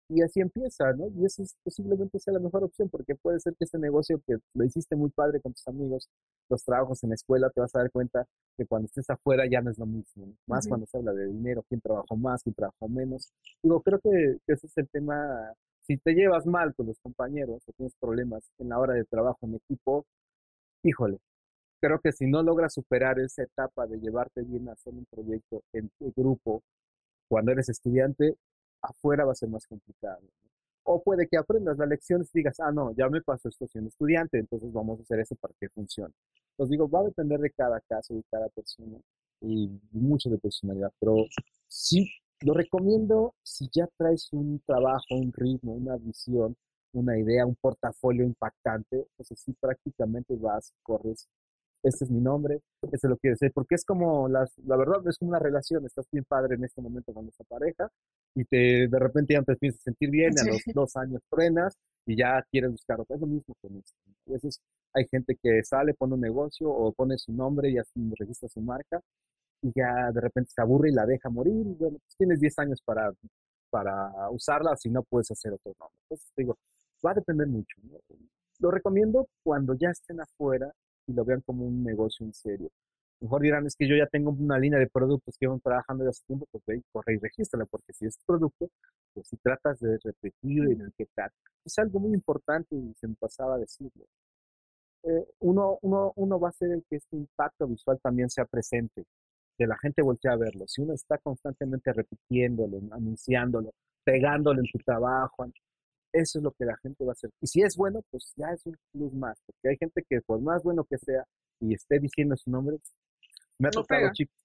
y 0.09 0.21
así 0.21 0.39
empieza, 0.39 0.93
¿no? 0.93 1.07
Y 1.17 1.25
eso 1.25 1.43
es, 1.43 1.55
posiblemente 1.63 2.19
sea 2.19 2.33
la 2.33 2.39
mejor 2.39 2.63
opción, 2.63 2.89
porque 2.89 3.15
puede 3.15 3.39
ser 3.39 3.55
que 3.55 3.65
este 3.65 3.77
negocio 3.77 4.21
que 4.25 4.37
lo 4.53 4.63
hiciste 4.63 4.95
muy 4.95 5.09
padre 5.09 5.41
con 5.41 5.53
tus 5.53 5.67
amigos, 5.67 6.09
los 6.49 6.63
trabajos 6.63 7.03
en 7.03 7.09
la 7.09 7.15
escuela, 7.15 7.49
te 7.49 7.59
vas 7.59 7.75
a 7.75 7.79
dar 7.79 7.91
cuenta 7.91 8.25
que 8.57 8.65
cuando 8.65 8.85
estés 8.85 9.09
afuera 9.09 9.43
ya 9.49 9.61
no 9.61 9.69
es 9.71 9.77
lo 9.77 9.85
mismo, 9.85 10.33
más 10.47 10.67
cuando 10.67 10.85
se 10.85 10.97
habla 10.97 11.13
de 11.13 11.27
dinero, 11.27 11.63
quién 11.67 11.81
trabajó 11.81 12.15
más, 12.15 12.41
quién 12.43 12.55
trabajó 12.55 12.87
menos. 12.87 13.31
Digo, 13.61 13.81
creo 13.81 13.99
que, 13.99 14.37
ese 14.47 14.67
es 14.67 14.77
el 14.77 14.87
tema, 14.89 15.53
si 15.81 15.97
te 15.97 16.13
llevas 16.13 16.45
mal 16.45 16.73
con 16.75 16.87
los 16.87 16.99
compañeros 16.99 17.63
o 17.67 17.71
tienes 17.73 17.93
problemas 17.99 18.49
en 18.59 18.69
la 18.69 18.79
hora 18.79 18.93
de 18.93 19.03
trabajo 19.03 19.39
en 19.41 19.55
equipo, 19.55 20.05
híjole, 20.83 21.17
creo 21.81 21.99
que 21.99 22.13
si 22.13 22.27
no 22.27 22.43
logras 22.43 22.73
superar 22.73 23.19
esa 23.19 23.43
etapa 23.43 23.87
de 23.87 23.99
llevarte 23.99 24.41
bien 24.41 24.69
a 24.69 24.73
hacer 24.73 24.93
un 24.93 25.05
proyecto 25.11 25.63
en 25.73 25.91
grupo 26.15 26.63
cuando 27.27 27.51
eres 27.51 27.69
estudiante, 27.69 28.35
afuera 28.81 29.25
va 29.25 29.33
a 29.33 29.35
ser 29.35 29.49
más 29.49 29.65
complicado. 29.67 30.21
O 30.83 31.03
puede 31.03 31.27
que 31.27 31.37
aprendas 31.37 31.77
la 31.77 31.85
lección 31.85 32.21
y 32.23 32.27
digas, 32.33 32.59
ah, 32.59 32.71
no, 32.71 32.93
ya 32.95 33.09
me 33.09 33.21
pasó 33.21 33.49
esto 33.49 33.67
siendo 33.67 33.89
estudiante, 33.89 34.39
entonces 34.39 34.71
vamos 34.71 34.99
a 34.99 35.03
hacer 35.03 35.19
eso 35.19 35.35
para 35.35 35.53
que 35.59 35.69
funcione. 35.69 36.13
Entonces 36.51 36.71
digo, 36.71 36.89
va 36.89 37.01
a 37.01 37.03
depender 37.03 37.39
de 37.39 37.51
cada 37.51 37.79
caso, 37.81 38.15
de 38.15 38.23
cada 38.31 38.47
persona 38.49 38.97
y 39.41 39.69
mucho 39.91 40.29
de 40.29 40.37
personalidad, 40.39 40.91
pero 40.99 41.25
sí, 41.67 42.09
lo 42.41 42.53
recomiendo 42.53 43.35
si 43.43 43.67
ya 43.71 43.87
traes 43.97 44.31
un 44.31 44.61
trabajo, 44.65 45.15
un 45.15 45.31
ritmo, 45.33 45.73
una 45.73 45.97
visión, 45.97 46.55
una 46.93 47.17
idea, 47.17 47.45
un 47.45 47.55
portafolio 47.55 48.23
impactante, 48.23 49.07
pues 49.15 49.31
así 49.31 49.53
prácticamente 49.59 50.35
vas, 50.35 50.73
corres 50.83 51.27
este 51.87 52.05
es 52.05 52.11
mi 52.11 52.19
nombre, 52.19 52.61
este 52.91 53.07
lo 53.07 53.17
quiere 53.17 53.33
decir, 53.33 53.51
porque 53.53 53.75
es 53.75 53.85
como, 53.85 54.27
las, 54.27 54.51
la 54.65 54.77
verdad, 54.77 55.01
es 55.07 55.17
como 55.17 55.29
una 55.29 55.39
relación, 55.39 55.85
estás 55.85 56.05
bien 56.11 56.25
padre 56.27 56.55
en 56.55 56.63
este 56.63 56.81
momento 56.81 57.13
con 57.13 57.27
esta 57.27 57.43
pareja 57.43 57.89
y 58.35 58.43
te, 58.45 58.87
de 58.87 58.99
repente 58.99 59.33
ya 59.33 59.41
te 59.43 59.53
empiezas 59.53 59.79
a 59.81 59.83
sentir 59.83 60.09
bien, 60.09 60.31
a 60.39 60.45
los 60.45 60.61
dos 60.73 60.95
años 60.95 61.21
frenas 61.29 61.73
y 62.05 62.17
ya 62.17 62.43
quieres 62.51 62.71
buscar 62.71 62.99
otra. 62.99 63.15
Es 63.15 63.21
lo 63.21 63.27
mismo 63.27 63.53
con 63.61 63.75
esto. 63.77 63.95
A 64.27 64.31
veces 64.31 64.59
hay 64.93 65.05
gente 65.09 65.37
que 65.41 65.63
sale, 65.63 65.93
pone 65.93 66.15
un 66.15 66.21
negocio 66.21 66.69
o 66.69 66.91
pone 66.93 67.17
su 67.17 67.33
nombre 67.33 67.69
y 67.69 67.77
así 67.77 68.13
registra 68.17 68.49
su 68.49 68.61
marca 68.61 69.01
y 69.61 69.71
ya 69.75 70.11
de 70.11 70.21
repente 70.21 70.51
se 70.53 70.61
aburre 70.61 70.89
y 70.89 70.93
la 70.93 71.05
deja 71.05 71.29
morir. 71.29 71.65
Y 71.67 71.73
bueno, 71.73 71.97
pues 71.99 72.15
tienes 72.17 72.39
10 72.39 72.59
años 72.59 72.81
para, 72.83 73.11
para 73.69 74.29
usarla, 74.31 74.75
si 74.77 74.89
no 74.89 75.03
puedes 75.03 75.31
hacer 75.31 75.53
otro 75.53 75.73
nombre. 75.79 75.97
Entonces, 76.03 76.31
digo, 76.35 76.57
va 77.05 77.11
a 77.11 77.15
depender 77.15 77.47
mucho. 77.47 77.75
Lo 78.59 78.71
recomiendo 78.71 79.27
cuando 79.43 79.75
ya 79.75 79.89
estén 79.89 80.19
afuera 80.19 80.71
y 81.07 81.13
lo 81.13 81.25
vean 81.25 81.41
como 81.41 81.65
un 81.65 81.83
negocio 81.83 82.25
en 82.25 82.33
serio. 82.33 82.69
Mejor 83.19 83.41
dirán, 83.41 83.65
es 83.65 83.75
que 83.75 83.87
yo 83.87 83.95
ya 83.95 84.05
tengo 84.07 84.31
una 84.31 84.59
línea 84.59 84.79
de 84.79 84.87
productos 84.87 85.37
que 85.39 85.47
van 85.47 85.59
trabajando 85.59 86.03
ya 86.03 86.11
hace 86.11 86.23
tiempo, 86.27 86.45
pues 86.51 86.63
ve, 86.67 86.83
corre 86.91 87.15
y 87.15 87.17
regístrala, 87.17 87.65
porque 87.65 87.93
si 87.93 88.05
es 88.05 88.17
producto, 88.25 88.69
pues 89.13 89.27
si 89.27 89.37
tratas 89.37 89.79
de 89.79 89.97
repetir, 90.03 90.63
y 90.69 90.71
etiquetar, 90.73 91.31
es 91.65 91.79
algo 91.79 91.99
muy 91.99 92.13
importante 92.13 92.75
y 92.75 92.93
se 92.95 93.07
me 93.07 93.15
pasaba 93.15 93.55
a 93.55 93.57
decirlo. 93.57 94.05
Eh, 95.03 95.25
uno, 95.39 95.79
uno, 95.81 96.13
uno 96.15 96.39
va 96.39 96.49
a 96.49 96.51
hacer 96.51 96.71
el 96.71 96.83
que 96.89 96.97
este 96.97 97.15
impacto 97.17 97.67
visual 97.67 97.99
también 98.01 98.29
sea 98.29 98.45
presente, 98.45 99.05
que 99.57 99.65
la 99.67 99.77
gente 99.77 100.01
voltee 100.03 100.31
a 100.31 100.35
verlo. 100.35 100.67
Si 100.67 100.81
uno 100.81 100.93
está 100.93 101.17
constantemente 101.17 101.91
repitiéndolo, 101.93 102.79
anunciándolo, 102.91 103.71
pegándolo 104.03 104.59
en 104.59 104.67
su 104.67 104.77
trabajo, 104.79 105.43
eso 106.19 106.39
es 106.39 106.43
lo 106.43 106.51
que 106.51 106.65
la 106.65 106.75
gente 106.77 107.03
va 107.03 107.11
a 107.11 107.13
hacer. 107.13 107.29
Y 107.41 107.47
si 107.47 107.61
es 107.61 107.75
bueno, 107.75 108.01
pues 108.09 108.33
ya 108.35 108.47
es 108.53 108.65
un 108.65 108.75
plus 108.91 109.13
más, 109.13 109.37
porque 109.45 109.69
hay 109.69 109.77
gente 109.77 110.03
que 110.07 110.21
por 110.21 110.41
más 110.41 110.63
bueno 110.63 110.83
que 110.83 110.97
sea 110.97 111.23
y 111.59 111.73
esté 111.73 111.99
diciendo 111.99 112.35
su 112.35 112.49
nombre, 112.51 112.77
me 113.59 113.69
ha 113.69 113.71
tocado 113.71 114.09
chicos. 114.13 114.35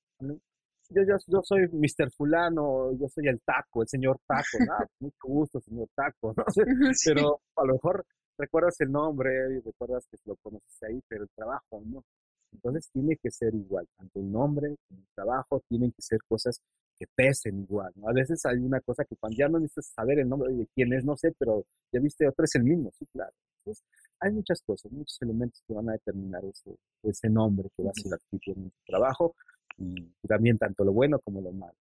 Yo, 0.89 1.03
yo, 1.05 1.17
yo, 1.27 1.41
soy 1.43 1.69
Mr. 1.73 2.11
Fulano, 2.11 2.93
yo 2.99 3.09
soy 3.09 3.27
el 3.29 3.41
taco, 3.41 3.83
el 3.83 3.89
señor 3.89 4.19
taco, 4.27 4.59
¿no? 4.67 4.75
mucho 5.01 5.23
gusto, 5.23 5.61
señor 5.61 5.89
taco, 5.95 6.35
¿no? 6.37 6.45
Pero 7.05 7.41
a 7.57 7.65
lo 7.65 7.75
mejor 7.75 8.05
recuerdas 8.39 8.79
el 8.81 8.93
nombre 8.93 9.31
y 9.57 9.61
recuerdas 9.61 10.07
que 10.11 10.19
lo 10.27 10.37
conoces 10.37 10.83
ahí, 10.83 11.01
pero 11.09 11.25
el 11.25 11.31
trabajo 11.31 11.83
no. 11.85 12.03
Entonces 12.53 12.91
tiene 12.93 13.17
que 13.17 13.31
ser 13.31 13.55
igual, 13.55 13.87
tanto 13.97 14.21
el 14.21 14.31
nombre 14.31 14.77
como 14.89 15.01
el 15.01 15.07
trabajo 15.15 15.63
tienen 15.69 15.93
que 15.93 16.03
ser 16.03 16.19
cosas 16.29 16.61
que 17.03 17.09
pesen 17.17 17.63
igual. 17.63 17.93
¿no? 17.97 18.09
A 18.09 18.13
veces 18.13 18.45
hay 18.47 18.59
una 18.59 18.81
cosa 18.81 19.05
que 19.05 19.17
cuando 19.17 19.37
ya 19.37 19.49
no 19.49 19.59
necesitas 19.59 19.93
saber 19.95 20.21
el 20.21 20.29
nombre 20.29 20.53
de 20.53 20.69
quién 20.75 20.93
es, 20.93 21.05
no 21.05 21.17
sé, 21.17 21.35
pero 21.37 21.65
ya 21.93 22.01
viste 22.01 22.29
otro 22.29 22.45
es 22.45 22.55
el 22.55 22.63
mismo, 22.63 22.93
sí, 22.97 23.07
claro. 23.13 23.33
Entonces, 23.59 23.85
hay 24.21 24.33
muchas 24.33 24.63
cosas, 24.63 24.93
muchos 24.93 25.21
elementos 25.21 25.63
que 25.67 25.75
van 25.75 25.89
a 25.89 25.93
determinar 25.93 26.45
ese, 26.45 26.77
ese 27.03 27.29
nombre 27.29 27.69
que 27.77 27.83
va 27.83 27.91
a 27.91 28.01
ser 28.01 28.15
activo 28.15 28.57
en 28.57 28.71
tu 28.71 28.85
trabajo 28.87 29.35
y 29.79 30.29
también 30.29 30.59
tanto 30.59 30.85
lo 30.85 30.93
bueno 30.93 31.19
como 31.19 31.41
lo 31.41 31.51
malo. 31.51 31.75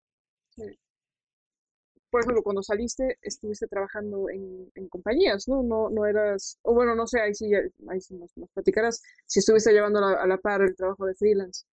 Por 2.10 2.22
ejemplo, 2.22 2.44
cuando 2.44 2.64
saliste, 2.64 3.18
estuviste 3.22 3.68
trabajando 3.68 4.30
en, 4.30 4.70
en, 4.76 4.90
compañías, 4.90 5.48
¿no? 5.48 5.64
¿no? 5.64 5.90
No 5.90 6.06
eras, 6.06 6.58
o 6.64 6.74
bueno, 6.74 6.94
no 6.96 7.08
sé, 7.08 7.22
ahí 7.22 7.34
sí, 7.34 7.54
ahí 7.88 8.02
sí 8.02 8.16
nos, 8.16 8.36
nos 8.36 8.50
platicarás, 8.50 9.02
si 9.26 9.40
estuviste 9.40 9.72
llevando 9.72 10.00
a 10.00 10.02
la, 10.02 10.22
a 10.22 10.28
la 10.28 10.38
par 10.38 10.62
el 10.62 10.76
trabajo 10.76 11.06
de 11.06 11.16
freelance. 11.16 11.64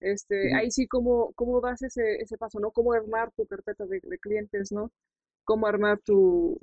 Este, 0.00 0.54
ahí 0.54 0.70
sí, 0.70 0.86
¿cómo, 0.86 1.32
cómo 1.34 1.60
das 1.60 1.82
ese, 1.82 2.16
ese 2.16 2.36
paso, 2.36 2.60
¿no? 2.60 2.70
Cómo 2.70 2.92
armar 2.92 3.30
tu 3.32 3.46
carpeta 3.46 3.86
de, 3.86 4.00
clientes, 4.18 4.72
¿no? 4.72 4.90
Cómo 5.44 5.66
armar 5.66 5.98
tu, 6.00 6.58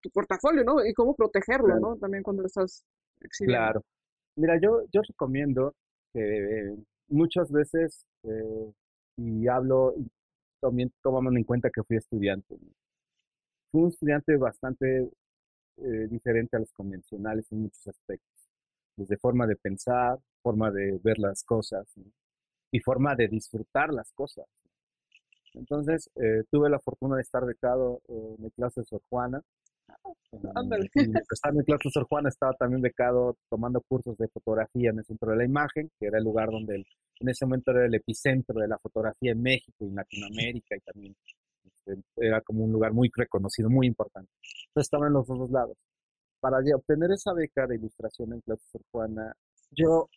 tu, 0.00 0.10
portafolio, 0.10 0.64
¿no? 0.64 0.84
Y 0.84 0.92
cómo 0.94 1.14
protegerlo, 1.14 1.78
¿no? 1.78 1.96
También 1.96 2.22
cuando 2.22 2.42
lo 2.42 2.46
estás 2.46 2.84
exhibiendo. 3.20 3.60
Claro. 3.60 3.82
Mira, 4.36 4.58
yo, 4.60 4.82
yo 4.92 5.02
recomiendo 5.02 5.74
que 6.12 6.74
muchas 7.08 7.50
veces, 7.50 8.06
eh, 8.22 8.72
y 9.16 9.48
hablo, 9.48 9.94
también 10.60 10.92
tomando 11.02 11.36
en 11.36 11.44
cuenta 11.44 11.70
que 11.70 11.82
fui 11.82 11.96
estudiante. 11.96 12.56
Fui 13.70 13.82
un 13.82 13.88
estudiante 13.88 14.36
bastante 14.36 15.10
eh, 15.78 16.06
diferente 16.08 16.56
a 16.56 16.60
los 16.60 16.72
convencionales 16.72 17.50
en 17.52 17.62
muchos 17.62 17.86
aspectos, 17.86 18.48
desde 18.96 19.16
forma 19.16 19.46
de 19.46 19.56
pensar, 19.56 20.18
forma 20.42 20.70
de 20.70 20.98
ver 21.02 21.18
las 21.18 21.44
cosas, 21.44 21.86
y 22.70 22.80
forma 22.80 23.14
de 23.14 23.28
disfrutar 23.28 23.92
las 23.92 24.12
cosas. 24.12 24.46
Entonces, 25.54 26.10
eh, 26.16 26.44
tuve 26.50 26.70
la 26.70 26.78
fortuna 26.78 27.16
de 27.16 27.22
estar 27.22 27.44
becado 27.44 28.00
en 28.08 28.42
mi 28.42 28.50
clase 28.50 28.80
de 28.80 28.86
Sor 28.86 29.02
Juana. 29.08 29.42
Ándale. 30.54 30.88
En, 30.94 31.04
en 31.04 31.12
mi 31.56 31.64
clase 31.64 31.82
de 31.84 31.90
Sor 31.90 32.06
Juana 32.06 32.28
estaba 32.28 32.52
también 32.52 32.82
becado 32.82 33.36
tomando 33.48 33.80
cursos 33.80 34.16
de 34.18 34.28
fotografía 34.28 34.90
en 34.90 34.98
el 34.98 35.04
Centro 35.04 35.30
de 35.30 35.38
la 35.38 35.44
Imagen, 35.44 35.90
que 35.98 36.06
era 36.06 36.18
el 36.18 36.24
lugar 36.24 36.50
donde 36.50 36.84
en 37.20 37.28
ese 37.28 37.46
momento 37.46 37.70
era 37.72 37.86
el 37.86 37.94
epicentro 37.94 38.60
de 38.60 38.68
la 38.68 38.78
fotografía 38.78 39.32
en 39.32 39.42
México 39.42 39.76
y 39.80 39.88
en 39.88 39.96
Latinoamérica 39.96 40.76
y 40.76 40.80
también 40.80 41.16
este, 41.64 42.00
era 42.16 42.40
como 42.42 42.64
un 42.64 42.72
lugar 42.72 42.92
muy 42.92 43.10
reconocido, 43.14 43.68
muy 43.70 43.86
importante. 43.86 44.30
Entonces 44.68 44.86
estaba 44.86 45.06
en 45.06 45.14
los 45.14 45.26
dos 45.26 45.50
lados. 45.50 45.76
Para 46.40 46.58
obtener 46.58 47.10
esa 47.10 47.32
beca 47.32 47.66
de 47.66 47.76
ilustración 47.76 48.32
en 48.34 48.40
clase 48.40 48.62
de 48.62 48.70
Sor 48.70 48.82
Juana, 48.92 49.34
yo 49.72 50.08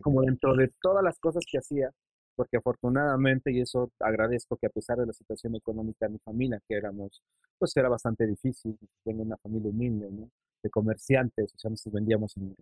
como 0.00 0.22
dentro 0.22 0.54
de 0.56 0.70
todas 0.80 1.04
las 1.04 1.18
cosas 1.18 1.44
que 1.50 1.58
hacía, 1.58 1.90
porque 2.36 2.56
afortunadamente, 2.56 3.52
y 3.52 3.60
eso 3.60 3.92
agradezco 4.00 4.56
que 4.56 4.66
a 4.66 4.70
pesar 4.70 4.98
de 4.98 5.06
la 5.06 5.12
situación 5.12 5.54
económica 5.56 6.06
de 6.06 6.12
mi 6.12 6.18
familia, 6.20 6.60
que 6.66 6.74
éramos, 6.74 7.22
pues 7.58 7.76
era 7.76 7.88
bastante 7.88 8.26
difícil, 8.26 8.78
tengo 9.04 9.22
una 9.22 9.36
familia 9.38 9.70
humilde, 9.70 10.10
¿no? 10.10 10.30
De 10.62 10.70
comerciantes, 10.70 11.52
o 11.54 11.58
sea, 11.58 11.70
nosotros 11.70 11.94
vendíamos 11.94 12.36
en, 12.36 12.54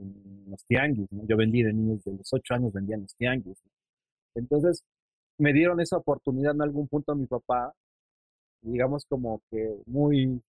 los 0.50 0.64
tianguis. 0.64 1.08
Yo 1.10 1.36
vendí 1.36 1.62
de 1.62 1.72
niños 1.72 2.04
de 2.04 2.12
los 2.12 2.32
ocho 2.32 2.54
años, 2.54 2.72
vendía 2.72 2.96
en 2.96 3.02
los 3.02 3.14
tianguis. 3.14 3.62
Entonces, 4.34 4.84
me 5.38 5.52
dieron 5.52 5.80
esa 5.80 5.96
oportunidad 5.96 6.54
en 6.54 6.62
algún 6.62 6.88
punto 6.88 7.12
a 7.12 7.14
mi 7.14 7.26
papá, 7.26 7.72
digamos 8.62 9.06
como 9.06 9.40
que 9.50 9.76
muy 9.86 10.42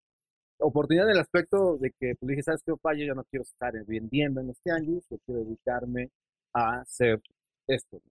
oportunidad 0.60 1.06
en 1.08 1.16
el 1.16 1.22
aspecto 1.22 1.78
de 1.78 1.92
que 2.00 2.16
pues, 2.20 2.30
dije, 2.30 2.44
¿sabes 2.44 2.64
qué, 2.64 2.72
papá? 2.74 2.96
Yo 2.96 3.06
ya 3.06 3.14
no 3.14 3.24
quiero 3.26 3.44
estar 3.44 3.74
vendiendo 3.86 4.42
en 4.42 4.48
los 4.48 4.60
tianguis, 4.62 5.08
yo 5.10 5.18
quiero 5.26 5.44
dedicarme 5.44 6.10
a 6.54 6.82
hacer 6.82 7.22
esto. 7.68 8.02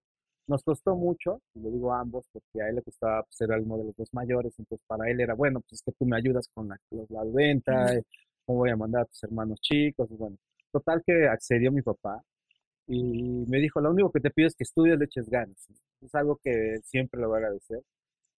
Nos 0.47 0.63
costó 0.63 0.95
mucho, 0.95 1.41
y 1.53 1.61
lo 1.61 1.69
digo 1.69 1.93
a 1.93 1.99
ambos, 1.99 2.25
porque 2.31 2.61
a 2.61 2.69
él 2.69 2.75
le 2.75 2.81
costaba 2.81 3.25
ser 3.29 3.51
uno 3.51 3.77
de 3.77 3.83
los 3.85 3.95
dos 3.95 4.09
mayores, 4.13 4.57
entonces 4.57 4.83
para 4.87 5.09
él 5.09 5.21
era, 5.21 5.35
bueno, 5.35 5.61
pues 5.61 5.73
es 5.73 5.81
que 5.83 5.91
tú 5.91 6.05
me 6.05 6.17
ayudas 6.17 6.49
con 6.53 6.67
la, 6.69 6.79
la 7.09 7.23
venta, 7.25 7.93
eh, 7.93 8.03
cómo 8.45 8.59
voy 8.59 8.71
a 8.71 8.75
mandar 8.75 9.03
a 9.03 9.05
tus 9.05 9.23
hermanos 9.23 9.59
chicos, 9.61 10.09
y 10.11 10.15
bueno. 10.15 10.37
Total 10.71 11.03
que 11.05 11.27
accedió 11.27 11.71
mi 11.71 11.81
papá 11.81 12.23
y 12.87 13.45
me 13.47 13.59
dijo, 13.59 13.81
lo 13.81 13.91
único 13.91 14.11
que 14.11 14.19
te 14.19 14.31
pido 14.31 14.47
es 14.47 14.55
que 14.55 14.63
estudies 14.63 14.97
leches 14.97 15.29
ganas. 15.29 15.67
Es 16.01 16.15
algo 16.15 16.39
que 16.43 16.79
siempre 16.83 17.19
le 17.19 17.27
voy 17.27 17.35
a 17.35 17.37
agradecer. 17.39 17.81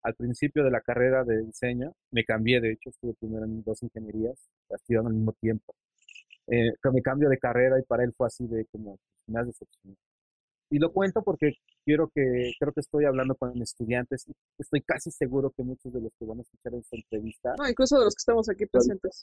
Al 0.03 0.15
principio 0.15 0.65
de 0.65 0.71
la 0.71 0.81
carrera 0.81 1.25
de 1.25 1.43
diseño, 1.43 1.93
me 2.11 2.25
cambié, 2.25 2.61
de 2.61 2.73
hecho, 2.73 2.91
estuve 2.91 3.15
primero 3.15 3.45
en 3.45 3.63
dos 3.63 3.83
ingenierías, 3.83 4.49
estudiando 4.71 5.09
al 5.11 5.15
mismo 5.15 5.33
tiempo. 5.35 5.75
Eh, 6.47 6.73
me 6.93 7.03
cambio 7.03 7.29
de 7.29 7.39
carrera 7.39 7.79
y 7.79 7.83
para 7.83 8.03
él 8.03 8.13
fue 8.17 8.27
así 8.27 8.47
de 8.47 8.65
como, 8.67 8.99
me 9.27 9.41
has 9.41 9.47
decepcionado. 9.47 9.99
Y 10.73 10.79
lo 10.79 10.93
cuento 10.93 11.23
porque 11.23 11.55
quiero 11.85 12.09
que, 12.15 12.53
creo 12.59 12.73
que 12.73 12.81
estoy 12.81 13.05
hablando 13.05 13.35
con 13.35 13.61
estudiantes 13.61 14.27
estoy 14.57 14.83
casi 14.83 15.11
seguro 15.11 15.51
que 15.51 15.65
muchos 15.65 15.93
de 15.93 16.01
los 16.01 16.13
que 16.17 16.25
van 16.25 16.39
a 16.39 16.43
escuchar 16.43 16.75
esta 16.75 16.97
entrevista. 16.97 17.55
No, 17.59 17.69
incluso 17.69 17.99
de 17.99 18.05
los 18.05 18.15
que 18.15 18.21
estamos 18.21 18.49
aquí 18.49 18.67
presentes. 18.67 19.23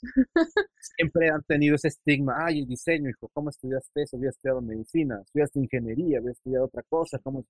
Siempre 0.96 1.30
han 1.30 1.42
tenido 1.44 1.76
ese 1.76 1.88
estigma, 1.88 2.34
ay, 2.44 2.60
el 2.60 2.66
diseño, 2.66 3.08
hijo, 3.08 3.30
¿cómo 3.32 3.48
estudiaste 3.48 4.02
eso? 4.02 4.18
Había 4.18 4.28
estudiado 4.30 4.60
medicina, 4.60 5.20
estudiaste 5.24 5.60
ingeniería, 5.60 6.18
había 6.18 6.32
estudiado 6.32 6.66
otra 6.66 6.82
cosa, 6.88 7.18
¿cómo? 7.22 7.44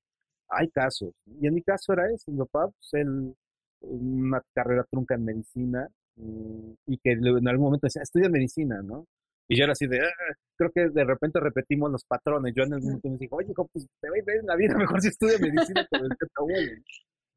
Hay 0.50 0.68
casos. 0.68 1.12
Y 1.40 1.46
en 1.46 1.54
mi 1.54 1.62
caso 1.62 1.92
era 1.92 2.08
eso, 2.12 2.30
mi 2.30 2.38
papá, 2.38 2.68
pues 2.68 3.02
él, 3.02 3.34
una 3.80 4.42
carrera 4.54 4.84
trunca 4.90 5.16
en 5.16 5.24
medicina 5.24 5.88
mm, 6.16 6.72
y 6.86 6.98
que 6.98 7.12
en 7.12 7.48
algún 7.48 7.66
momento 7.66 7.86
decía, 7.86 8.02
estudia 8.02 8.28
medicina, 8.28 8.80
¿no? 8.82 9.06
Y 9.48 9.56
yo 9.56 9.64
era 9.64 9.72
así 9.72 9.86
de, 9.86 10.00
ah", 10.00 10.34
creo 10.56 10.70
que 10.70 10.88
de 10.90 11.04
repente 11.04 11.40
repetimos 11.40 11.90
los 11.90 12.04
patrones. 12.04 12.54
Yo 12.54 12.64
en 12.64 12.74
el 12.74 12.82
momento 12.82 13.08
me 13.08 13.16
dije, 13.16 13.28
oye, 13.32 13.52
pues 13.72 13.86
te 14.00 14.10
va 14.10 14.14
a 14.14 14.18
ir 14.18 14.40
en 14.40 14.46
la 14.46 14.56
vida, 14.56 14.74
mejor 14.96 15.00
si 15.00 15.08
estudia 15.08 15.38
medicina 15.38 15.86
con 15.90 16.04
el 16.04 16.10
abuelo. 16.36 16.82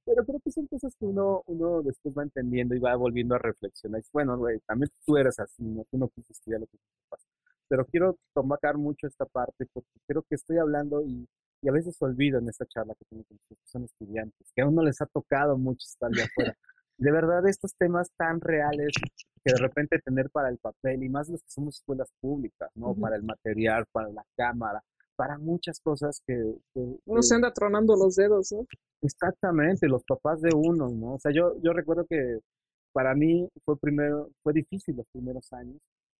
Pero 0.03 0.25
creo 0.25 0.39
que 0.43 0.51
son 0.51 0.67
cosas 0.67 0.93
que 0.99 1.05
uno, 1.05 1.43
uno 1.45 1.81
después 1.83 2.13
va 2.17 2.23
entendiendo 2.23 2.75
y 2.75 2.79
va 2.79 2.95
volviendo 2.95 3.35
a 3.35 3.37
reflexionar. 3.37 4.01
Bueno, 4.11 4.37
güey, 4.37 4.59
también 4.65 4.89
tú 5.05 5.15
eres 5.15 5.39
así, 5.39 5.63
¿no? 5.63 5.85
Tú 5.89 5.97
no 5.97 6.09
quieres 6.09 6.31
estudiar 6.31 6.59
lo 6.59 6.67
que 6.67 6.77
te 6.77 6.83
pasa. 7.09 7.27
Pero 7.69 7.85
quiero 7.85 8.17
tomar 8.33 8.77
mucho 8.77 9.07
esta 9.07 9.25
parte 9.25 9.65
porque 9.71 9.89
creo 10.07 10.23
que 10.23 10.35
estoy 10.35 10.57
hablando 10.57 11.01
y, 11.03 11.27
y 11.61 11.69
a 11.69 11.71
veces 11.71 11.95
olvido 12.01 12.39
en 12.39 12.49
esta 12.49 12.65
charla 12.65 12.95
que 12.95 13.05
tengo 13.05 13.23
con 13.23 13.37
los 13.37 13.59
que 13.59 13.67
son 13.67 13.83
estudiantes, 13.85 14.51
que 14.53 14.61
a 14.61 14.67
uno 14.67 14.83
les 14.83 14.99
ha 15.01 15.05
tocado 15.05 15.57
mucho 15.57 15.85
estar 15.85 16.09
de 16.09 16.23
afuera. 16.23 16.57
de 17.01 17.11
verdad, 17.11 17.47
estos 17.47 17.73
temas 17.75 18.11
tan 18.15 18.39
reales 18.39 18.91
que 19.43 19.53
de 19.53 19.59
repente 19.59 19.99
tener 19.99 20.29
para 20.29 20.49
el 20.49 20.59
papel 20.59 21.03
y 21.03 21.09
más 21.09 21.29
los 21.29 21.41
que 21.41 21.49
somos 21.49 21.77
escuelas 21.77 22.09
públicas, 22.21 22.69
¿no? 22.75 22.93
Para 22.93 23.15
el 23.15 23.23
material, 23.23 23.85
para 23.91 24.09
la 24.09 24.23
cámara, 24.37 24.83
para 25.15 25.39
muchas 25.39 25.79
cosas 25.79 26.21
que, 26.27 26.35
uno 26.75 27.21
se 27.23 27.33
anda 27.35 27.51
tronando 27.51 27.95
los 27.95 28.15
dedos, 28.15 28.51
¿no? 28.51 28.67
Exactamente, 29.01 29.87
los 29.87 30.03
papás 30.03 30.41
de 30.41 30.51
uno, 30.55 30.89
¿no? 30.89 31.15
O 31.15 31.19
sea, 31.19 31.31
yo, 31.31 31.55
yo 31.63 31.73
recuerdo 31.73 32.05
que 32.05 32.37
para 32.93 33.15
mí 33.15 33.49
fue 33.65 33.79
primero, 33.79 34.29
fue 34.43 34.53
difícil 34.53 34.97
los 34.97 35.07
primeros 35.11 35.51
años, 35.53 35.77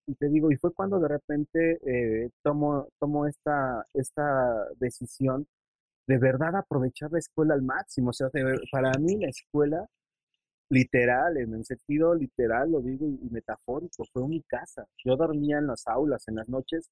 y 0.07 0.15
te 0.15 0.29
digo, 0.29 0.51
y 0.51 0.55
fue 0.55 0.73
cuando 0.73 0.99
de 0.99 1.09
repente 1.09 1.79
eh, 1.85 2.29
tomo, 2.43 2.87
tomo 2.99 3.27
esta, 3.27 3.85
esta 3.93 4.67
decisión 4.79 5.45
de 6.07 6.17
verdad 6.17 6.55
aprovechar 6.55 7.11
la 7.11 7.19
escuela 7.19 7.53
al 7.53 7.61
máximo. 7.61 8.09
O 8.09 8.13
sea, 8.13 8.29
para 8.71 8.91
mí 8.99 9.17
la 9.17 9.29
escuela, 9.29 9.85
literal, 10.71 11.37
en 11.37 11.53
el 11.53 11.65
sentido 11.65 12.15
literal, 12.15 12.71
lo 12.71 12.81
digo, 12.81 13.05
y, 13.05 13.29
metafórico, 13.29 14.05
fue 14.13 14.27
mi 14.27 14.41
casa. 14.43 14.85
Yo 15.03 15.17
dormía 15.17 15.59
en 15.59 15.67
las 15.67 15.85
aulas, 15.85 16.27
en 16.27 16.35
las 16.35 16.47
noches, 16.47 16.89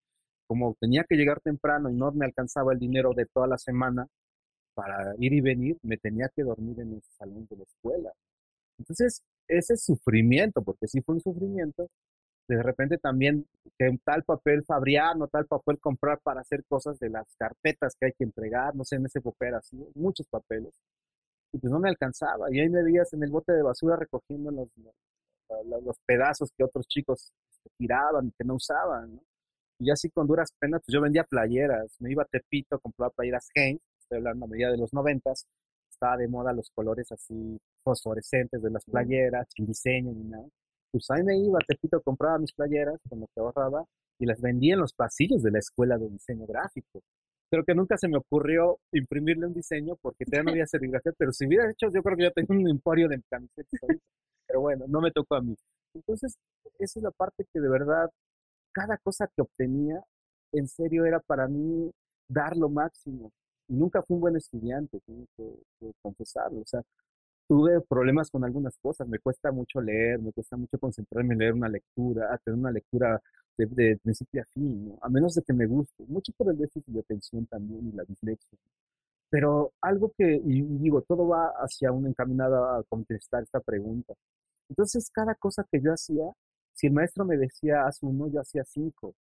como 0.48 0.76
tenía 0.80 1.06
que 1.08 1.16
llegar 1.16 1.40
temprano 1.40 1.90
y 1.90 1.96
no 1.96 2.12
me 2.12 2.26
alcanzaba 2.26 2.74
el 2.74 2.80
dinero 2.80 3.14
de 3.16 3.26
toda 3.26 3.48
la 3.48 3.58
semana 3.58 4.08
para 4.76 5.16
ir 5.18 5.34
y 5.34 5.42
venir, 5.42 5.78
me 5.84 5.98
tenía 5.98 6.30
que 6.36 6.44
dormir 6.44 6.80
en 6.82 6.94
el 6.94 7.02
salón 7.18 7.48
de 7.50 7.58
la 7.58 7.64
escuela. 7.64 8.12
Entonces, 8.78 9.24
ese 9.48 9.78
sufrimiento, 9.78 10.62
porque 10.62 10.88
sí 10.88 11.02
fue 11.02 11.16
un 11.16 11.22
sufrimiento, 11.22 11.88
de 12.50 12.64
repente 12.64 12.98
también 12.98 13.46
que 13.78 13.98
tal 14.04 14.24
papel 14.24 14.64
fabriano, 14.66 15.28
tal 15.28 15.46
papel 15.46 15.80
comprar 15.80 16.20
para 16.22 16.42
hacer 16.42 16.66
cosas 16.68 17.00
de 17.00 17.10
las 17.10 17.28
carpetas 17.38 17.96
que 18.00 18.08
hay 18.08 18.14
que 18.18 18.26
entregar, 18.26 18.76
no 18.76 18.84
sé, 18.84 18.98
en 18.98 19.06
ese 19.06 19.22
papel 19.22 19.56
así, 19.56 19.78
muchos 19.96 20.28
papeles. 20.28 20.74
Y 21.52 21.60
pues 21.60 21.72
no 21.72 21.80
me 21.80 21.90
alcanzaba. 21.90 22.48
Y 22.52 22.60
ahí 22.60 22.70
me 22.70 22.84
veías 22.84 23.12
en 23.14 23.24
el 23.24 23.32
bote 23.32 23.54
de 23.54 23.64
basura 23.64 23.96
recogiendo 23.96 24.52
los, 24.52 24.68
los, 25.84 25.98
pedazos 26.06 26.52
que 26.56 26.64
otros 26.64 26.88
chicos 26.88 27.32
este, 27.52 27.70
tiraban 27.78 28.32
que 28.38 28.44
no 28.44 28.56
usaban, 28.56 29.20
Y 29.80 29.92
así 29.92 30.10
con 30.10 30.28
duras 30.28 30.52
penas, 30.60 30.82
pues 30.86 30.94
yo 30.94 31.02
vendía 31.02 31.24
playeras. 31.24 31.96
Me 32.00 32.12
iba 32.12 32.24
a 32.24 32.26
Tepito, 32.26 32.80
compraba 32.80 33.12
playeras 33.12 33.50
Hanes, 33.56 33.82
estoy 34.00 34.18
hablando 34.18 34.46
a 34.46 34.48
medida 34.50 34.72
de 34.72 34.78
los 34.78 34.94
noventas. 34.94 35.46
Estaba 35.90 36.18
de 36.18 36.28
moda 36.28 36.54
los 36.54 36.70
colores 36.72 37.12
así 37.12 37.60
fosforescentes 37.84 38.62
de 38.62 38.70
las 38.70 38.86
playeras, 38.86 39.48
sin 39.56 39.66
diseño 39.66 40.12
ni 40.14 40.24
nada 40.26 40.48
pues 40.92 41.10
ahí 41.12 41.24
me 41.24 41.38
iba, 41.38 41.60
Tepito, 41.68 42.02
compraba 42.02 42.40
mis 42.40 42.54
playeras 42.54 43.00
con 43.08 43.20
lo 43.20 43.28
que 43.28 43.40
ahorraba 43.40 43.86
y 44.20 44.26
las 44.26 44.42
vendía 44.42 44.74
en 44.74 44.82
los 44.82 44.94
pasillos 44.94 45.44
de 45.44 45.52
la 45.52 45.60
escuela 45.60 45.98
de 45.98 46.10
diseño 46.10 46.46
gráfico. 46.46 47.02
Creo 47.50 47.64
que 47.66 47.74
nunca 47.74 47.98
se 47.98 48.08
me 48.08 48.18
ocurrió 48.18 48.80
imprimirle 48.92 49.48
un 49.48 49.54
diseño 49.54 49.96
porque 50.02 50.26
todavía 50.26 50.44
no 50.44 50.52
había 50.52 50.68
serigrafía, 50.68 51.14
pero 51.18 51.32
si 51.34 51.48
hubiera 51.48 51.70
hecho, 51.72 51.88
yo 51.94 52.04
creo 52.04 52.18
que 52.18 52.24
ya 52.24 52.32
tenía 52.32 52.58
un 52.58 52.70
emporio 52.70 53.08
de 53.08 53.22
camisetas. 53.30 53.80
Pero 54.48 54.62
bueno, 54.62 54.86
no 54.88 55.02
me 55.02 55.12
tocó 55.12 55.36
a 55.36 55.42
mí. 55.42 55.56
Entonces, 55.94 56.38
esa 56.80 57.00
es 57.00 57.04
la 57.04 57.12
parte 57.12 57.46
que 57.52 57.60
de 57.60 57.70
verdad, 57.70 58.10
cada 58.72 58.98
cosa 58.98 59.28
que 59.36 59.42
obtenía, 59.42 60.04
en 60.54 60.68
serio, 60.68 61.06
era 61.06 61.20
para 61.20 61.48
mí 61.48 61.92
dar 62.28 62.56
lo 62.58 62.70
máximo. 62.70 63.32
Y 63.68 63.76
nunca 63.76 64.02
fui 64.04 64.16
un 64.16 64.22
buen 64.22 64.36
estudiante, 64.36 65.00
tengo 65.06 65.26
que, 65.38 65.44
que 65.80 65.92
confesarlo. 66.02 66.62
O 66.62 66.66
sea, 66.66 66.82
tuve 67.48 67.82
problemas 67.82 68.30
con 68.32 68.44
algunas 68.46 68.78
cosas. 68.80 69.08
Me 69.08 69.20
cuesta 69.20 69.52
mucho 69.52 69.82
leer, 69.82 70.20
me 70.20 70.32
cuesta 70.32 70.58
mucho 70.58 70.78
concentrarme 70.80 71.34
en 71.34 71.40
leer 71.40 71.54
una 71.54 71.70
lectura, 71.70 72.34
a 72.34 72.38
tener 72.38 72.60
una 72.60 72.72
lectura 72.72 73.22
de, 73.66 73.98
principio 73.98 74.42
a 74.42 74.46
fin, 74.46 74.96
a 75.02 75.10
menos 75.10 75.36
de 75.36 75.42
que 75.44 75.54
me 75.54 75.66
guste. 75.66 76.04
Mucho 76.08 76.32
por 76.38 76.50
el 76.50 76.58
déficit 76.58 76.86
de 76.88 77.00
atención 77.02 77.46
también 77.48 77.88
y 77.88 77.92
la 77.94 78.04
dislexia. 78.04 78.58
Pero 79.30 79.74
algo 79.82 80.12
que, 80.18 80.42
y 80.44 80.62
digo, 80.80 81.02
todo 81.04 81.28
va 81.28 81.54
hacia 81.60 81.92
un 81.92 82.08
encaminado 82.08 82.66
a 82.66 82.84
contestar 82.84 83.44
esta 83.44 83.60
pregunta. 83.60 84.14
Entonces, 84.70 85.10
cada 85.12 85.36
cosa 85.36 85.66
que 85.72 85.82
yo 85.82 85.94
hacía, 85.94 86.26
si 86.74 86.88
el 86.88 86.94
maestro 86.94 87.26
me 87.26 87.38
decía 87.38 87.86
haz 87.86 88.02
uno, 88.04 88.28
yo 88.30 88.42
hacía 88.42 88.64
cinco. 88.66 89.14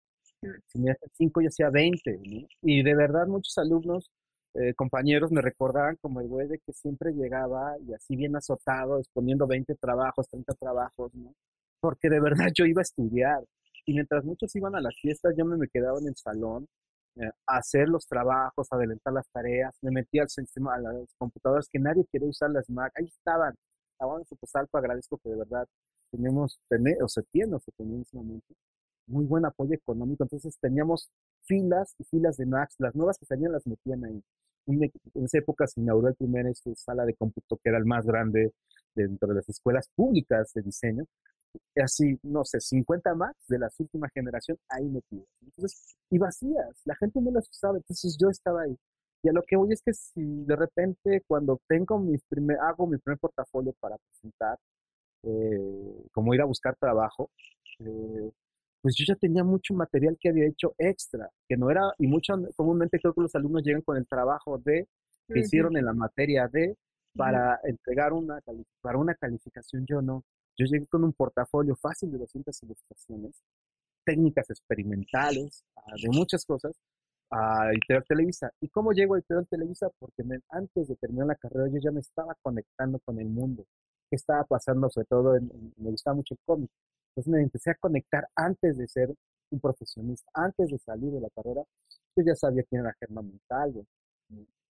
Si 0.66 0.78
me 0.78 0.92
hacía 0.92 1.08
cinco, 1.14 1.40
yo 1.42 1.48
hacía 1.48 1.70
veinte. 1.70 2.20
Y 2.62 2.82
de 2.82 2.94
verdad, 2.94 3.26
muchos 3.26 3.56
alumnos 3.58 4.10
eh, 4.54 4.74
compañeros 4.74 5.30
me 5.30 5.42
recordaban 5.42 5.96
como 6.00 6.20
el 6.20 6.28
güey 6.28 6.48
de 6.48 6.58
que 6.58 6.72
siempre 6.72 7.12
llegaba 7.12 7.76
y 7.86 7.92
así 7.94 8.16
bien 8.16 8.34
azotado, 8.36 8.98
exponiendo 8.98 9.46
20 9.46 9.74
trabajos, 9.76 10.28
30 10.28 10.54
trabajos, 10.54 11.14
¿no? 11.14 11.32
Porque 11.80 12.08
de 12.08 12.20
verdad 12.20 12.48
yo 12.54 12.64
iba 12.66 12.80
a 12.80 12.82
estudiar. 12.82 13.44
Y 13.88 13.94
mientras 13.94 14.22
muchos 14.22 14.54
iban 14.54 14.74
a 14.76 14.82
las 14.82 14.94
fiestas, 15.00 15.34
yo 15.34 15.46
me 15.46 15.66
quedaba 15.66 15.98
en 15.98 16.08
el 16.08 16.14
salón 16.14 16.66
eh, 17.16 17.30
a 17.46 17.56
hacer 17.56 17.88
los 17.88 18.06
trabajos, 18.06 18.68
adelantar 18.70 19.14
las 19.14 19.26
tareas, 19.32 19.74
me 19.80 19.90
metía 19.90 20.20
al 20.22 20.28
sistema, 20.28 20.74
a 20.74 20.78
las 20.78 21.14
computadoras 21.16 21.70
que 21.72 21.78
nadie 21.78 22.04
quería 22.12 22.28
usar 22.28 22.50
las 22.50 22.68
Mac, 22.68 22.92
ahí 22.96 23.06
estaban, 23.06 23.54
estaban 23.92 24.20
en 24.20 24.26
Fotosalpa, 24.26 24.78
agradezco 24.80 25.16
que 25.16 25.30
de 25.30 25.36
verdad 25.36 25.66
tenemos, 26.10 26.60
tener, 26.68 27.02
o 27.02 27.08
se 27.08 27.22
tiene, 27.32 27.54
o 27.54 27.60
se 27.60 27.72
tenía 27.78 27.96
en 27.96 28.02
ese 28.02 28.14
momento, 28.18 28.54
muy 29.06 29.24
buen 29.24 29.46
apoyo 29.46 29.72
económico, 29.74 30.22
entonces 30.22 30.58
teníamos 30.60 31.08
filas 31.44 31.94
y 31.98 32.04
filas 32.04 32.36
de 32.36 32.44
Macs, 32.44 32.74
las 32.80 32.94
nuevas 32.94 33.16
que 33.16 33.24
salían 33.24 33.52
las 33.52 33.66
metían 33.66 34.04
ahí. 34.04 34.22
En 34.66 35.24
esa 35.24 35.38
época 35.38 35.66
se 35.66 35.80
inauguró 35.80 36.08
el 36.08 36.14
primer 36.14 36.46
este, 36.46 36.74
sala 36.76 37.06
de 37.06 37.14
cómputo 37.14 37.56
que 37.56 37.70
era 37.70 37.78
el 37.78 37.86
más 37.86 38.04
grande 38.04 38.52
dentro 38.94 39.28
de 39.28 39.36
las 39.36 39.48
escuelas 39.48 39.88
públicas 39.96 40.52
de 40.52 40.60
diseño. 40.60 41.06
Así, 41.82 42.18
no 42.22 42.44
sé, 42.44 42.60
50 42.60 43.14
Macs 43.14 43.46
de 43.48 43.58
la 43.58 43.68
última 43.78 44.08
generación 44.10 44.58
ahí 44.68 44.88
metidas. 44.88 45.26
Entonces, 45.42 45.96
y 46.10 46.18
vacías, 46.18 46.82
la 46.84 46.94
gente 46.96 47.20
no 47.20 47.30
las 47.30 47.48
usaba, 47.48 47.76
entonces 47.76 48.16
yo 48.20 48.28
estaba 48.28 48.62
ahí. 48.62 48.76
Y 49.22 49.28
a 49.28 49.32
lo 49.32 49.42
que 49.42 49.56
voy 49.56 49.72
es 49.72 49.82
que 49.82 49.92
si 49.92 50.44
de 50.44 50.56
repente 50.56 51.22
cuando 51.26 51.60
tengo 51.68 51.98
mis 51.98 52.22
primer, 52.24 52.58
hago 52.60 52.86
mi 52.86 52.98
primer 52.98 53.18
portafolio 53.18 53.74
para 53.80 53.96
presentar, 53.98 54.58
eh, 55.24 56.06
como 56.12 56.34
ir 56.34 56.40
a 56.40 56.44
buscar 56.44 56.76
trabajo, 56.76 57.30
eh, 57.80 58.30
pues 58.80 58.94
yo 58.96 59.04
ya 59.06 59.16
tenía 59.16 59.42
mucho 59.44 59.74
material 59.74 60.16
que 60.20 60.28
había 60.28 60.46
hecho 60.46 60.74
extra, 60.78 61.28
que 61.48 61.56
no 61.56 61.70
era, 61.70 61.92
y 61.98 62.06
mucho 62.06 62.34
comúnmente 62.56 62.98
creo 63.00 63.12
que 63.12 63.22
los 63.22 63.34
alumnos 63.34 63.62
llegan 63.64 63.82
con 63.82 63.96
el 63.96 64.06
trabajo 64.06 64.58
de, 64.58 64.86
que 65.26 65.40
hicieron 65.40 65.76
en 65.76 65.84
la 65.84 65.92
materia 65.92 66.48
de, 66.48 66.76
para 67.14 67.58
entregar 67.64 68.12
una, 68.12 68.40
para 68.80 68.98
una 68.98 69.14
calificación, 69.14 69.84
yo 69.86 70.00
no. 70.00 70.24
Yo 70.58 70.66
llegué 70.66 70.86
con 70.86 71.04
un 71.04 71.12
portafolio 71.12 71.76
fácil 71.76 72.10
de 72.10 72.18
200 72.18 72.62
ilustraciones, 72.64 73.42
técnicas 74.04 74.50
experimentales, 74.50 75.64
ah, 75.76 75.92
de 76.02 76.08
muchas 76.10 76.44
cosas, 76.44 76.72
a 77.30 77.70
Editorial 77.70 78.04
Televisa. 78.08 78.50
¿Y 78.60 78.68
cómo 78.68 78.92
llego 78.92 79.14
a 79.14 79.18
Editorial 79.18 79.46
Televisa? 79.48 79.88
Porque 79.98 80.24
antes 80.50 80.88
de 80.88 80.96
terminar 80.96 81.28
la 81.28 81.36
carrera 81.36 81.68
yo 81.68 81.78
ya 81.80 81.92
me 81.92 82.00
estaba 82.00 82.34
conectando 82.42 82.98
con 83.04 83.20
el 83.20 83.28
mundo. 83.28 83.64
¿Qué 84.10 84.16
estaba 84.16 84.44
pasando? 84.44 84.90
Sobre 84.90 85.06
todo, 85.06 85.38
me 85.40 85.90
gustaba 85.90 86.16
mucho 86.16 86.34
el 86.34 86.40
cómic. 86.44 86.70
Entonces 87.10 87.32
me 87.32 87.42
empecé 87.42 87.70
a 87.70 87.74
conectar 87.74 88.28
antes 88.34 88.78
de 88.78 88.88
ser 88.88 89.14
un 89.50 89.60
profesionista, 89.60 90.30
antes 90.34 90.70
de 90.70 90.78
salir 90.78 91.12
de 91.12 91.20
la 91.20 91.30
carrera. 91.30 91.62
Yo 92.16 92.24
ya 92.24 92.34
sabía 92.34 92.64
quién 92.64 92.80
era 92.82 92.96
Germán 92.98 93.26
Montalvo, 93.26 93.84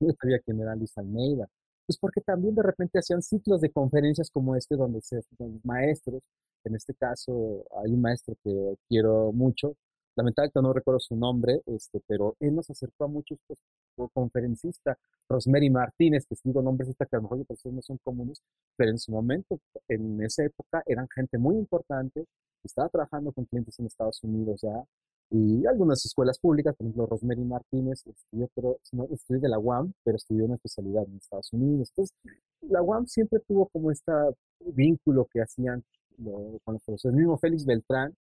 yo 0.00 0.12
sabía 0.20 0.38
quién 0.40 0.60
era 0.60 0.74
Luis 0.76 0.96
Almeida. 0.98 1.48
Pues 1.88 1.96
porque 1.98 2.20
también 2.20 2.54
de 2.54 2.62
repente 2.62 2.98
hacían 2.98 3.22
ciclos 3.22 3.62
de 3.62 3.70
conferencias 3.70 4.30
como 4.30 4.54
este, 4.54 4.76
donde 4.76 5.00
se, 5.00 5.22
los 5.38 5.64
maestros, 5.64 6.22
en 6.64 6.74
este 6.74 6.92
caso 6.92 7.64
hay 7.82 7.94
un 7.94 8.02
maestro 8.02 8.34
que 8.44 8.74
quiero 8.90 9.32
mucho, 9.32 9.74
lamentablemente 10.14 10.60
no 10.60 10.74
recuerdo 10.74 11.00
su 11.00 11.16
nombre, 11.16 11.62
este, 11.64 12.02
pero 12.06 12.36
él 12.40 12.54
nos 12.54 12.68
acercó 12.68 13.04
a 13.04 13.08
muchos 13.08 13.38
pues, 13.46 13.58
conferencistas, 14.12 14.98
Rosemary 15.30 15.70
Martínez, 15.70 16.26
que 16.26 16.36
digo 16.44 16.60
nombres 16.60 16.90
esta 16.90 17.06
que 17.06 17.16
a 17.16 17.20
lo 17.20 17.22
mejor 17.22 17.46
no 17.72 17.80
son 17.80 17.98
comunes, 18.04 18.42
pero 18.76 18.90
en 18.90 18.98
su 18.98 19.10
momento, 19.10 19.58
en 19.88 20.22
esa 20.22 20.44
época, 20.44 20.82
eran 20.84 21.08
gente 21.08 21.38
muy 21.38 21.56
importante, 21.56 22.26
estaba 22.64 22.90
trabajando 22.90 23.32
con 23.32 23.46
clientes 23.46 23.78
en 23.78 23.86
Estados 23.86 24.22
Unidos 24.22 24.60
ya, 24.60 24.84
y 25.30 25.66
algunas 25.66 26.04
escuelas 26.06 26.38
públicas, 26.38 26.74
por 26.74 26.86
ejemplo, 26.86 27.06
Rosemary 27.06 27.44
Martínez 27.44 28.02
estudió, 28.06 28.48
pero, 28.54 28.78
no, 28.92 29.04
estudió 29.10 29.40
de 29.40 29.48
la 29.48 29.58
UAM, 29.58 29.92
pero 30.02 30.16
estudió 30.16 30.46
una 30.46 30.54
especialidad 30.54 31.04
en 31.04 31.16
Estados 31.16 31.52
Unidos. 31.52 31.90
Entonces, 31.90 32.16
la 32.62 32.82
UAM 32.82 33.06
siempre 33.06 33.40
tuvo 33.46 33.68
como 33.68 33.90
este 33.90 34.12
vínculo 34.60 35.28
que 35.30 35.42
hacían 35.42 35.84
con 36.64 36.74
los 36.74 36.82
profesores. 36.82 37.04
El 37.04 37.20
mismo 37.20 37.38
Félix 37.38 37.66
Beltrán, 37.66 38.14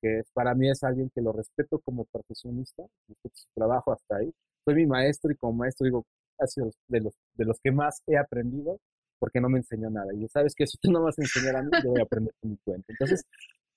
que 0.00 0.22
para 0.34 0.54
mí 0.54 0.70
es 0.70 0.82
alguien 0.84 1.10
que 1.14 1.20
lo 1.20 1.32
respeto 1.32 1.80
como 1.80 2.04
profesionista, 2.04 2.84
respeto 3.08 3.34
su 3.34 3.48
trabajo 3.54 3.92
hasta 3.92 4.16
ahí. 4.16 4.32
Fue 4.64 4.74
mi 4.74 4.86
maestro 4.86 5.32
y 5.32 5.36
como 5.36 5.54
maestro 5.54 5.84
digo, 5.84 6.04
ha 6.38 6.46
sido 6.46 6.70
de 6.88 7.00
los, 7.00 7.14
de 7.34 7.44
los 7.44 7.58
que 7.60 7.72
más 7.72 8.02
he 8.06 8.16
aprendido 8.16 8.78
porque 9.18 9.40
no 9.40 9.48
me 9.48 9.58
enseñó 9.58 9.90
nada. 9.90 10.12
Y 10.14 10.26
sabes 10.28 10.54
que 10.54 10.66
si 10.66 10.78
tú 10.78 10.90
no 10.90 11.02
vas 11.02 11.18
a 11.18 11.22
enseñar 11.22 11.56
a 11.56 11.62
mí, 11.62 11.70
yo 11.82 11.90
voy 11.90 12.00
a 12.00 12.04
aprender 12.04 12.34
por 12.40 12.50
mi 12.50 12.56
cuenta. 12.64 12.86
Entonces, 12.88 13.22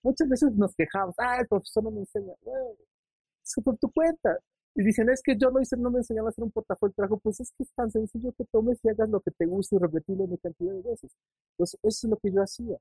muchas 0.05 0.29
veces 0.29 0.51
nos 0.53 0.73
quejamos, 0.75 1.15
ah, 1.17 1.39
el 1.41 1.47
profesor 1.47 1.83
no 1.83 1.91
me 1.91 2.01
enseña. 2.01 2.33
es 3.43 3.55
por 3.63 3.77
tu 3.77 3.91
cuenta. 3.91 4.37
Y 4.75 4.83
dicen, 4.83 5.09
es 5.09 5.21
que 5.23 5.37
yo 5.37 5.49
no 5.51 5.61
hice, 5.61 5.77
no 5.77 5.89
me 5.89 5.99
enseñaba 5.99 6.27
a 6.27 6.31
hacer 6.31 6.43
un 6.43 6.51
portafolio 6.51 6.91
de 6.91 6.95
trabajo. 6.95 7.17
Pues 7.23 7.39
es 7.39 7.51
que 7.57 7.63
es 7.63 7.71
tan 7.73 7.89
sencillo 7.89 8.33
que 8.37 8.45
tomes 8.45 8.77
y 8.83 8.89
hagas 8.89 9.09
lo 9.09 9.21
que 9.21 9.31
te 9.31 9.45
guste 9.45 9.77
y 9.77 9.79
repetirlo 9.79 10.25
una 10.25 10.37
cantidad 10.37 10.73
de 10.73 10.81
veces. 10.81 11.11
Entonces, 11.53 11.79
eso 11.81 12.07
es 12.07 12.11
lo 12.11 12.17
que 12.17 12.31
yo 12.31 12.41
hacía. 12.41 12.77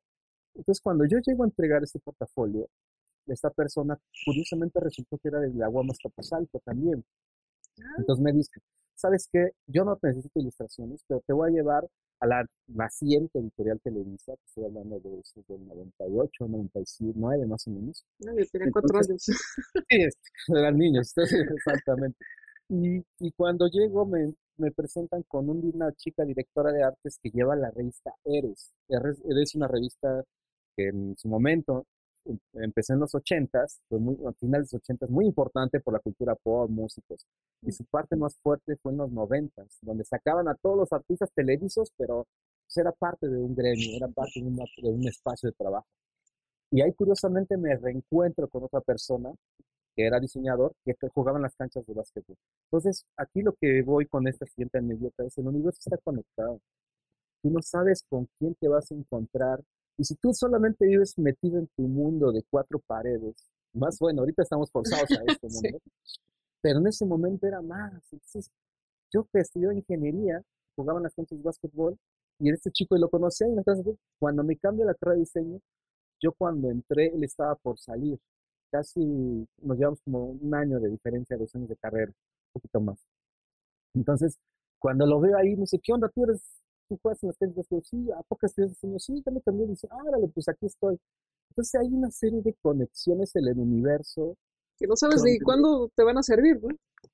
Entonces, 0.55 0.83
cuando 0.83 1.05
yo 1.07 1.19
llego 1.25 1.45
a 1.45 1.47
entregar 1.47 1.83
este 1.83 2.01
portafolio, 2.01 2.69
esta 3.27 3.51
persona 3.51 3.99
curiosamente 4.25 4.81
resultó 4.81 5.19
que 5.19 5.29
era 5.29 5.41
de 5.41 5.65
agua 5.65 5.83
más 5.85 5.99
Alto 6.33 6.61
también. 6.65 7.05
Ah. 7.79 7.95
Entonces 7.99 8.23
me 8.23 8.33
dice, 8.33 8.61
¿sabes 8.95 9.29
qué? 9.33 9.53
Yo 9.67 9.85
no 9.85 9.99
necesito 10.03 10.41
ilustraciones, 10.41 11.05
pero 11.07 11.23
te 11.27 11.33
voy 11.33 11.51
a 11.51 11.53
llevar 11.53 11.89
a 12.25 12.27
la 12.27 12.47
naciente 12.69 13.39
editorial 13.39 13.81
Televisa, 13.81 14.33
que 14.35 14.45
estoy 14.47 14.65
hablando 14.65 14.99
de 14.99 15.21
eso 15.21 15.45
del 15.47 15.67
98, 15.67 16.49
99 16.49 17.47
más 17.47 17.67
o 17.67 17.71
menos. 17.71 18.05
No, 18.21 18.37
yo 18.37 18.45
tenía 18.51 18.69
cuatro 18.73 18.99
años. 18.99 19.25
Sí, 19.91 20.55
eran 20.55 20.79
niños, 20.79 21.13
exactamente. 21.57 22.19
Y, 22.69 23.05
y, 23.21 23.31
cuando 23.33 23.69
llego 23.69 24.07
me, 24.07 24.35
me 24.57 24.73
presentan 24.73 25.23
con 25.25 25.51
una 25.51 25.93
chica 25.93 26.25
directora 26.25 26.73
de 26.73 26.83
artes 26.83 27.19
que 27.23 27.31
lleva 27.31 27.55
la 27.57 27.71
revista 27.71 28.15
Eres. 28.25 28.73
Eres 28.89 29.21
es 29.25 29.55
una 29.55 29.69
revista 29.69 30.25
que 30.75 30.89
en 30.89 31.15
su 31.19 31.29
momento 31.29 31.87
empecé 32.55 32.95
en 32.95 33.01
los 33.01 33.15
ochentas, 33.15 33.81
fue 33.89 33.99
muy, 33.99 34.17
a 34.27 34.33
finales 34.35 34.71
de 34.71 34.77
los 34.77 34.83
ochentas, 34.83 35.11
muy 35.11 35.27
importante 35.27 35.81
por 35.81 35.95
la 35.95 36.01
cultura 36.01 36.35
pop, 36.37 36.71
músicos. 36.71 37.27
Y 37.63 37.73
su 37.73 37.85
parte 37.85 38.17
más 38.17 38.37
fuerte 38.43 38.77
fue 38.83 38.93
en 38.93 38.99
los 38.99 39.11
noventas, 39.13 39.79
donde 39.83 40.05
sacaban 40.05 40.49
a 40.49 40.55
todos 40.55 40.77
los 40.77 40.93
artistas 40.93 41.31
televisos, 41.35 41.93
pero 41.97 42.27
pues, 42.67 42.77
era 42.79 42.93
parte 42.93 43.29
de 43.29 43.39
un 43.39 43.55
gremio, 43.55 43.97
era 43.97 44.09
parte 44.09 44.41
de, 44.41 44.51
de 44.83 44.89
un 44.91 45.09
espacio 45.09 45.51
de 45.51 45.55
trabajo. 45.57 45.87
Y 46.71 46.83
ahí 46.83 46.93
curiosamente 46.93 47.57
me 47.57 47.77
reencuentro 47.77 48.49
con 48.49 48.65
otra 48.65 48.81
persona 48.81 49.33
que 49.95 50.07
era 50.07 50.21
diseñador, 50.21 50.75
que 50.85 50.95
jugaba 51.15 51.39
en 51.39 51.43
las 51.43 51.55
canchas 51.57 51.87
de 51.87 51.95
básquetbol. 51.95 52.37
Entonces, 52.67 53.07
aquí 53.17 53.43
lo 53.43 53.55
que 53.55 53.83
voy 53.83 54.07
con 54.07 54.27
esta 54.27 54.47
siguiente 54.47 54.79
anécdota 54.79 55.25
es, 55.25 55.39
el 55.39 55.47
universo 55.47 55.79
está 55.85 55.99
conectado. 55.99 56.61
Tú 57.43 57.51
no 57.51 57.63
sabes 57.63 58.05
con 58.09 58.29
quién 58.39 58.55
te 58.57 58.69
vas 58.69 58.91
a 58.91 58.95
encontrar. 58.95 59.61
Y 59.97 60.05
si 60.05 60.15
tú 60.17 60.33
solamente 60.33 60.87
vives 60.87 61.19
metido 61.19 61.59
en 61.59 61.69
tu 61.77 61.83
mundo 61.83 62.33
de 62.33 62.43
cuatro 62.51 62.81
paredes, 62.81 63.35
más 63.73 63.99
bueno, 63.99 64.21
ahorita 64.21 64.43
estamos 64.43 64.71
forzados 64.71 65.11
a 65.11 65.23
esto, 65.27 65.49
¿no? 65.49 65.79
Pero 66.61 66.79
en 66.79 66.87
ese 66.87 67.05
momento 67.05 67.47
era 67.47 67.63
más. 67.63 67.93
Entonces, 68.13 68.51
yo 69.13 69.25
que 69.33 69.41
estudió 69.41 69.73
ingeniería, 69.73 70.43
jugaba 70.77 70.99
en 70.99 71.05
las 71.05 71.15
canchas 71.15 71.39
de 71.39 71.45
básquetbol, 71.45 71.99
y 72.41 72.51
este 72.51 72.71
chico 72.71 72.97
lo 72.97 73.09
conocía, 73.09 73.47
y 73.49 73.55
cuando 74.19 74.43
me 74.43 74.57
cambio 74.57 74.85
la 74.85 74.95
carrera 74.95 75.15
de 75.15 75.21
diseño, 75.21 75.61
yo 76.21 76.33
cuando 76.33 76.71
entré, 76.71 77.15
él 77.15 77.23
estaba 77.23 77.55
por 77.55 77.79
salir 77.79 78.19
casi 78.75 79.47
nos 79.63 79.79
llevamos 79.79 80.01
como 80.03 80.25
un 80.25 80.53
año 80.53 80.81
de 80.81 80.91
diferencia, 80.91 81.37
dos 81.37 81.55
años 81.55 81.69
de 81.69 81.77
carrera, 81.77 82.11
un 82.11 82.53
poquito 82.55 82.81
más. 82.81 82.99
Entonces, 83.95 84.37
cuando 84.81 85.07
lo 85.07 85.21
veo 85.21 85.39
ahí, 85.39 85.55
me 85.55 85.61
dice, 85.61 85.79
¿qué 85.81 85.93
onda? 85.93 86.09
¿Tú 86.09 86.25
eres, 86.25 86.43
tú 86.89 86.99
juegas 87.03 87.23
en 87.23 87.29
las 87.29 87.39
técnicas? 87.39 87.67
Yo, 87.71 87.81
sí, 87.83 88.11
¿a 88.13 88.47
estudias 88.47 88.71
diseño? 88.71 88.99
Sí, 88.99 89.23
también 89.23 89.43
también. 89.43 89.71
Dice, 89.71 89.89
árale, 89.91 90.29
pues 90.29 90.49
aquí 90.49 90.67
estoy. 90.67 90.99
Entonces 91.51 91.81
hay 91.81 91.89
una 91.89 92.11
serie 92.11 92.43
de 92.43 92.55
conexiones 92.63 93.35
en 93.37 93.47
el 93.47 93.59
universo. 93.59 94.37
Que 94.77 94.87
no 94.87 94.97
sabes 94.97 95.23
ni 95.23 95.39
cuándo 95.39 95.91
te 95.95 96.03
van 96.03 96.19
a 96.19 96.23
servir, 96.23 96.61
¿no? 96.61 96.69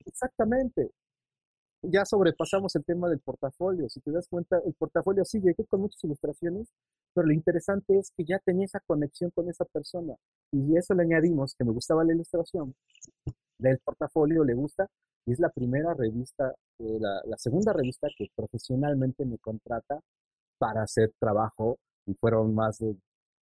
Exactamente 0.06 0.90
ya 1.82 2.04
sobrepasamos 2.04 2.74
el 2.76 2.84
tema 2.84 3.08
del 3.08 3.20
portafolio. 3.20 3.88
Si 3.88 4.00
te 4.00 4.10
das 4.10 4.28
cuenta, 4.28 4.60
el 4.64 4.74
portafolio 4.74 5.24
sí 5.24 5.40
llegué 5.40 5.64
con 5.66 5.80
muchas 5.80 6.02
ilustraciones, 6.04 6.68
pero 7.14 7.26
lo 7.26 7.32
interesante 7.32 7.98
es 7.98 8.12
que 8.16 8.24
ya 8.24 8.38
tenía 8.38 8.66
esa 8.66 8.80
conexión 8.80 9.30
con 9.30 9.48
esa 9.48 9.64
persona. 9.64 10.14
Y 10.52 10.76
eso 10.76 10.94
le 10.94 11.02
añadimos 11.02 11.54
que 11.54 11.64
me 11.64 11.72
gustaba 11.72 12.04
la 12.04 12.12
ilustración. 12.12 12.74
Del 13.58 13.78
portafolio 13.78 14.44
le 14.44 14.54
gusta 14.54 14.88
es 15.32 15.38
la 15.40 15.50
primera 15.50 15.94
revista, 15.94 16.54
eh, 16.78 16.98
la, 17.00 17.20
la, 17.24 17.36
segunda 17.38 17.72
revista 17.72 18.08
que 18.16 18.28
profesionalmente 18.34 19.24
me 19.24 19.38
contrata 19.38 20.00
para 20.58 20.82
hacer 20.82 21.12
trabajo 21.18 21.78
y 22.06 22.14
fueron 22.14 22.54
más 22.54 22.78
de 22.78 22.96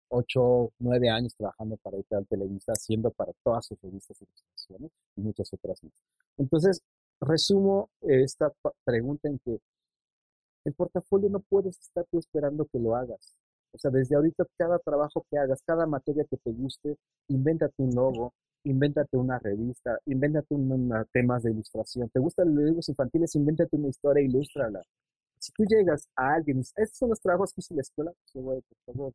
ocho, 0.08 0.72
nueve 0.78 1.10
años 1.10 1.34
trabajando 1.36 1.76
para 1.78 1.96
Editorial 1.96 2.26
Televisa, 2.26 2.72
haciendo 2.72 3.10
para 3.10 3.32
todas 3.44 3.66
sus 3.66 3.80
revistas 3.82 4.20
y 4.20 4.24
ilustraciones 4.24 4.90
y 5.16 5.20
muchas 5.20 5.52
otras 5.52 5.82
más. 5.84 5.92
Entonces, 6.38 6.80
resumo 7.20 7.90
esta 8.02 8.52
pregunta 8.84 9.28
en 9.28 9.38
que 9.38 9.60
el 10.64 10.74
portafolio 10.74 11.28
no 11.28 11.40
puedes 11.40 11.78
estar 11.78 12.04
tú 12.10 12.18
esperando 12.18 12.66
que 12.66 12.78
lo 12.78 12.94
hagas. 12.94 13.36
O 13.72 13.78
sea, 13.78 13.90
desde 13.90 14.16
ahorita 14.16 14.44
cada 14.56 14.78
trabajo 14.78 15.24
que 15.30 15.38
hagas, 15.38 15.62
cada 15.62 15.86
materia 15.86 16.24
que 16.24 16.36
te 16.36 16.52
guste, 16.52 16.96
invéntate 17.28 17.74
un 17.82 17.94
logo, 17.94 18.32
invéntate 18.64 19.16
una 19.16 19.38
revista, 19.38 19.98
invéntate 20.06 20.54
un, 20.54 20.92
temas 21.12 21.42
de 21.42 21.52
ilustración. 21.52 22.08
¿Te 22.10 22.20
gustan 22.20 22.54
los 22.54 22.64
libros 22.64 22.88
infantiles? 22.88 23.34
Invéntate 23.34 23.76
una 23.76 23.88
historia, 23.88 24.22
ilústrala. 24.24 24.82
Si 25.38 25.52
tú 25.52 25.64
llegas 25.64 26.08
a 26.16 26.34
alguien 26.34 26.58
y 26.58 26.60
dices, 26.60 26.74
estos 26.76 26.98
son 26.98 27.10
los 27.10 27.20
trabajos 27.20 27.52
que 27.52 27.60
hice 27.60 27.74
en 27.74 27.76
la 27.76 27.82
escuela, 27.82 28.12
pues, 28.32 28.64
por 28.84 28.94
favor. 28.94 29.12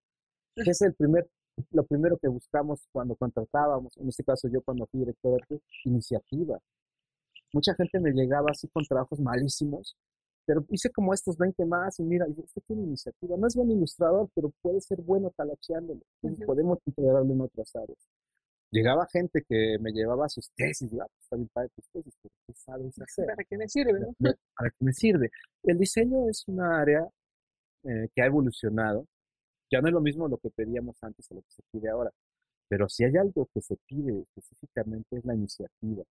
es 0.56 0.82
el 0.82 0.94
primer, 0.94 1.28
lo 1.72 1.84
primero 1.86 2.18
que 2.18 2.28
buscamos 2.28 2.88
cuando 2.92 3.16
contratábamos, 3.16 3.98
en 3.98 4.10
este 4.10 4.24
caso 4.24 4.48
yo 4.48 4.62
cuando 4.62 4.86
fui 4.88 5.02
director 5.02 5.42
de 5.50 5.60
iniciativa 5.86 6.60
mucha 7.54 7.74
gente 7.76 8.00
me 8.00 8.12
llegaba 8.12 8.48
así 8.52 8.68
con 8.68 8.84
trabajos 8.84 9.20
malísimos, 9.20 9.96
pero 10.46 10.66
hice 10.70 10.90
como 10.92 11.14
estos 11.14 11.38
20 11.38 11.66
más 11.66 12.00
y 12.00 12.04
mira, 12.04 12.26
este 12.44 12.62
tiene 12.62 12.84
iniciativa. 12.84 13.38
No 13.38 13.48
es 13.48 13.56
buen 13.56 13.72
ilustrador, 13.72 14.30
pero 14.36 14.52
puede 14.62 14.82
ser 14.82 15.02
bueno 15.02 15.32
talacheándolo. 15.38 16.02
podemos 16.46 16.80
integrarlo 16.86 17.32
en 17.32 17.42
otras 17.42 17.74
áreas. 17.76 18.00
Llegaba 18.74 19.06
gente 19.12 19.44
que 19.48 19.78
me 19.80 19.92
llevaba 19.92 20.28
sus 20.30 20.50
tesis, 20.56 20.92
y, 20.92 21.00
ah, 21.00 21.06
pues, 21.06 21.24
está 21.24 21.36
bien 21.36 21.50
padre 21.54 21.70
tus 21.76 21.88
tesis, 21.90 22.14
pero 22.22 22.34
¿qué 22.48 22.54
sabes 22.56 23.00
hacer? 23.00 23.28
¿Para 23.28 23.44
qué 23.44 23.58
me 23.58 23.68
sirve? 23.70 24.00
¿no? 24.00 24.14
¿Para 24.58 24.70
qué 24.72 24.86
me 24.86 24.94
sirve? 24.94 25.30
El 25.62 25.78
diseño 25.78 26.28
es 26.28 26.44
una 26.48 26.82
área 26.82 27.08
eh, 27.84 28.08
que 28.16 28.22
ha 28.24 28.26
evolucionado. 28.26 29.06
Ya 29.72 29.80
no 29.80 29.90
es 29.90 29.94
lo 29.94 30.02
mismo 30.02 30.28
lo 30.28 30.38
que 30.38 30.50
pedíamos 30.50 30.98
antes 31.04 31.32
a 31.32 31.36
lo 31.36 31.42
que 31.42 31.52
se 31.52 31.62
pide 31.72 31.90
ahora. 31.90 32.12
Pero 32.68 32.90
si 32.90 33.04
hay 33.04 33.16
algo 33.18 33.48
que 33.54 33.62
se 33.62 33.78
pide 33.86 34.26
específicamente 34.36 35.18
es 35.18 35.26
la 35.26 35.36
iniciativa 35.36 36.04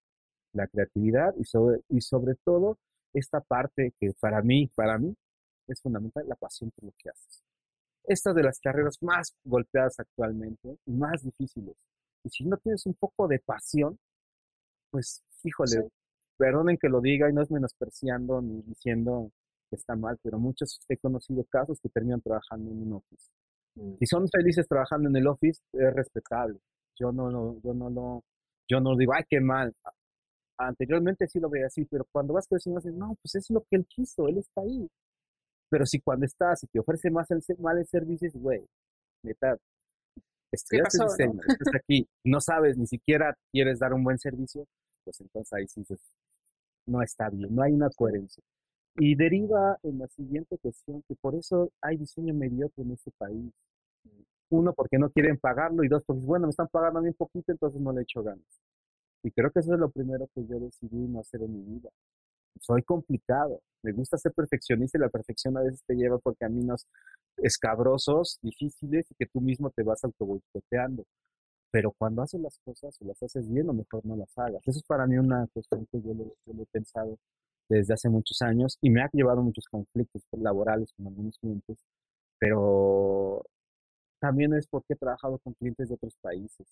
la 0.54 0.68
creatividad 0.68 1.34
y 1.38 1.46
sobre, 1.46 1.82
y 1.90 2.02
sobre 2.02 2.36
todo 2.44 2.78
esta 3.14 3.42
parte 3.42 3.94
que 4.00 4.12
para 4.20 4.42
mí, 4.42 4.70
para 4.76 4.98
mí, 4.98 5.16
es 5.68 5.82
fundamental, 5.82 6.28
la 6.28 6.36
pasión 6.36 6.72
por 6.72 6.86
lo 6.86 6.94
que 6.98 7.10
haces. 7.10 7.42
Esta 8.04 8.34
de 8.34 8.44
las 8.44 8.60
carreras 8.60 8.98
más 9.02 9.36
golpeadas 9.44 10.00
actualmente 10.00 10.78
y 10.86 10.92
más 10.92 11.24
difíciles. 11.24 11.76
Y 12.24 12.30
si 12.30 12.46
no 12.46 12.58
tienes 12.58 12.86
un 12.86 12.94
poco 12.94 13.28
de 13.28 13.40
pasión, 13.40 13.98
pues, 14.92 15.24
híjole, 15.44 15.90
perdonen 16.38 16.78
que 16.78 16.90
lo 16.90 17.02
diga 17.02 17.30
y 17.30 17.34
no 17.34 17.42
es 17.42 17.52
menospreciando 17.52 18.42
ni 18.42 18.62
diciendo 18.62 19.32
que 19.70 19.76
está 19.76 19.96
mal, 19.96 20.18
pero 20.22 20.38
muchos 20.38 20.80
he 20.90 20.98
conocido 20.98 21.44
casos 21.46 21.80
que 21.80 21.90
terminan 21.90 22.22
trabajando 22.22 22.72
en 22.72 22.82
un 22.82 22.94
office. 22.94 23.30
Mm. 23.76 23.96
Si 24.00 24.06
son 24.06 24.28
felices 24.28 24.68
trabajando 24.68 25.10
en 25.10 25.16
el 25.16 25.28
office, 25.28 25.62
es 25.74 25.94
respetable. 25.94 26.60
Yo 27.00 27.12
no, 27.12 27.32
no, 27.32 27.60
yo 27.64 27.74
no 27.74 27.90
lo, 27.90 28.24
yo 28.70 28.82
no 28.82 28.96
digo, 28.98 29.14
ay, 29.14 29.24
qué 29.30 29.40
mal 29.40 29.74
anteriormente 30.68 31.28
sí 31.28 31.40
lo 31.40 31.50
veía 31.50 31.68
así, 31.68 31.86
pero 31.86 32.06
cuando 32.12 32.34
vas 32.34 32.48
creciendo, 32.48 32.80
dices, 32.80 32.96
no, 32.96 33.16
pues 33.22 33.36
es 33.36 33.50
lo 33.50 33.62
que 33.62 33.78
él 33.78 33.86
quiso, 33.88 34.28
él 34.28 34.38
está 34.38 34.62
ahí. 34.62 34.90
Pero 35.70 35.86
si 35.86 36.00
cuando 36.02 36.26
estás 36.26 36.64
y 36.64 36.68
te 36.68 36.80
ofrece 36.80 37.10
más 37.10 37.30
el, 37.32 37.42
mal 37.60 37.78
el 37.78 37.88
servicio, 37.88 38.30
güey, 38.36 38.66
neta, 39.24 39.58
estudiaste 40.52 41.04
diseño, 41.04 41.34
¿no? 41.34 41.42
estás 41.48 41.76
aquí, 41.76 42.08
no 42.24 42.42
sabes, 42.42 42.78
ni 42.78 42.88
siquiera 42.88 43.36
quieres 43.52 43.80
dar 43.80 43.94
un 43.94 44.04
buen 44.04 44.18
servicio, 44.18 44.66
pues 45.04 45.20
entonces 45.22 45.54
ahí 45.54 45.68
sí 45.68 45.82
dices, 45.82 46.00
no 46.86 47.02
está 47.02 47.30
bien, 47.30 47.54
no 47.54 47.64
hay 47.64 47.74
una 47.74 47.90
coherencia. 47.90 48.44
Y 48.98 49.16
deriva 49.16 49.78
en 49.84 50.00
la 50.00 50.08
siguiente 50.08 50.58
cuestión, 50.58 51.04
que 51.08 51.16
por 51.16 51.36
eso 51.36 51.72
hay 51.82 51.98
diseño 51.98 52.34
mediocre 52.34 52.84
en 52.84 52.92
este 52.92 53.12
país. 53.18 53.52
Uno, 54.50 54.74
porque 54.74 54.98
no 54.98 55.10
quieren 55.10 55.38
pagarlo, 55.38 55.84
y 55.84 55.88
dos, 55.88 56.04
porque 56.06 56.26
bueno, 56.26 56.48
me 56.48 56.52
están 56.52 56.68
pagando 56.68 57.00
a 57.00 57.02
mí 57.02 57.08
un 57.08 57.16
poquito, 57.16 57.54
entonces 57.54 57.80
no 57.80 57.94
le 57.94 58.02
echo 58.02 58.22
ganas. 58.22 58.62
Y 59.24 59.32
creo 59.32 59.50
que 59.52 59.60
eso 59.60 59.74
es 59.74 59.80
lo 59.80 59.90
primero 59.90 60.28
que 60.34 60.46
yo 60.46 60.60
decidí 60.60 61.08
no 61.08 61.22
hacer 61.22 61.42
en 61.44 61.54
mi 61.54 61.64
vida. 61.64 61.90
Soy 62.60 62.84
complicado, 62.84 63.62
me 63.84 63.92
gusta 63.92 64.18
ser 64.18 64.34
perfeccionista 64.34 64.98
y 64.98 65.02
la 65.02 65.10
perfección 65.10 65.58
a 65.58 65.62
veces 65.62 65.84
te 65.86 65.96
lleva 65.96 66.18
por 66.20 66.38
caminos 66.38 66.88
escabrosos, 67.38 68.40
difíciles 68.42 69.10
y 69.10 69.16
que 69.16 69.26
tú 69.26 69.42
mismo 69.42 69.72
te 69.72 69.84
vas 69.84 70.04
autoboicoteando. 70.04 71.04
Pero 71.72 71.94
cuando 71.98 72.22
haces 72.22 72.42
las 72.42 72.60
cosas 72.66 72.98
o 73.02 73.06
las 73.06 73.22
haces 73.24 73.50
bien, 73.50 73.70
o 73.70 73.74
mejor 73.74 74.06
no 74.06 74.16
las 74.16 74.38
hagas. 74.38 74.62
Eso 74.68 74.80
es 74.80 74.86
para 74.86 75.08
mí 75.08 75.18
una 75.18 75.48
cuestión 75.54 75.88
que 75.92 76.02
yo 76.02 76.14
lo, 76.14 76.26
yo 76.46 76.54
lo 76.54 76.64
he 76.64 76.68
pensado 76.68 77.18
desde 77.70 77.94
hace 77.94 78.10
muchos 78.10 78.42
años 78.42 78.78
y 78.82 78.90
me 78.90 79.02
ha 79.02 79.10
llevado 79.14 79.42
muchos 79.42 79.66
conflictos 79.70 80.24
laborales 80.34 80.92
con 80.94 81.08
algunos 81.08 81.38
clientes, 81.40 81.78
pero 82.38 83.44
también 84.22 84.54
es 84.54 84.68
porque 84.68 84.94
he 84.94 84.96
trabajado 84.96 85.40
con 85.40 85.54
clientes 85.54 85.90
de 85.90 85.96
otros 85.96 86.16
países. 86.22 86.68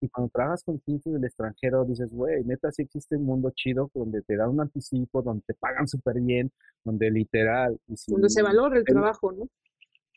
Y 0.00 0.08
cuando 0.08 0.28
trabajas 0.28 0.64
con 0.64 0.78
clientes 0.78 1.12
del 1.12 1.24
extranjero, 1.24 1.84
dices, 1.84 2.12
güey, 2.12 2.42
neta, 2.44 2.72
sí 2.72 2.82
existe 2.82 3.16
un 3.16 3.26
mundo 3.26 3.52
chido 3.54 3.88
donde 3.94 4.22
te 4.22 4.36
dan 4.36 4.50
un 4.50 4.60
anticipo, 4.60 5.22
donde 5.22 5.44
te 5.46 5.54
pagan 5.54 5.86
súper 5.86 6.20
bien, 6.20 6.50
donde 6.82 7.12
literal... 7.12 7.78
donde 8.08 8.28
se 8.28 8.42
valora 8.42 8.76
el, 8.76 8.84
trabajo, 8.84 9.30
¿no? 9.30 9.48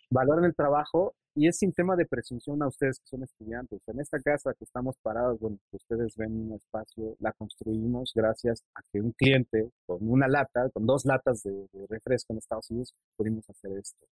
Valoran 0.09 0.45
el 0.45 0.55
trabajo 0.55 1.13
y 1.35 1.47
es 1.47 1.59
sin 1.59 1.73
tema 1.73 1.95
de 1.95 2.07
presunción 2.07 2.63
a 2.63 2.67
ustedes 2.67 2.99
que 2.99 3.05
son 3.05 3.21
estudiantes. 3.21 3.79
En 3.85 3.99
esta 3.99 4.19
casa 4.19 4.55
que 4.57 4.63
estamos 4.63 4.95
parados, 5.03 5.39
donde 5.39 5.59
ustedes 5.71 6.15
ven 6.17 6.31
un 6.31 6.53
espacio, 6.53 7.15
la 7.19 7.33
construimos 7.33 8.13
gracias 8.15 8.63
a 8.73 8.81
que 8.91 8.99
un 8.99 9.11
cliente 9.11 9.69
con 9.85 9.99
una 10.09 10.27
lata, 10.27 10.71
con 10.71 10.87
dos 10.87 11.05
latas 11.05 11.43
de, 11.43 11.51
de 11.71 11.85
refresco 11.87 12.33
en 12.33 12.39
Estados 12.39 12.71
Unidos, 12.71 12.95
pudimos 13.15 13.47
hacer 13.47 13.77
esto. 13.77 14.07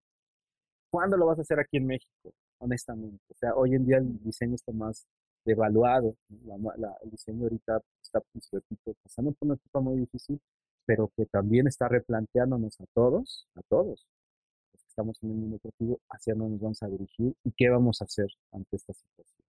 ¿Cuándo 0.91 1.17
lo 1.17 1.27
vas 1.27 1.39
a 1.39 1.43
hacer 1.43 1.61
aquí 1.61 1.77
en 1.77 1.87
México? 1.87 2.33
Honestamente. 2.59 3.25
O 3.31 3.37
sea, 3.37 3.55
hoy 3.55 3.75
en 3.75 3.87
día 3.87 3.99
el 3.99 4.23
diseño 4.23 4.55
está 4.55 4.73
más 4.73 5.07
devaluado. 5.45 6.15
el 6.31 7.11
diseño 7.11 7.45
ahorita 7.45 7.81
está, 8.03 8.21
pues, 8.33 8.51
pasando 9.03 9.33
por 9.33 9.47
una 9.47 9.55
etapa 9.55 9.81
muy 9.81 9.99
difícil, 9.99 10.41
pero 10.87 11.11
que 11.17 11.27
también 11.27 11.67
está 11.67 11.89
replanteándonos 11.89 12.81
a 12.81 12.85
todos, 12.95 13.47
a 13.55 13.61
todos, 13.69 14.07
los 14.73 14.83
que 14.83 14.89
estamos 14.89 15.23
en 15.23 15.31
el 15.31 15.37
mundo 15.37 15.59
creativo, 15.59 16.01
hacia 16.11 16.35
dónde 16.35 16.53
nos 16.53 16.61
vamos 16.61 16.83
a 16.83 16.89
dirigir 16.89 17.35
y 17.45 17.53
qué 17.57 17.69
vamos 17.71 18.01
a 18.03 18.05
hacer 18.05 18.29
ante 18.53 18.77
esta 18.77 18.93
situación. 18.93 19.45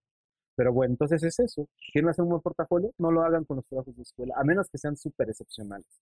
Pero 0.55 0.74
bueno, 0.74 0.93
entonces 0.93 1.24
es 1.24 1.39
eso. 1.39 1.68
¿Quieren 1.93 2.10
hacer 2.10 2.24
un 2.24 2.32
buen 2.32 2.41
portafolio? 2.41 2.93
No 2.97 3.12
lo 3.12 3.24
hagan 3.24 3.45
con 3.45 3.57
los 3.57 3.66
trabajos 3.66 3.95
de 3.95 4.01
escuela, 4.03 4.36
a 4.38 4.43
menos 4.43 4.70
que 4.70 4.78
sean 4.78 4.97
súper 4.97 5.30
excepcionales. 5.30 6.01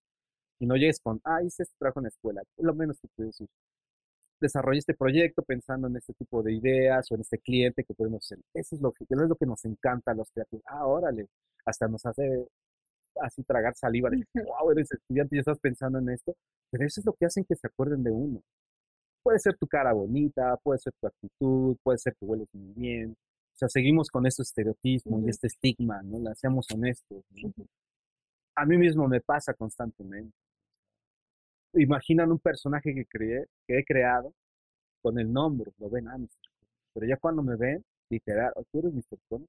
Y 0.58 0.66
no 0.66 0.74
llegues 0.74 0.98
con, 1.00 1.20
ah, 1.24 1.42
hice 1.44 1.62
este 1.62 1.76
trabajo 1.78 2.00
en 2.00 2.04
la 2.04 2.08
escuela. 2.08 2.42
Es 2.56 2.64
lo 2.64 2.74
menos 2.74 2.98
que 3.00 3.08
puedes 3.14 3.34
decir. 3.34 3.48
Desarrollé 4.40 4.78
este 4.78 4.94
proyecto 4.94 5.42
pensando 5.42 5.88
en 5.88 5.96
este 5.96 6.12
tipo 6.14 6.42
de 6.42 6.54
ideas 6.54 7.10
o 7.10 7.14
en 7.14 7.22
este 7.22 7.38
cliente 7.38 7.84
que 7.84 7.94
podemos 7.94 8.24
hacer. 8.24 8.38
Eso 8.54 8.76
es 8.76 8.82
lo 8.82 8.92
que, 8.92 9.04
es 9.04 9.10
lo 9.10 9.36
que 9.36 9.46
nos 9.46 9.64
encanta 9.64 10.12
a 10.12 10.14
los 10.14 10.30
creativos. 10.30 10.64
Ah, 10.66 10.86
órale, 10.86 11.26
hasta 11.64 11.88
nos 11.88 12.04
hace 12.06 12.46
así 13.20 13.42
tragar 13.42 13.74
saliva 13.74 14.10
de, 14.10 14.24
wow, 14.34 14.70
eres 14.70 14.92
estudiante 14.92 15.36
y 15.36 15.38
estás 15.40 15.58
pensando 15.58 15.98
en 15.98 16.10
esto. 16.10 16.34
Pero 16.70 16.86
eso 16.86 17.00
es 17.00 17.06
lo 17.06 17.12
que 17.14 17.26
hacen 17.26 17.44
que 17.44 17.56
se 17.56 17.66
acuerden 17.66 18.02
de 18.02 18.10
uno. 18.10 18.40
Puede 19.22 19.38
ser 19.40 19.56
tu 19.56 19.66
cara 19.66 19.92
bonita, 19.92 20.56
puede 20.62 20.78
ser 20.78 20.92
tu 21.00 21.06
actitud, 21.06 21.76
puede 21.82 21.98
ser 21.98 22.14
que 22.14 22.24
hueles 22.24 22.48
muy 22.52 22.72
bien. 22.74 23.10
O 23.54 23.58
sea, 23.58 23.68
seguimos 23.68 24.08
con 24.08 24.26
este 24.26 24.42
estereotismo 24.42 25.20
y 25.20 25.28
este 25.28 25.48
estigma, 25.48 26.00
¿no? 26.02 26.20
La 26.20 26.34
seamos 26.34 26.66
honestos. 26.72 27.24
A 28.54 28.64
mí 28.64 28.76
mismo 28.76 29.08
me 29.08 29.20
pasa 29.20 29.52
constantemente. 29.54 30.32
Imaginan 31.80 32.30
un 32.30 32.38
personaje 32.38 32.94
que, 32.94 33.06
creé, 33.06 33.46
que 33.66 33.78
he 33.78 33.84
creado 33.84 34.32
con 35.02 35.18
el 35.18 35.32
nombre, 35.32 35.72
lo 35.78 35.88
ven 35.88 36.08
antes. 36.08 36.36
Pero 36.94 37.06
ya 37.06 37.16
cuando 37.16 37.42
me 37.42 37.56
ven, 37.56 37.84
literal, 38.10 38.52
tú 38.70 38.80
eres 38.80 38.92
Mr. 38.92 39.18
Cone. 39.28 39.46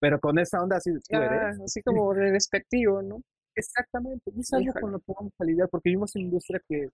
Pero 0.00 0.20
con 0.20 0.38
esa 0.38 0.62
onda 0.62 0.76
así, 0.76 0.92
tú 0.92 1.16
eres. 1.16 1.60
así 1.60 1.82
como 1.82 2.14
de 2.14 2.30
despectivo, 2.30 3.02
¿no? 3.02 3.22
Exactamente. 3.56 4.30
Y 4.34 4.40
es 4.40 4.52
algo 4.52 4.72
con 4.80 4.92
lo 4.92 4.98
que 4.98 5.12
vamos 5.16 5.32
a 5.38 5.44
lidiar, 5.44 5.68
porque 5.68 5.90
vivimos 5.90 6.14
en 6.14 6.22
una 6.22 6.26
industria 6.26 6.60
que 6.68 6.88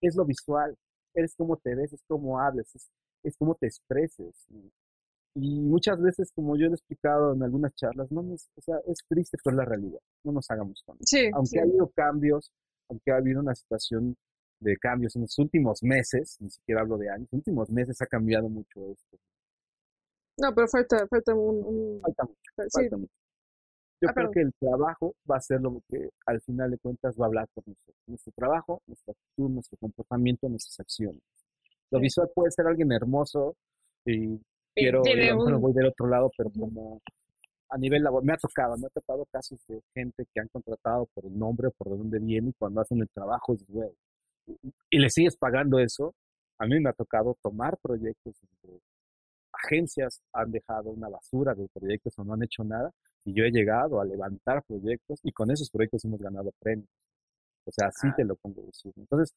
es 0.00 0.16
lo 0.16 0.24
visual, 0.24 0.76
eres 1.14 1.34
como 1.34 1.56
te 1.56 1.74
ves, 1.74 1.92
es 1.92 2.02
como 2.06 2.38
hables, 2.38 2.74
es, 2.74 2.88
es 3.24 3.36
como 3.36 3.54
te 3.54 3.66
expreses. 3.66 4.46
Y, 5.34 5.60
muchas 5.60 6.00
veces, 6.00 6.32
como 6.32 6.56
yo 6.56 6.66
he 6.66 6.70
explicado 6.70 7.34
en 7.34 7.42
algunas 7.42 7.74
charlas, 7.74 8.10
no 8.10 8.20
o 8.20 8.60
sea, 8.62 8.76
es 8.86 8.98
triste, 9.08 9.36
pero 9.42 9.54
es 9.54 9.58
la 9.58 9.64
realidad. 9.64 10.00
No 10.24 10.32
nos 10.32 10.50
hagamos 10.50 10.82
con 10.84 10.96
sí, 11.00 11.30
Aunque 11.34 11.58
ha 11.58 11.62
habido 11.62 11.88
cambios, 11.88 12.52
aunque 12.88 13.12
ha 13.12 13.16
habido 13.16 13.40
una 13.40 13.54
situación 13.54 14.16
de 14.60 14.76
cambios 14.76 15.14
en 15.16 15.22
los 15.22 15.38
últimos 15.38 15.82
meses, 15.82 16.36
ni 16.40 16.50
siquiera 16.50 16.80
hablo 16.80 16.96
de 16.96 17.10
años, 17.10 17.28
en 17.32 17.38
los 17.38 17.46
últimos 17.46 17.70
meses 17.70 18.00
ha 18.00 18.06
cambiado 18.06 18.48
mucho 18.48 18.90
esto. 18.90 19.18
No, 20.38 20.54
pero 20.54 20.68
falta, 20.68 21.06
falta 21.08 21.34
un... 21.34 22.00
Falta 22.02 22.24
mucho, 22.24 22.70
falta 22.72 22.96
mucho. 22.96 23.12
Yo 24.02 24.10
ah, 24.10 24.12
creo 24.12 24.30
que 24.30 24.40
el 24.40 24.52
trabajo 24.60 25.14
va 25.30 25.36
a 25.36 25.40
ser 25.40 25.60
lo 25.62 25.80
que 25.88 26.10
al 26.26 26.40
final 26.42 26.70
de 26.70 26.78
cuentas 26.78 27.16
va 27.18 27.24
a 27.24 27.28
hablar 27.28 27.48
por 27.54 27.66
nosotros. 27.66 27.96
Nuestro 28.06 28.32
trabajo, 28.36 28.82
nuestra 28.86 29.12
actitud, 29.12 29.50
nuestro 29.50 29.78
comportamiento, 29.78 30.48
nuestras 30.48 30.80
acciones. 30.80 31.22
Lo 31.90 31.98
visual 31.98 32.28
puede 32.34 32.50
ser 32.50 32.66
alguien 32.66 32.92
hermoso 32.92 33.56
y 34.04 34.38
quiero, 34.74 35.02
no 35.02 35.60
voy 35.60 35.72
del 35.72 35.86
otro 35.86 36.08
lado, 36.08 36.30
pero 36.36 36.50
como 36.50 37.00
a 37.68 37.78
nivel 37.78 38.02
laboral, 38.02 38.26
me 38.26 38.32
ha 38.32 38.36
tocado, 38.36 38.76
me 38.76 38.86
ha 38.86 38.90
tocado 38.90 39.26
casos 39.26 39.58
de 39.66 39.80
gente 39.94 40.26
que 40.32 40.40
han 40.40 40.48
contratado 40.48 41.06
por 41.14 41.24
el 41.26 41.38
nombre 41.38 41.68
o 41.68 41.70
por 41.72 41.90
de 41.90 41.98
dónde 41.98 42.18
viene 42.18 42.50
y 42.50 42.52
cuando 42.54 42.80
hacen 42.80 43.00
el 43.00 43.08
trabajo 43.08 43.54
es 43.54 43.66
bueno. 43.66 43.92
Y 44.90 44.98
le 44.98 45.10
sigues 45.10 45.36
pagando 45.36 45.78
eso. 45.78 46.14
A 46.58 46.66
mí 46.66 46.80
me 46.80 46.90
ha 46.90 46.92
tocado 46.92 47.36
tomar 47.42 47.76
proyectos 47.78 48.34
de 48.62 48.80
agencias 49.64 50.22
han 50.32 50.50
dejado 50.50 50.90
una 50.90 51.08
basura 51.08 51.54
de 51.54 51.68
proyectos 51.68 52.18
o 52.18 52.24
no 52.24 52.34
han 52.34 52.42
hecho 52.42 52.62
nada 52.64 52.90
y 53.24 53.34
yo 53.34 53.44
he 53.44 53.50
llegado 53.50 54.00
a 54.00 54.04
levantar 54.04 54.62
proyectos 54.64 55.20
y 55.22 55.32
con 55.32 55.50
esos 55.50 55.70
proyectos 55.70 56.04
hemos 56.04 56.20
ganado 56.20 56.52
premios. 56.60 56.88
O 57.64 57.72
sea, 57.72 57.88
así 57.88 58.08
te 58.16 58.24
lo 58.24 58.36
pongo 58.36 58.62
decir. 58.62 58.92
Entonces, 58.96 59.34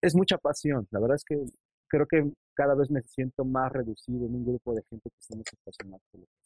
es 0.00 0.14
mucha 0.14 0.38
pasión. 0.38 0.86
La 0.90 1.00
verdad 1.00 1.16
es 1.16 1.24
que 1.24 1.44
creo 1.88 2.06
que 2.06 2.32
cada 2.54 2.74
vez 2.74 2.90
me 2.90 3.02
siento 3.02 3.44
más 3.44 3.72
reducido 3.72 4.26
en 4.26 4.34
un 4.34 4.44
grupo 4.44 4.74
de 4.74 4.82
gente 4.88 5.10
que 5.10 5.20
somos 5.20 5.46
apasionados 5.52 6.02
por 6.10 6.20
lo 6.20 6.26
que 6.26 6.45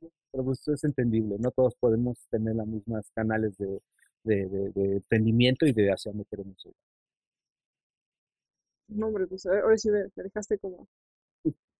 Pero 0.00 0.44
pues 0.44 0.66
es 0.68 0.84
entendible, 0.84 1.36
no 1.38 1.50
todos 1.50 1.74
podemos 1.76 2.18
tener 2.30 2.56
las 2.56 2.66
mismas 2.66 3.10
canales 3.14 3.56
de, 3.58 3.80
de, 4.24 4.46
de, 4.74 4.92
entendimiento 4.96 5.66
y 5.66 5.72
de 5.72 5.90
hacia 5.90 6.10
dónde 6.10 6.24
queremos 6.30 6.64
ir. 6.64 6.72
No, 8.88 9.08
hombre, 9.08 9.26
pues 9.26 9.46
ahora 9.46 9.76
sí 9.76 9.90
me 9.90 10.04
dejaste 10.16 10.58
como, 10.58 10.86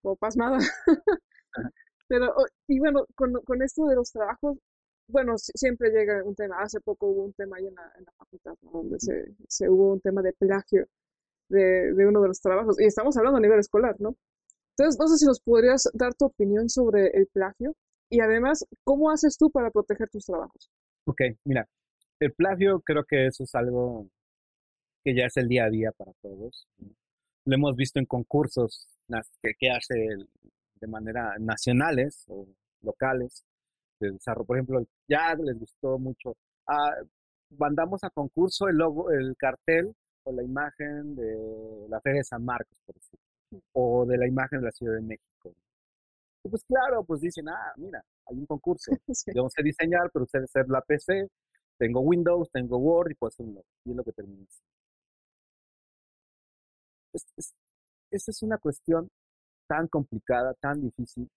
como 0.01 0.15
pasmada. 0.15 0.57
Pero, 2.07 2.33
y 2.67 2.79
bueno, 2.79 3.05
con, 3.15 3.33
con 3.43 3.61
esto 3.61 3.85
de 3.87 3.95
los 3.95 4.11
trabajos, 4.11 4.57
bueno, 5.07 5.37
siempre 5.37 5.89
llega 5.89 6.23
un 6.23 6.35
tema. 6.35 6.61
Hace 6.61 6.79
poco 6.81 7.07
hubo 7.07 7.23
un 7.23 7.33
tema 7.33 7.57
ahí 7.57 7.67
en 7.67 7.75
la, 7.75 7.91
en 7.97 8.05
la 8.05 8.11
facultad, 8.13 8.55
donde 8.61 8.99
se, 8.99 9.35
se, 9.47 9.69
hubo 9.69 9.93
un 9.93 10.01
tema 10.01 10.21
de 10.21 10.33
plagio 10.33 10.87
de, 11.49 11.93
de, 11.93 12.07
uno 12.07 12.21
de 12.21 12.27
los 12.29 12.41
trabajos. 12.41 12.79
Y 12.79 12.85
estamos 12.85 13.17
hablando 13.17 13.37
a 13.37 13.41
nivel 13.41 13.59
escolar, 13.59 13.95
¿no? 13.99 14.15
Entonces, 14.77 14.99
no 14.99 15.07
sé 15.07 15.17
si 15.17 15.25
nos 15.25 15.39
podrías 15.39 15.89
dar 15.93 16.13
tu 16.15 16.25
opinión 16.25 16.69
sobre 16.69 17.07
el 17.09 17.27
plagio 17.27 17.75
y 18.13 18.19
además, 18.19 18.63
¿cómo 18.83 19.09
haces 19.09 19.37
tú 19.37 19.49
para 19.49 19.71
proteger 19.71 20.07
tus 20.07 20.25
trabajos? 20.25 20.69
Ok, 21.05 21.21
mira, 21.45 21.67
el 22.19 22.31
plagio 22.33 22.79
creo 22.81 23.03
que 23.05 23.25
eso 23.25 23.43
es 23.43 23.55
algo 23.55 24.07
que 25.03 25.15
ya 25.15 25.25
es 25.25 25.35
el 25.37 25.47
día 25.47 25.65
a 25.65 25.69
día 25.71 25.91
para 25.91 26.11
todos. 26.21 26.67
Lo 27.45 27.55
hemos 27.55 27.75
visto 27.75 27.97
en 27.97 28.05
concursos 28.05 28.87
que, 29.41 29.53
que 29.57 29.71
hace 29.71 29.95
de 30.75 30.87
manera 30.87 31.33
nacionales 31.39 32.23
o 32.27 32.47
locales 32.83 33.43
de 33.99 34.11
desarrollo. 34.11 34.45
Por 34.45 34.57
ejemplo, 34.57 34.85
ya 35.07 35.33
les 35.33 35.57
gustó 35.57 35.97
mucho. 35.97 36.35
Ah, 36.67 36.93
mandamos 37.57 38.03
a 38.03 38.11
concurso 38.11 38.67
el 38.67 38.77
logo, 38.77 39.09
el 39.09 39.35
cartel 39.37 39.91
o 40.23 40.31
la 40.31 40.43
imagen 40.43 41.15
de 41.15 41.87
la 41.89 41.99
Feria 41.99 42.19
de 42.19 42.25
San 42.25 42.45
Marcos, 42.45 42.77
por 42.85 42.93
decirlo, 42.93 43.25
o 43.73 44.05
de 44.05 44.19
la 44.19 44.27
imagen 44.27 44.59
de 44.59 44.65
la 44.65 44.71
Ciudad 44.71 44.93
de 44.93 45.01
México. 45.01 45.55
Y 46.43 46.49
pues 46.49 46.63
claro, 46.65 47.03
pues 47.05 47.21
dicen, 47.21 47.47
ah, 47.49 47.73
mira, 47.77 48.03
hay 48.27 48.37
un 48.37 48.45
concurso. 48.45 48.91
Yo 49.35 49.47
sé 49.49 49.63
diseñar, 49.63 50.09
pero 50.13 50.25
sé 50.25 50.39
hacer 50.39 50.67
la 50.69 50.81
PC, 50.81 51.29
tengo 51.77 52.01
Windows, 52.01 52.49
tengo 52.51 52.77
Word 52.77 53.11
y 53.11 53.15
pues 53.15 53.39
un 53.39 53.59
Y 53.85 53.91
es 53.91 53.95
lo 53.95 54.03
que 54.03 54.11
termina. 54.11 54.45
esta 58.11 58.31
es 58.31 58.43
una 58.43 58.57
cuestión 58.57 59.09
tan 59.67 59.87
complicada, 59.87 60.53
tan 60.55 60.81
difícil, 60.81 61.29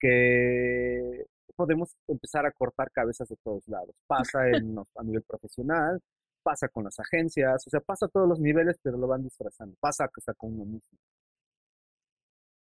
que 0.00 1.26
podemos 1.56 1.94
empezar 2.08 2.46
a 2.46 2.52
cortar 2.52 2.90
cabezas 2.92 3.28
de 3.28 3.36
todos 3.42 3.66
lados. 3.68 3.94
Pasa 4.06 4.48
en, 4.48 4.78
a 4.78 5.02
nivel 5.02 5.22
profesional, 5.22 6.00
pasa 6.42 6.68
con 6.68 6.84
las 6.84 6.98
agencias, 6.98 7.66
o 7.66 7.70
sea, 7.70 7.80
pasa 7.80 8.06
a 8.06 8.08
todos 8.08 8.28
los 8.28 8.40
niveles, 8.40 8.76
pero 8.82 8.96
lo 8.98 9.06
van 9.06 9.22
disfrazando, 9.22 9.76
pasa 9.80 10.08
hasta 10.16 10.34
con 10.34 10.52
uno 10.54 10.64
mismo. 10.64 10.98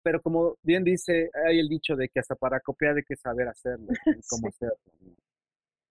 Pero 0.03 0.21
como 0.21 0.57
bien 0.61 0.83
dice, 0.83 1.29
hay 1.47 1.59
el 1.59 1.69
dicho 1.69 1.95
de 1.95 2.09
que 2.09 2.19
hasta 2.19 2.35
para 2.35 2.59
copiar 2.59 2.97
hay 2.97 3.03
que 3.03 3.15
saber 3.15 3.47
hacerlo, 3.47 3.87
cómo 4.29 4.49
hacerlo. 4.49 4.77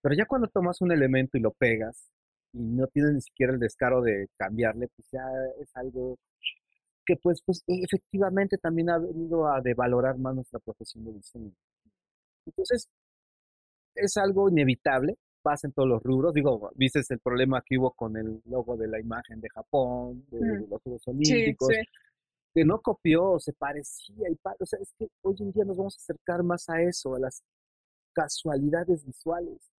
Pero 0.02 0.14
ya 0.14 0.26
cuando 0.26 0.48
tomas 0.48 0.80
un 0.80 0.92
elemento 0.92 1.38
y 1.38 1.40
lo 1.40 1.52
pegas 1.52 2.10
y 2.52 2.58
no 2.58 2.86
tienes 2.88 3.14
ni 3.14 3.20
siquiera 3.22 3.52
el 3.52 3.58
descaro 3.58 4.02
de 4.02 4.28
cambiarle, 4.36 4.88
pues 4.94 5.08
ya 5.10 5.24
es 5.60 5.70
algo 5.74 6.18
que 7.04 7.16
pues, 7.16 7.42
pues 7.44 7.64
efectivamente 7.66 8.58
también 8.58 8.90
ha 8.90 8.98
venido 8.98 9.48
a 9.48 9.60
devalorar 9.60 10.18
más 10.18 10.34
nuestra 10.34 10.60
profesión 10.60 11.04
de 11.04 11.12
diseño. 11.12 11.52
Entonces, 12.46 12.88
es 13.94 14.16
algo 14.16 14.48
inevitable, 14.48 15.16
pasa 15.42 15.66
en 15.66 15.72
todos 15.72 15.88
los 15.88 16.02
rubros. 16.02 16.32
Digo, 16.32 16.70
viste 16.74 17.00
el 17.08 17.18
problema 17.20 17.62
que 17.64 17.78
hubo 17.78 17.92
con 17.92 18.16
el 18.16 18.40
logo 18.46 18.76
de 18.76 18.88
la 18.88 19.00
imagen 19.00 19.40
de 19.40 19.48
Japón, 19.48 20.24
de, 20.30 20.38
mm. 20.38 20.70
los 20.70 20.82
Juegos 20.82 21.08
Olímpicos, 21.08 21.68
que 22.55 22.64
no 22.64 22.80
copió, 22.80 23.38
se 23.38 23.53
parecía 23.53 24.28
y 24.28 24.38
o 24.61 24.66
sea, 24.66 24.78
es 24.80 24.92
que 24.98 25.09
hoy 25.22 25.36
en 25.40 25.53
día 25.53 25.64
nos 25.64 25.76
vamos 25.76 25.96
a 25.96 26.03
acercar 26.03 26.42
más 26.42 26.68
a 26.68 26.82
eso, 26.82 27.14
a 27.14 27.18
las 27.18 27.42
casualidades 28.14 29.05
visuales. 29.05 29.70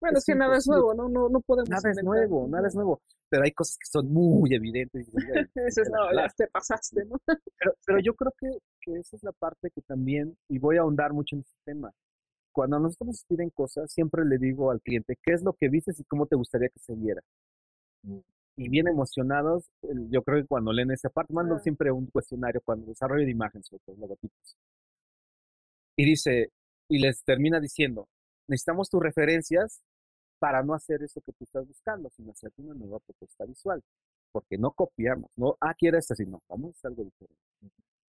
Bueno, 0.00 0.18
es, 0.18 0.24
que 0.24 0.34
nada 0.34 0.56
es 0.56 0.66
nuevo, 0.66 0.94
¿no? 0.94 1.08
No, 1.08 1.28
no 1.28 1.40
podemos. 1.40 1.68
Nada 1.68 1.90
es 1.90 2.02
nuevo, 2.02 2.46
nada 2.48 2.68
es 2.68 2.74
nuevo 2.74 3.00
pero 3.28 3.44
hay 3.44 3.52
cosas 3.52 3.76
que 3.78 3.86
son 3.86 4.12
muy 4.12 4.54
evidentes. 4.54 5.08
Eso 5.54 5.82
es, 5.82 5.90
no, 5.90 6.12
ya 6.14 6.28
te 6.36 6.46
pasaste, 6.48 7.04
¿no? 7.04 7.16
pero, 7.58 7.74
pero 7.86 7.98
yo 8.00 8.14
creo 8.14 8.32
que, 8.38 8.58
que, 8.80 8.98
esa 8.98 9.16
es 9.16 9.22
la 9.22 9.32
parte 9.32 9.70
que 9.70 9.82
también, 9.82 10.36
y 10.48 10.58
voy 10.58 10.76
a 10.76 10.80
ahondar 10.80 11.12
mucho 11.12 11.36
en 11.36 11.40
este 11.40 11.58
tema, 11.64 11.92
cuando 12.52 12.76
a 12.76 12.80
nosotros 12.80 13.08
nos 13.08 13.24
piden 13.24 13.50
cosas, 13.50 13.92
siempre 13.92 14.24
le 14.24 14.38
digo 14.38 14.70
al 14.70 14.80
cliente, 14.80 15.16
¿qué 15.22 15.32
es 15.32 15.42
lo 15.42 15.52
que 15.52 15.68
dices 15.68 16.00
y 16.00 16.04
cómo 16.04 16.26
te 16.26 16.36
gustaría 16.36 16.68
que 16.68 16.80
se 16.80 16.94
viera? 16.94 17.22
Y 18.58 18.68
bien 18.68 18.88
emocionados, 18.88 19.70
yo 20.10 20.20
creo 20.24 20.42
que 20.42 20.48
cuando 20.48 20.72
leen 20.72 20.90
esa 20.90 21.08
parte, 21.10 21.32
mando 21.32 21.60
siempre 21.60 21.92
un 21.92 22.06
cuestionario 22.06 22.60
cuando 22.64 22.86
desarrollo 22.86 23.24
de 23.24 23.30
imágenes, 23.30 23.68
sobre 23.68 23.82
todo 23.86 23.96
logotipos. 23.96 24.56
Y 25.96 26.04
dice, 26.04 26.50
y 26.88 26.98
les 26.98 27.22
termina 27.22 27.60
diciendo, 27.60 28.08
necesitamos 28.48 28.90
tus 28.90 29.00
referencias 29.00 29.80
para 30.40 30.64
no 30.64 30.74
hacer 30.74 31.04
eso 31.04 31.20
que 31.20 31.32
tú 31.34 31.44
estás 31.44 31.68
buscando, 31.68 32.10
sino 32.10 32.32
hacer 32.32 32.50
una 32.56 32.74
nueva 32.74 32.98
propuesta 32.98 33.44
visual. 33.44 33.80
Porque 34.32 34.58
no 34.58 34.72
copiamos, 34.72 35.30
no, 35.36 35.56
ah, 35.60 35.74
quiero 35.78 35.96
esta, 35.96 36.16
sino 36.16 36.40
vamos 36.48 36.70
a 36.70 36.78
hacer 36.78 36.88
algo 36.88 37.04
diferente. 37.04 37.36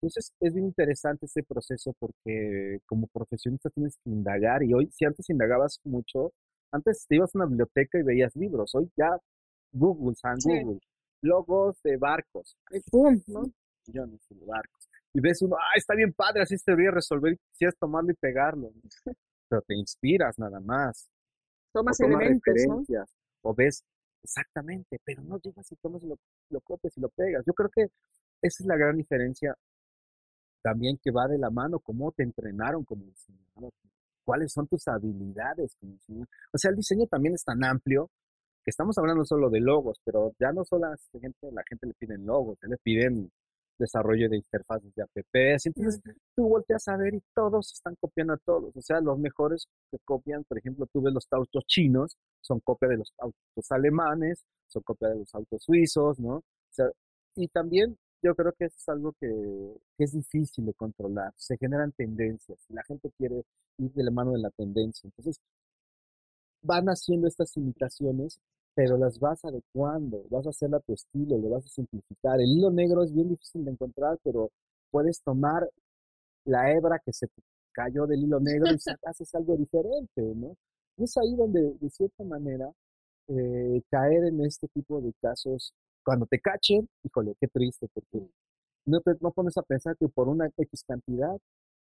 Entonces, 0.00 0.32
es 0.40 0.54
bien 0.54 0.64
interesante 0.64 1.26
este 1.26 1.42
proceso 1.42 1.94
porque 1.98 2.80
como 2.86 3.08
profesionista 3.08 3.68
tienes 3.68 3.98
que 4.02 4.08
indagar 4.08 4.62
y 4.62 4.72
hoy, 4.72 4.88
si 4.90 5.04
antes 5.04 5.28
indagabas 5.28 5.80
mucho, 5.84 6.32
antes 6.72 7.04
te 7.06 7.16
ibas 7.16 7.34
a 7.34 7.38
una 7.38 7.46
biblioteca 7.46 7.98
y 7.98 8.02
veías 8.02 8.34
libros, 8.36 8.74
hoy 8.74 8.90
ya 8.96 9.18
Google, 9.72 10.14
San 10.16 10.36
Google, 10.42 10.80
logos 11.22 11.80
de 11.82 11.96
barcos, 11.96 12.56
¡pum! 12.90 13.20
¿no? 13.26 13.42
Millones 13.86 14.20
de 14.28 14.44
barcos. 14.44 14.88
Y 15.12 15.20
ves 15.20 15.42
uno, 15.42 15.56
ah, 15.56 15.76
está 15.76 15.94
bien 15.94 16.12
padre, 16.12 16.42
así 16.42 16.56
te 16.56 16.72
debería 16.72 16.92
resolver, 16.92 17.36
quisieras 17.52 17.76
tomarlo 17.78 18.12
y 18.12 18.14
pegarlo. 18.14 18.70
Pero 19.48 19.62
te 19.62 19.74
inspiras 19.74 20.38
nada 20.38 20.60
más 20.60 21.10
tomas 21.72 21.98
elementos, 22.00 22.54
o 23.42 23.54
ves 23.54 23.84
Exactamente, 24.22 25.00
pero 25.04 25.22
no 25.22 25.38
llegas 25.38 25.70
y 25.72 25.76
tomas 25.76 26.02
y 26.02 26.06
lo, 26.06 26.16
lo 26.50 26.60
copias 26.60 26.96
y 26.96 27.00
lo 27.00 27.08
pegas. 27.08 27.42
Yo 27.46 27.54
creo 27.54 27.70
que 27.70 27.82
esa 28.42 28.62
es 28.62 28.66
la 28.66 28.76
gran 28.76 28.96
diferencia 28.96 29.54
también 30.62 30.98
que 31.02 31.10
va 31.10 31.26
de 31.26 31.38
la 31.38 31.50
mano, 31.50 31.78
cómo 31.78 32.12
te 32.12 32.22
entrenaron 32.22 32.84
como 32.84 33.06
diseñador, 33.06 33.72
cuáles 34.24 34.52
son 34.52 34.66
tus 34.66 34.86
habilidades 34.88 35.74
como 35.76 35.92
diseñador. 35.92 36.28
O 36.52 36.58
sea, 36.58 36.70
el 36.70 36.76
diseño 36.76 37.06
también 37.06 37.34
es 37.34 37.44
tan 37.44 37.64
amplio 37.64 38.10
que 38.64 38.70
estamos 38.70 38.96
hablando 38.98 39.24
solo 39.24 39.50
de 39.50 39.60
logos, 39.60 39.98
pero 40.04 40.32
ya 40.38 40.52
no 40.52 40.64
solo 40.64 40.86
a 40.86 40.90
la 40.90 41.20
gente, 41.20 41.50
la 41.52 41.62
gente 41.68 41.86
le 41.86 41.94
piden 41.94 42.26
logos, 42.26 42.58
le 42.62 42.76
piden 42.78 43.30
desarrollo 43.80 44.28
de 44.28 44.36
interfaces 44.36 44.94
de 44.94 45.02
apps. 45.02 45.66
Entonces 45.66 46.00
tú 46.36 46.48
volteas 46.48 46.86
a 46.88 46.96
ver 46.96 47.14
y 47.14 47.22
todos 47.34 47.72
están 47.72 47.96
copiando 48.00 48.34
a 48.34 48.38
todos. 48.38 48.76
O 48.76 48.82
sea, 48.82 49.00
los 49.00 49.18
mejores 49.18 49.66
que 49.90 49.98
copian, 50.04 50.44
por 50.44 50.58
ejemplo, 50.58 50.86
tú 50.92 51.02
ves 51.02 51.14
los 51.14 51.26
autos 51.30 51.64
chinos, 51.66 52.16
son 52.40 52.60
copia 52.60 52.88
de 52.88 52.98
los 52.98 53.12
autos 53.18 53.70
alemanes, 53.70 54.44
son 54.68 54.82
copia 54.82 55.08
de 55.08 55.16
los 55.16 55.34
autos 55.34 55.62
suizos, 55.64 56.20
¿no? 56.20 56.36
O 56.36 56.72
sea, 56.72 56.86
y 57.34 57.48
también 57.48 57.96
yo 58.22 58.34
creo 58.34 58.52
que 58.52 58.66
eso 58.66 58.76
es 58.76 58.88
algo 58.88 59.12
que, 59.18 59.28
que, 59.96 60.04
es 60.04 60.12
difícil 60.12 60.66
de 60.66 60.74
controlar. 60.74 61.32
Se 61.36 61.56
generan 61.56 61.92
tendencias 61.92 62.58
y 62.68 62.74
la 62.74 62.82
gente 62.84 63.10
quiere 63.16 63.42
ir 63.78 63.92
de 63.92 64.04
la 64.04 64.10
mano 64.10 64.32
de 64.32 64.40
la 64.40 64.50
tendencia. 64.50 65.08
Entonces, 65.08 65.40
van 66.62 66.86
haciendo 66.86 67.28
estas 67.28 67.56
imitaciones 67.56 68.40
pero 68.74 68.96
las 68.96 69.18
vas 69.18 69.44
adecuando, 69.44 70.24
vas 70.30 70.46
a 70.46 70.50
hacerla 70.50 70.78
a 70.78 70.80
tu 70.80 70.94
estilo, 70.94 71.36
lo 71.38 71.50
vas 71.50 71.66
a 71.66 71.68
simplificar. 71.68 72.40
El 72.40 72.48
hilo 72.50 72.70
negro 72.70 73.02
es 73.02 73.12
bien 73.12 73.28
difícil 73.28 73.64
de 73.64 73.72
encontrar, 73.72 74.18
pero 74.22 74.50
puedes 74.90 75.20
tomar 75.22 75.68
la 76.44 76.72
hebra 76.72 76.98
que 77.04 77.12
se 77.12 77.28
cayó 77.72 78.06
del 78.06 78.24
hilo 78.24 78.40
negro 78.40 78.72
y 78.72 78.76
haces 79.04 79.34
algo 79.34 79.56
diferente, 79.56 80.22
¿no? 80.34 80.56
Y 80.96 81.04
es 81.04 81.16
ahí 81.18 81.34
donde, 81.36 81.74
de 81.80 81.90
cierta 81.90 82.24
manera, 82.24 82.70
eh, 83.28 83.82
caer 83.90 84.24
en 84.24 84.44
este 84.44 84.68
tipo 84.68 85.00
de 85.00 85.12
casos, 85.20 85.74
cuando 86.04 86.26
te 86.26 86.40
cachen, 86.40 86.88
híjole, 87.04 87.34
qué 87.40 87.48
triste, 87.48 87.88
porque 87.92 88.26
no 88.86 89.00
te 89.00 89.12
no 89.20 89.30
pones 89.32 89.56
a 89.58 89.62
pensar 89.62 89.96
que 89.98 90.08
por 90.08 90.28
una 90.28 90.48
X 90.56 90.84
cantidad 90.86 91.36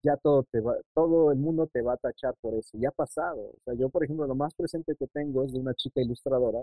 ya 0.03 0.17
todo 0.17 0.45
te 0.51 0.61
va, 0.61 0.77
todo 0.95 1.33
el 1.33 1.39
mundo 1.39 1.67
te 1.73 1.83
va 1.83 1.95
a 1.95 1.97
tachar 1.97 2.35
por 2.41 2.55
eso. 2.55 2.79
Ya 2.79 2.89
ha 2.89 2.93
pasado. 2.93 3.41
O 3.41 3.59
sea, 3.65 3.75
yo, 3.75 3.89
por 3.91 4.05
ejemplo, 4.05 4.27
lo 4.27 4.35
más 4.35 4.55
presente 4.55 4.95
que 4.97 5.07
tengo 5.09 5.45
es 5.45 5.53
de 5.53 5.61
una 5.61 5.75
chica 5.75 6.01
ilustradora 6.01 6.63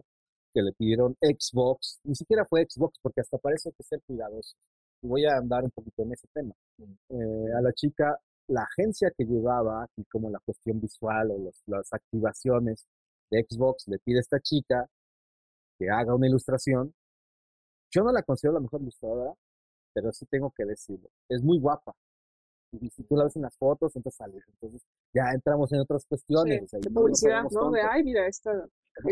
que 0.54 0.62
le 0.62 0.74
pidieron 0.74 1.16
Xbox. 1.22 2.00
Ni 2.04 2.16
siquiera 2.16 2.46
fue 2.46 2.66
Xbox, 2.70 3.00
porque 3.02 3.22
hasta 3.22 3.38
parece 3.38 3.72
que 3.72 3.84
ser 3.84 4.02
cuidadoso. 4.08 4.56
Y 5.02 5.08
voy 5.08 5.26
a 5.26 5.38
andar 5.38 5.64
un 5.64 5.72
poquito 5.72 6.04
en 6.04 6.14
ese 6.14 6.28
tema. 6.34 6.54
Eh, 7.10 7.54
a 7.58 7.62
la 7.62 7.74
chica, 7.74 8.20
la 8.48 8.64
agencia 8.64 9.12
que 9.16 9.26
llevaba 9.26 9.84
aquí 9.84 10.04
como 10.12 10.30
la 10.30 10.40
cuestión 10.40 10.80
visual 10.82 11.32
o 11.32 11.52
las 11.68 11.94
activaciones 11.94 12.88
de 13.32 13.46
Xbox 13.50 13.88
le 13.88 14.00
pide 14.00 14.18
a 14.18 14.22
esta 14.22 14.40
chica 14.40 14.88
que 15.80 15.90
haga 15.90 16.16
una 16.16 16.28
ilustración. 16.28 16.94
Yo 17.92 18.04
no 18.04 18.12
la 18.12 18.24
considero 18.24 18.54
la 18.56 18.62
mejor 18.62 18.82
ilustradora, 18.82 19.34
pero 19.94 20.12
sí 20.12 20.26
tengo 20.26 20.52
que 20.56 20.66
decirlo. 20.66 21.10
Es 21.30 21.44
muy 21.44 21.60
guapa 21.60 21.96
y 22.72 22.90
si 22.90 23.04
tú 23.04 23.16
la 23.16 23.26
ves 23.26 23.36
en 23.36 23.44
las 23.44 23.58
fotos, 23.58 23.96
entonces 23.96 24.18
sales. 24.18 24.44
Entonces 24.48 24.82
ya 25.14 25.32
entramos 25.32 25.72
en 25.72 25.80
otras 25.80 26.06
cuestiones. 26.06 26.70
de 26.72 26.90
publicidad, 26.90 27.44
¿no? 27.52 27.72
De, 27.72 27.82
ay, 27.82 28.04
mira, 28.04 28.28
esta 28.28 28.52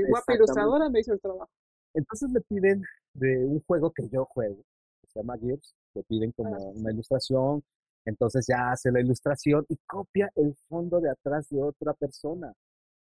guapa 0.09 0.33
ilustradora 0.33 0.89
me 0.89 0.99
hizo 0.99 1.13
el 1.13 1.21
trabajo. 1.21 1.49
Entonces 1.93 2.29
le 2.31 2.41
piden 2.41 2.83
de 3.13 3.45
un 3.45 3.63
juego 3.65 3.91
que 3.91 4.07
yo 4.09 4.25
juego, 4.25 4.57
que 5.01 5.07
se 5.07 5.19
llama 5.19 5.37
Gears, 5.37 5.73
le 5.93 6.03
piden 6.03 6.31
como 6.33 6.55
ah, 6.55 6.71
una 6.75 6.91
ilustración, 6.91 7.63
entonces 8.05 8.45
ya 8.47 8.71
hace 8.71 8.91
la 8.91 8.99
ilustración 8.99 9.65
y 9.69 9.77
copia 9.87 10.29
el 10.35 10.53
fondo 10.67 10.99
de 10.99 11.09
atrás 11.09 11.49
de 11.49 11.61
otra 11.61 11.93
persona. 11.93 12.53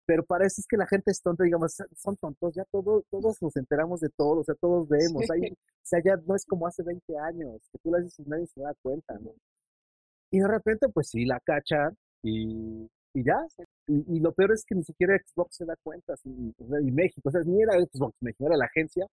Pero 0.05 0.23
parece 0.23 0.63
que 0.67 0.77
la 0.77 0.87
gente 0.87 1.11
es 1.11 1.21
tonta, 1.21 1.43
digamos, 1.43 1.75
son 1.95 2.17
tontos, 2.17 2.55
ya 2.55 2.63
todos, 2.71 3.03
todos 3.11 3.39
nos 3.41 3.55
enteramos 3.57 3.99
de 3.99 4.09
todo, 4.09 4.39
o 4.39 4.43
sea, 4.43 4.55
todos 4.55 4.87
vemos. 4.87 5.29
Ahí, 5.29 5.51
o 5.51 5.55
sea, 5.83 6.01
ya 6.03 6.15
no 6.25 6.35
es 6.35 6.45
como 6.45 6.65
hace 6.65 6.81
20 6.81 7.17
años, 7.19 7.61
que 7.71 7.77
tú 7.77 7.91
la 7.91 7.99
dices 7.99 8.25
y 8.25 8.29
nadie 8.29 8.47
se 8.47 8.61
da 8.61 8.73
cuenta, 8.81 9.19
¿no? 9.19 9.31
Y 10.31 10.39
de 10.39 10.47
repente, 10.47 10.87
pues 10.89 11.09
sí, 11.09 11.25
la 11.25 11.39
cachan 11.39 11.95
y, 12.23 12.87
y 13.13 13.23
ya. 13.23 13.37
Y, 13.87 14.19
lo 14.19 14.33
peor 14.33 14.53
es 14.53 14.63
que 14.65 14.75
ni 14.75 14.83
siquiera 14.83 15.17
Xbox 15.17 15.55
se 15.57 15.65
da 15.65 15.75
cuenta. 15.83 16.13
y 16.25 16.91
México, 16.91 17.29
o 17.29 17.31
sea, 17.31 17.41
ni 17.45 17.61
era 17.61 17.73
Xbox 17.73 18.15
México, 18.21 18.45
era 18.47 18.57
la 18.57 18.65
agencia 18.65 19.07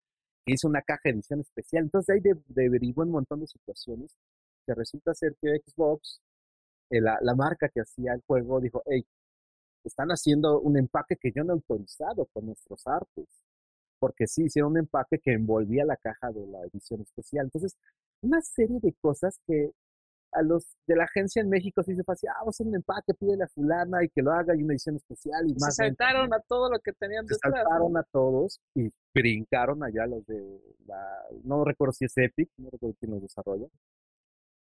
que 0.45 0.53
hizo 0.55 0.69
una 0.69 0.83
caja 0.83 1.03
de 1.05 1.11
edición 1.13 1.41
especial. 1.41 1.85
Entonces 1.85 2.15
ahí 2.15 2.21
derivó 2.49 3.03
un 3.03 3.11
montón 3.11 3.41
de 3.41 3.47
situaciones 3.47 4.17
que 4.67 4.75
resulta 4.75 5.15
ser 5.15 5.37
que 5.41 5.59
Xbox, 5.67 6.21
eh, 6.91 7.01
la, 7.01 7.19
la 7.23 7.35
marca 7.35 7.69
que 7.69 7.81
hacía 7.81 8.13
el 8.15 8.23
juego, 8.27 8.61
dijo, 8.61 8.83
hey, 8.87 9.05
están 9.85 10.09
haciendo 10.11 10.61
un 10.61 10.77
empaque 10.79 11.17
que 11.17 11.33
yo 11.33 11.45
no 11.45 11.53
he 11.53 11.57
autorizado 11.57 12.27
con 12.33 12.47
nuestros 12.47 12.87
artes. 12.87 13.27
Porque 13.99 14.27
sí, 14.27 14.45
hicieron 14.45 14.73
un 14.73 14.79
empaque 14.79 15.19
que 15.19 15.33
envolvía 15.33 15.85
la 15.85 15.97
caja 15.97 16.31
de 16.31 16.47
la 16.47 16.61
edición 16.67 17.01
especial. 17.01 17.47
Entonces, 17.47 17.77
una 18.23 18.41
serie 18.43 18.79
de 18.81 18.93
cosas 19.01 19.39
que 19.47 19.73
a 20.37 20.43
los 20.43 20.77
de 20.87 20.97
la 20.97 21.05
agencia 21.05 21.41
en 21.41 21.49
México 21.49 21.83
se 21.83 21.93
dice 21.93 22.05
fácil, 22.05 22.29
ah, 22.31 22.37
vamos 22.41 22.61
a 22.61 22.65
un 22.65 22.75
empaque, 22.75 23.15
pide 23.15 23.43
a 23.43 23.49
fulana 23.49 24.05
y 24.05 24.09
que 24.11 24.23
lo 24.23 24.33
haga 24.33 24.55
y 24.55 24.63
una 24.63 24.75
edición 24.75 24.97
especial 24.97 25.49
y 25.49 25.55
más. 25.55 25.75
Se 25.75 25.85
saltaron 25.85 26.33
a 26.35 26.41
todo 26.41 26.71
lo 26.71 26.79
que 26.81 26.93
tenían 26.93 27.27
Se 27.27 27.37
saltaron 27.37 27.97
a 27.97 28.03
todos 28.05 28.61
y 28.75 28.91
brincaron 29.15 29.83
allá 29.83 30.07
los 30.07 30.27
de 30.27 30.61
la, 30.87 31.25
no 31.45 31.65
recuerdo 31.65 31.93
si 31.93 32.05
es 32.05 32.17
Epic, 32.17 32.51
no 32.59 32.69
recuerdo 32.71 32.97
quién 33.01 33.13
los 33.13 33.23
desarrolla. 33.23 33.67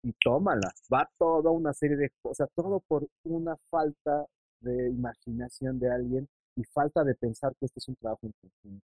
Y 0.03 0.13
tómala, 0.23 0.71
va 0.93 1.09
toda 1.17 1.49
una 1.49 1.73
serie 1.73 1.97
de 1.97 2.11
cosas, 2.21 2.47
todo 2.53 2.79
por 2.87 3.07
una 3.23 3.55
falta 3.71 4.25
de 4.61 4.89
imaginación 4.89 5.79
de 5.79 5.91
alguien 5.91 6.27
y 6.55 6.63
falta 6.65 7.03
de 7.03 7.15
pensar 7.15 7.53
que 7.59 7.65
este 7.65 7.79
es 7.79 7.87
un 7.87 7.95
trabajo 7.95 8.27
en 8.63 8.81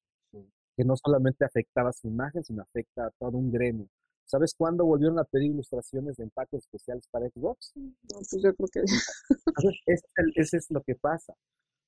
que 0.75 0.83
no 0.83 0.95
solamente 0.97 1.45
afectaba 1.45 1.93
su 1.93 2.07
imagen, 2.07 2.43
sino 2.43 2.61
afecta 2.61 3.05
a 3.05 3.11
todo 3.11 3.37
un 3.37 3.49
gremio. 3.49 3.87
¿Sabes 4.25 4.55
cuándo 4.57 4.85
volvieron 4.85 5.19
a 5.19 5.23
pedir 5.23 5.51
ilustraciones 5.51 6.17
de 6.17 6.23
empaques 6.23 6.63
especiales 6.63 7.07
para 7.11 7.29
Xbox? 7.29 7.71
No, 7.75 7.91
pues 8.09 8.41
yo 8.43 8.53
creo 8.55 8.67
que... 8.71 8.81
Ese 10.35 10.57
es 10.57 10.71
lo 10.71 10.81
que 10.81 10.95
pasa. 10.95 11.33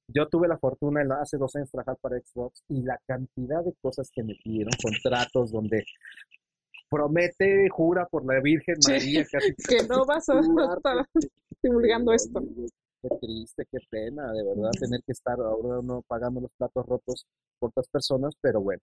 Yo 0.08 0.28
tuve 0.28 0.48
la 0.48 0.58
fortuna 0.58 1.02
hace 1.20 1.38
dos 1.38 1.56
años 1.56 1.70
trabajar 1.70 1.98
para 2.00 2.20
Xbox 2.20 2.64
y 2.70 2.82
la 2.84 2.98
cantidad 3.08 3.64
de 3.64 3.74
cosas 3.82 4.10
que 4.12 4.24
me 4.24 4.36
pidieron, 4.36 4.72
contratos 4.82 5.52
donde 5.52 5.84
promete, 6.90 7.68
jura 7.70 8.06
por 8.06 8.26
la 8.26 8.40
Virgen 8.40 8.76
María 8.88 9.26
que 9.26 9.38
no 9.90 10.06
vas 10.06 10.30
a 10.30 10.40
estar 10.40 11.06
divulgando 11.62 12.14
esto. 12.14 12.42
Qué 13.02 13.10
triste, 13.22 13.66
qué 13.72 13.80
pena, 13.90 14.32
de 14.32 14.44
verdad, 14.44 14.72
tener 14.80 15.02
que 15.04 15.12
estar 15.12 15.40
ahora 15.40 15.80
uno 15.80 16.02
pagando 16.08 16.42
los 16.42 16.52
platos 16.58 16.86
rotos 16.86 17.26
por 17.60 17.70
otras 17.70 17.88
personas, 17.90 18.34
pero 18.42 18.62
bueno, 18.62 18.82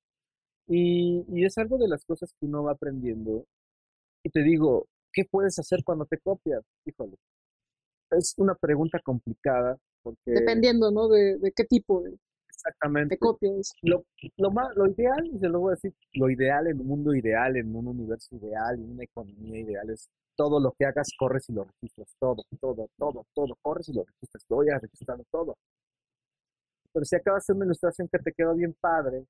y, 0.67 1.25
y 1.29 1.45
es 1.45 1.59
algo 1.59 1.79
de 1.79 1.89
las 1.89 2.05
cosas 2.05 2.33
que 2.39 2.47
uno 2.47 2.65
va 2.65 2.73
aprendiendo. 2.73 3.45
Y 4.23 4.31
te 4.31 4.43
digo, 4.43 4.87
¿qué 5.13 5.25
puedes 5.31 5.59
hacer 5.59 5.85
cuando 5.85 6.07
te 6.07 6.19
copias? 6.19 6.63
Híjole. 6.87 7.17
Es 8.11 8.35
una 8.39 8.55
pregunta 8.55 9.01
complicada 9.01 9.77
porque... 10.03 10.31
Dependiendo, 10.31 10.91
¿no? 10.91 11.09
De, 11.09 11.39
de 11.39 11.53
qué 11.53 11.65
tipo 11.65 12.03
de, 12.03 12.17
Exactamente. 12.65 13.17
Te 13.17 13.19
copias. 13.19 13.73
Lo, 13.83 14.05
lo, 14.37 14.51
más, 14.51 14.75
lo 14.77 14.87
ideal, 14.87 15.27
y 15.27 15.39
se 15.39 15.49
lo 15.49 15.61
voy 15.61 15.73
a 15.73 15.75
decir, 15.75 15.95
lo 16.15 16.31
ideal 16.31 16.67
en 16.67 16.81
un 16.81 16.87
mundo 16.87 17.15
ideal, 17.15 17.57
en 17.57 17.75
un 17.75 17.89
universo 17.89 18.37
ideal, 18.37 18.77
en 18.77 18.91
una 18.93 19.05
economía 19.05 19.61
ideal, 19.61 19.91
es 19.91 20.09
todo 20.37 20.61
lo 20.61 20.73
que 20.73 20.87
hagas, 20.87 21.09
corres 21.19 21.49
y 21.51 21.53
lo 21.53 21.65
registras. 21.65 22.15
Todo, 22.19 22.45
todo, 22.61 22.89
todo, 22.97 23.27
todo. 23.35 23.59
Corres 23.61 23.89
y 23.89 23.93
lo 23.93 24.05
registras. 24.05 24.45
Voy 24.49 24.71
a 24.71 24.79
registrar 24.79 25.19
todo. 25.31 25.57
Pero 26.93 27.05
si 27.05 27.17
acabas 27.17 27.43
de 27.43 27.45
hacer 27.45 27.57
una 27.57 27.67
ilustración 27.67 28.09
que 28.09 28.19
te 28.19 28.33
quedó 28.33 28.55
bien 28.55 28.75
padre, 28.81 29.25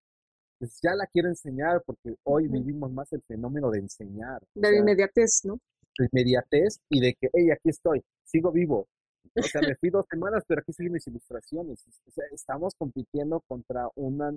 pues 0.59 0.79
ya 0.83 0.95
la 0.95 1.07
quiero 1.07 1.29
enseñar 1.29 1.83
porque 1.85 2.15
hoy 2.25 2.49
vivimos 2.49 2.91
más 2.93 3.13
el 3.13 3.23
fenómeno 3.23 3.71
de 3.71 3.81
enseñar. 3.81 4.43
De 4.55 4.71
la 4.71 4.79
inmediatez, 4.79 5.43
¿no? 5.45 5.59
De 5.99 6.09
inmediatez 6.11 6.81
y 6.89 7.01
de 7.01 7.15
que, 7.15 7.29
hey, 7.33 7.51
aquí 7.51 7.71
estoy, 7.71 8.03
sigo 8.25 8.51
vivo. 8.53 8.89
O 9.37 9.43
sea, 9.43 9.61
me 9.63 9.75
fui 9.77 9.91
dos 9.91 10.07
semanas, 10.09 10.45
pero 10.47 10.61
aquí 10.61 10.73
siguen 10.73 10.93
mis 10.93 11.07
ilustraciones. 11.07 11.85
O 12.07 12.11
sea, 12.11 12.25
estamos 12.33 12.75
compitiendo 12.77 13.41
contra 13.49 13.89
una, 13.97 14.33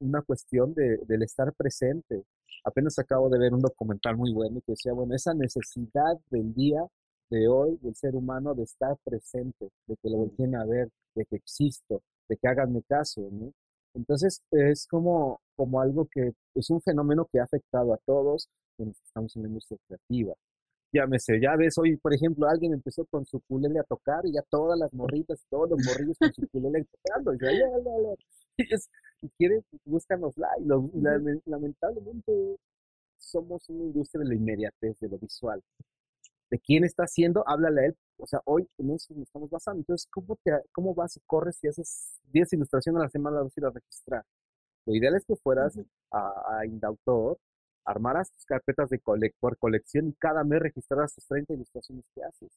una 0.00 0.22
cuestión 0.22 0.72
de, 0.74 0.98
del 1.06 1.22
estar 1.22 1.52
presente. 1.54 2.24
Apenas 2.64 2.98
acabo 2.98 3.28
de 3.28 3.38
ver 3.38 3.52
un 3.52 3.60
documental 3.60 4.16
muy 4.16 4.32
bueno 4.32 4.60
que 4.64 4.72
decía, 4.72 4.92
bueno, 4.92 5.14
esa 5.14 5.34
necesidad 5.34 6.18
del 6.30 6.54
día 6.54 6.80
de 7.30 7.48
hoy 7.48 7.78
del 7.82 7.94
ser 7.94 8.14
humano 8.16 8.54
de 8.54 8.64
estar 8.64 8.96
presente, 9.04 9.68
de 9.86 9.96
que 9.96 10.10
lo 10.10 10.18
volteen 10.18 10.56
a 10.56 10.64
ver, 10.64 10.88
de 11.14 11.24
que 11.24 11.36
existo, 11.36 12.02
de 12.28 12.36
que 12.36 12.48
hagan 12.48 12.80
caso, 12.88 13.28
¿no? 13.30 13.52
Entonces 13.94 14.42
es 14.50 14.86
como, 14.86 15.40
como 15.56 15.80
algo 15.80 16.06
que 16.10 16.32
es 16.54 16.70
un 16.70 16.80
fenómeno 16.80 17.26
que 17.30 17.40
ha 17.40 17.44
afectado 17.44 17.92
a 17.92 17.98
todos 18.06 18.48
quienes 18.76 19.00
estamos 19.02 19.34
en 19.36 19.42
la 19.42 19.48
industria 19.48 19.78
creativa. 19.86 20.34
Llámese, 20.92 21.40
ya 21.40 21.54
ves, 21.56 21.78
hoy, 21.78 21.96
por 21.96 22.12
ejemplo, 22.12 22.48
alguien 22.48 22.72
empezó 22.72 23.04
con 23.06 23.24
su 23.24 23.40
culele 23.48 23.78
a 23.78 23.84
tocar 23.84 24.26
y 24.26 24.32
ya 24.32 24.42
todas 24.50 24.78
las 24.78 24.92
morritas, 24.92 25.44
todos 25.48 25.70
los 25.70 25.78
morrillos 25.86 26.18
con 26.18 26.32
su 26.32 26.48
culele 26.48 26.84
tocando. 26.84 27.34
Y, 27.34 27.38
ya, 27.38 27.52
ya, 27.52 28.66
ya, 28.66 28.76
y 29.22 29.28
quieren, 29.38 29.64
buscan 29.84 30.20
los 30.20 30.36
likes. 30.36 30.64
lamentablemente 31.46 32.56
somos 33.18 33.68
una 33.68 33.84
industria 33.84 34.22
de 34.22 34.28
la 34.28 34.34
inmediatez, 34.34 34.98
de 34.98 35.08
lo 35.08 35.18
visual 35.18 35.62
de 36.50 36.58
quién 36.58 36.84
está 36.84 37.04
haciendo, 37.04 37.44
háblale 37.46 37.80
a 37.80 37.86
él. 37.86 37.96
O 38.18 38.26
sea, 38.26 38.40
hoy 38.44 38.68
en 38.78 38.90
eso 38.90 39.14
nos 39.14 39.28
estamos 39.28 39.48
basando. 39.50 39.80
Entonces, 39.80 40.08
¿cómo, 40.10 40.36
te, 40.42 40.52
cómo 40.72 40.94
vas 40.94 41.16
y 41.16 41.20
corres 41.26 41.58
y 41.62 41.68
haces 41.68 42.20
10 42.32 42.52
ilustraciones 42.54 43.00
a 43.00 43.04
la 43.04 43.10
semana, 43.10 43.40
vas 43.40 43.56
a 43.56 43.60
ir 43.60 43.66
a 43.66 43.70
registrar? 43.70 44.24
Lo 44.86 44.94
ideal 44.94 45.14
es 45.14 45.24
que 45.24 45.36
fueras 45.36 45.78
a, 46.10 46.58
a 46.58 46.66
Indautor, 46.66 47.38
armaras 47.84 48.30
tus 48.30 48.44
carpetas 48.44 48.90
de 48.90 49.00
por 49.38 49.56
colección 49.58 50.08
y 50.08 50.12
cada 50.14 50.44
mes 50.44 50.60
registraras 50.60 51.14
tus 51.14 51.26
30 51.26 51.54
ilustraciones 51.54 52.04
que 52.14 52.22
haces. 52.22 52.50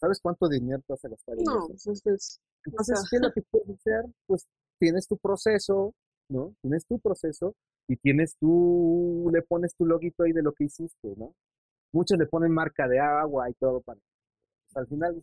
¿Sabes 0.00 0.18
cuánto 0.20 0.48
dinero 0.48 0.80
te 0.86 0.92
vas 0.92 1.04
a 1.04 1.08
gastar 1.08 1.38
en 1.38 1.44
no, 1.44 1.66
eso? 1.72 1.92
Pues, 2.04 2.40
Entonces, 2.64 3.08
¿qué 3.08 3.16
es 3.16 3.22
lo 3.22 3.32
que 3.32 3.42
puedes 3.50 3.70
hacer? 3.70 4.04
Pues 4.26 4.48
tienes 4.78 5.06
tu 5.06 5.16
proceso, 5.16 5.94
¿no? 6.28 6.54
Tienes 6.60 6.86
tu 6.86 6.98
proceso 6.98 7.54
y 7.88 7.96
tienes 7.96 8.36
tú, 8.38 9.30
le 9.32 9.42
pones 9.42 9.74
tu 9.74 9.86
loguito 9.86 10.24
ahí 10.24 10.32
de 10.32 10.42
lo 10.42 10.52
que 10.52 10.64
hiciste, 10.64 11.14
¿no? 11.16 11.34
Muchos 11.92 12.18
le 12.18 12.26
ponen 12.26 12.52
marca 12.52 12.88
de 12.88 12.98
agua 12.98 13.50
y 13.50 13.54
todo 13.54 13.80
para... 13.80 14.00
Al 14.74 14.86
final, 14.86 15.22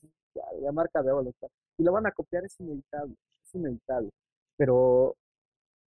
la 0.62 0.72
marca 0.72 1.02
de 1.02 1.10
agua 1.10 1.24
lo 1.24 1.30
está. 1.32 1.48
Y 1.78 1.84
lo 1.84 1.92
van 1.92 2.06
a 2.06 2.12
copiar, 2.12 2.46
es 2.46 2.60
inevitable, 2.60 3.16
es 3.44 3.56
inevitable. 3.56 4.12
Pero 4.58 5.16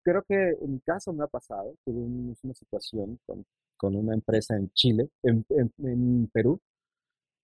creo 0.03 0.23
que 0.23 0.35
en 0.61 0.73
mi 0.73 0.81
caso 0.81 1.13
me 1.13 1.25
ha 1.25 1.29
pasado, 1.29 1.75
tuve 1.85 2.01
una 2.01 2.55
situación 2.55 3.19
con, 3.27 3.45
con 3.77 3.95
una 3.97 4.15
empresa 4.15 4.57
en 4.57 4.71
Chile, 4.71 5.09
en, 5.23 5.45
en, 5.49 6.29
Perú, 6.33 6.61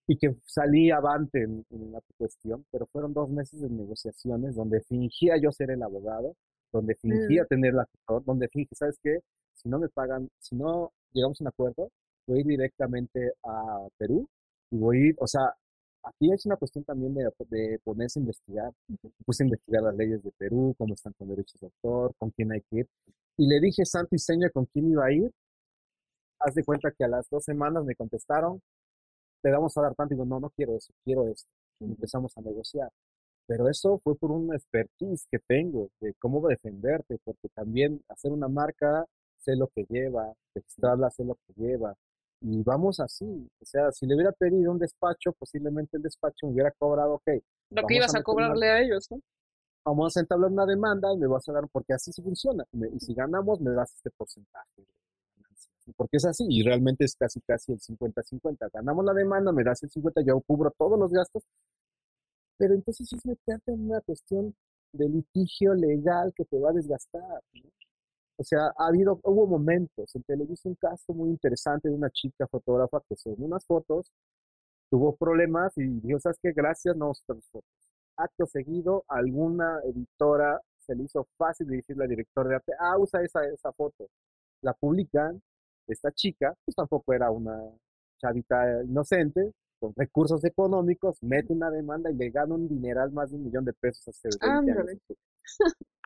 y 0.06 0.16
que 0.16 0.36
salí 0.44 0.90
avante 0.90 1.42
en, 1.42 1.64
en, 1.70 1.92
la 1.92 2.00
cuestión, 2.16 2.64
pero 2.70 2.86
fueron 2.86 3.12
dos 3.12 3.28
meses 3.28 3.60
de 3.60 3.68
negociaciones 3.68 4.54
donde 4.54 4.80
fingía 4.82 5.36
yo 5.36 5.52
ser 5.52 5.70
el 5.70 5.82
abogado, 5.82 6.34
donde 6.72 6.94
fingía 6.96 7.44
mm. 7.44 7.46
tener 7.48 7.74
la 7.74 7.86
donde 8.24 8.48
fingía, 8.48 8.74
¿sabes 8.74 8.98
qué? 9.02 9.20
Si 9.54 9.68
no 9.68 9.78
me 9.78 9.88
pagan, 9.88 10.28
si 10.38 10.56
no 10.56 10.92
llegamos 11.12 11.40
a 11.40 11.44
un 11.44 11.48
acuerdo, 11.48 11.90
voy 12.28 12.44
directamente 12.44 13.32
a 13.42 13.88
Perú 13.96 14.28
y 14.70 14.78
voy 14.78 14.98
a 14.98 15.06
ir, 15.08 15.16
o 15.18 15.26
sea, 15.26 15.54
aquí 16.02 16.30
es 16.32 16.44
una 16.46 16.56
cuestión 16.56 16.84
también 16.84 17.14
de, 17.14 17.30
de 17.48 17.80
ponerse 17.84 18.18
a 18.18 18.22
investigar. 18.22 18.72
Puse 19.24 19.42
a 19.42 19.46
investigar 19.46 19.82
las 19.82 19.96
leyes 19.96 20.22
de 20.22 20.30
Perú, 20.32 20.74
cómo 20.78 20.94
están 20.94 21.14
con 21.14 21.28
derechos 21.28 21.60
de 21.60 21.66
autor, 21.66 22.14
con 22.18 22.30
quién 22.30 22.52
hay 22.52 22.60
que 22.62 22.80
ir. 22.80 22.88
Y 23.38 23.46
le 23.48 23.60
dije 23.60 23.84
santo 23.84 24.14
y 24.14 24.18
seña 24.18 24.50
con 24.50 24.66
quién 24.66 24.90
iba 24.90 25.06
a 25.06 25.12
ir. 25.12 25.30
Haz 26.40 26.54
de 26.54 26.64
cuenta 26.64 26.90
que 26.92 27.04
a 27.04 27.08
las 27.08 27.28
dos 27.30 27.44
semanas 27.44 27.84
me 27.84 27.94
contestaron, 27.94 28.60
te 29.42 29.50
damos 29.50 29.76
a 29.76 29.82
dar 29.82 29.94
tanto. 29.94 30.14
Y 30.14 30.16
digo, 30.16 30.26
no, 30.26 30.40
no 30.40 30.50
quiero 30.50 30.76
eso, 30.76 30.92
quiero 31.04 31.26
esto. 31.28 31.48
Y 31.80 31.84
empezamos 31.86 32.36
a 32.36 32.42
negociar. 32.42 32.90
Pero 33.46 33.68
eso 33.68 33.98
fue 34.04 34.14
por 34.16 34.30
una 34.30 34.56
expertise 34.56 35.26
que 35.30 35.38
tengo 35.38 35.88
de 36.00 36.14
cómo 36.14 36.46
defenderte, 36.46 37.18
porque 37.24 37.48
también 37.54 38.02
hacer 38.08 38.32
una 38.32 38.48
marca, 38.48 39.06
sé 39.38 39.56
lo 39.56 39.68
que 39.68 39.86
lleva, 39.88 40.34
registrarla, 40.54 41.10
sé 41.10 41.24
lo 41.24 41.34
que 41.34 41.54
lleva, 41.56 41.94
y 42.40 42.62
vamos 42.62 43.00
así. 43.00 43.48
O 43.60 43.64
sea, 43.64 43.90
si 43.92 44.06
le 44.06 44.14
hubiera 44.14 44.32
pedido 44.32 44.70
un 44.72 44.78
despacho, 44.78 45.32
posiblemente 45.32 45.96
el 45.96 46.02
despacho 46.02 46.46
me 46.46 46.52
hubiera 46.52 46.70
cobrado, 46.72 47.14
ok. 47.14 47.28
Lo 47.70 47.86
que 47.86 47.96
ibas 47.96 48.14
a, 48.14 48.22
cobrarle 48.22 48.68
a 48.68 48.80
ellos, 48.80 49.06
¿no? 49.10 49.20
Vamos 49.84 50.16
a 50.16 50.20
entablar 50.20 50.50
una 50.50 50.66
demanda 50.66 51.12
y 51.12 51.18
me 51.18 51.26
vas 51.26 51.48
a 51.48 51.52
dar, 51.52 51.68
porque 51.70 51.94
así 51.94 52.12
se 52.12 52.22
funciona. 52.22 52.64
Y 52.92 53.00
si 53.00 53.14
ganamos, 53.14 53.60
me 53.60 53.72
das 53.72 53.94
este 53.94 54.10
porcentaje. 54.10 54.86
Porque 55.96 56.18
es 56.18 56.26
así, 56.26 56.44
y 56.48 56.62
realmente 56.62 57.04
es 57.04 57.16
casi 57.16 57.40
casi 57.40 57.72
el 57.72 57.80
50-50. 57.80 58.70
Ganamos 58.72 59.04
la 59.04 59.14
demanda, 59.14 59.52
me 59.52 59.64
das 59.64 59.82
el 59.82 59.90
50, 59.90 60.20
yo 60.22 60.40
cubro 60.40 60.70
todos 60.76 60.98
los 60.98 61.10
gastos. 61.10 61.42
Pero 62.58 62.74
entonces 62.74 63.10
es 63.10 63.24
meterte 63.24 63.72
en 63.72 63.86
una 63.86 64.00
cuestión 64.02 64.54
de 64.92 65.08
litigio 65.08 65.74
legal 65.74 66.32
que 66.34 66.44
te 66.44 66.58
va 66.58 66.70
a 66.70 66.74
desgastar. 66.74 67.42
¿no? 67.54 67.70
O 68.40 68.44
sea, 68.44 68.72
ha 68.76 68.86
habido, 68.86 69.18
hubo 69.24 69.46
momentos, 69.48 70.14
en 70.14 70.22
televisión 70.22 70.72
un 70.72 70.76
caso 70.76 71.12
muy 71.12 71.30
interesante 71.30 71.88
de 71.88 71.94
una 71.94 72.08
chica 72.10 72.46
fotógrafa 72.46 73.00
que 73.08 73.16
según 73.16 73.46
unas 73.46 73.66
fotos 73.66 74.12
tuvo 74.90 75.16
problemas 75.16 75.76
y 75.76 75.86
dijo, 76.00 76.20
¿sabes 76.20 76.38
qué? 76.40 76.52
Gracias, 76.52 76.96
no 76.96 77.10
otras 77.10 77.44
fotos. 77.50 77.68
Acto 78.16 78.46
seguido, 78.46 79.04
alguna 79.08 79.80
editora 79.84 80.60
se 80.78 80.94
le 80.94 81.04
hizo 81.04 81.26
fácil 81.36 81.66
de 81.66 81.76
decirle 81.76 82.04
al 82.04 82.10
director 82.10 82.48
de 82.48 82.54
arte, 82.54 82.72
ah, 82.78 82.96
usa 82.98 83.22
esa, 83.22 83.44
esa 83.46 83.72
foto. 83.72 84.06
La 84.62 84.72
publican, 84.72 85.42
esta 85.88 86.12
chica, 86.12 86.54
pues 86.64 86.76
tampoco 86.76 87.12
era 87.12 87.30
una 87.32 87.58
chavita 88.18 88.84
inocente, 88.84 89.52
con 89.80 89.92
recursos 89.96 90.44
económicos, 90.44 91.18
mete 91.22 91.52
una 91.52 91.70
demanda 91.70 92.10
y 92.10 92.14
le 92.14 92.30
gana 92.30 92.54
un 92.54 92.68
dineral 92.68 93.10
más 93.12 93.30
de 93.30 93.36
un 93.36 93.44
millón 93.44 93.64
de 93.64 93.72
pesos 93.72 94.06
a 94.08 94.10
este 94.10 94.28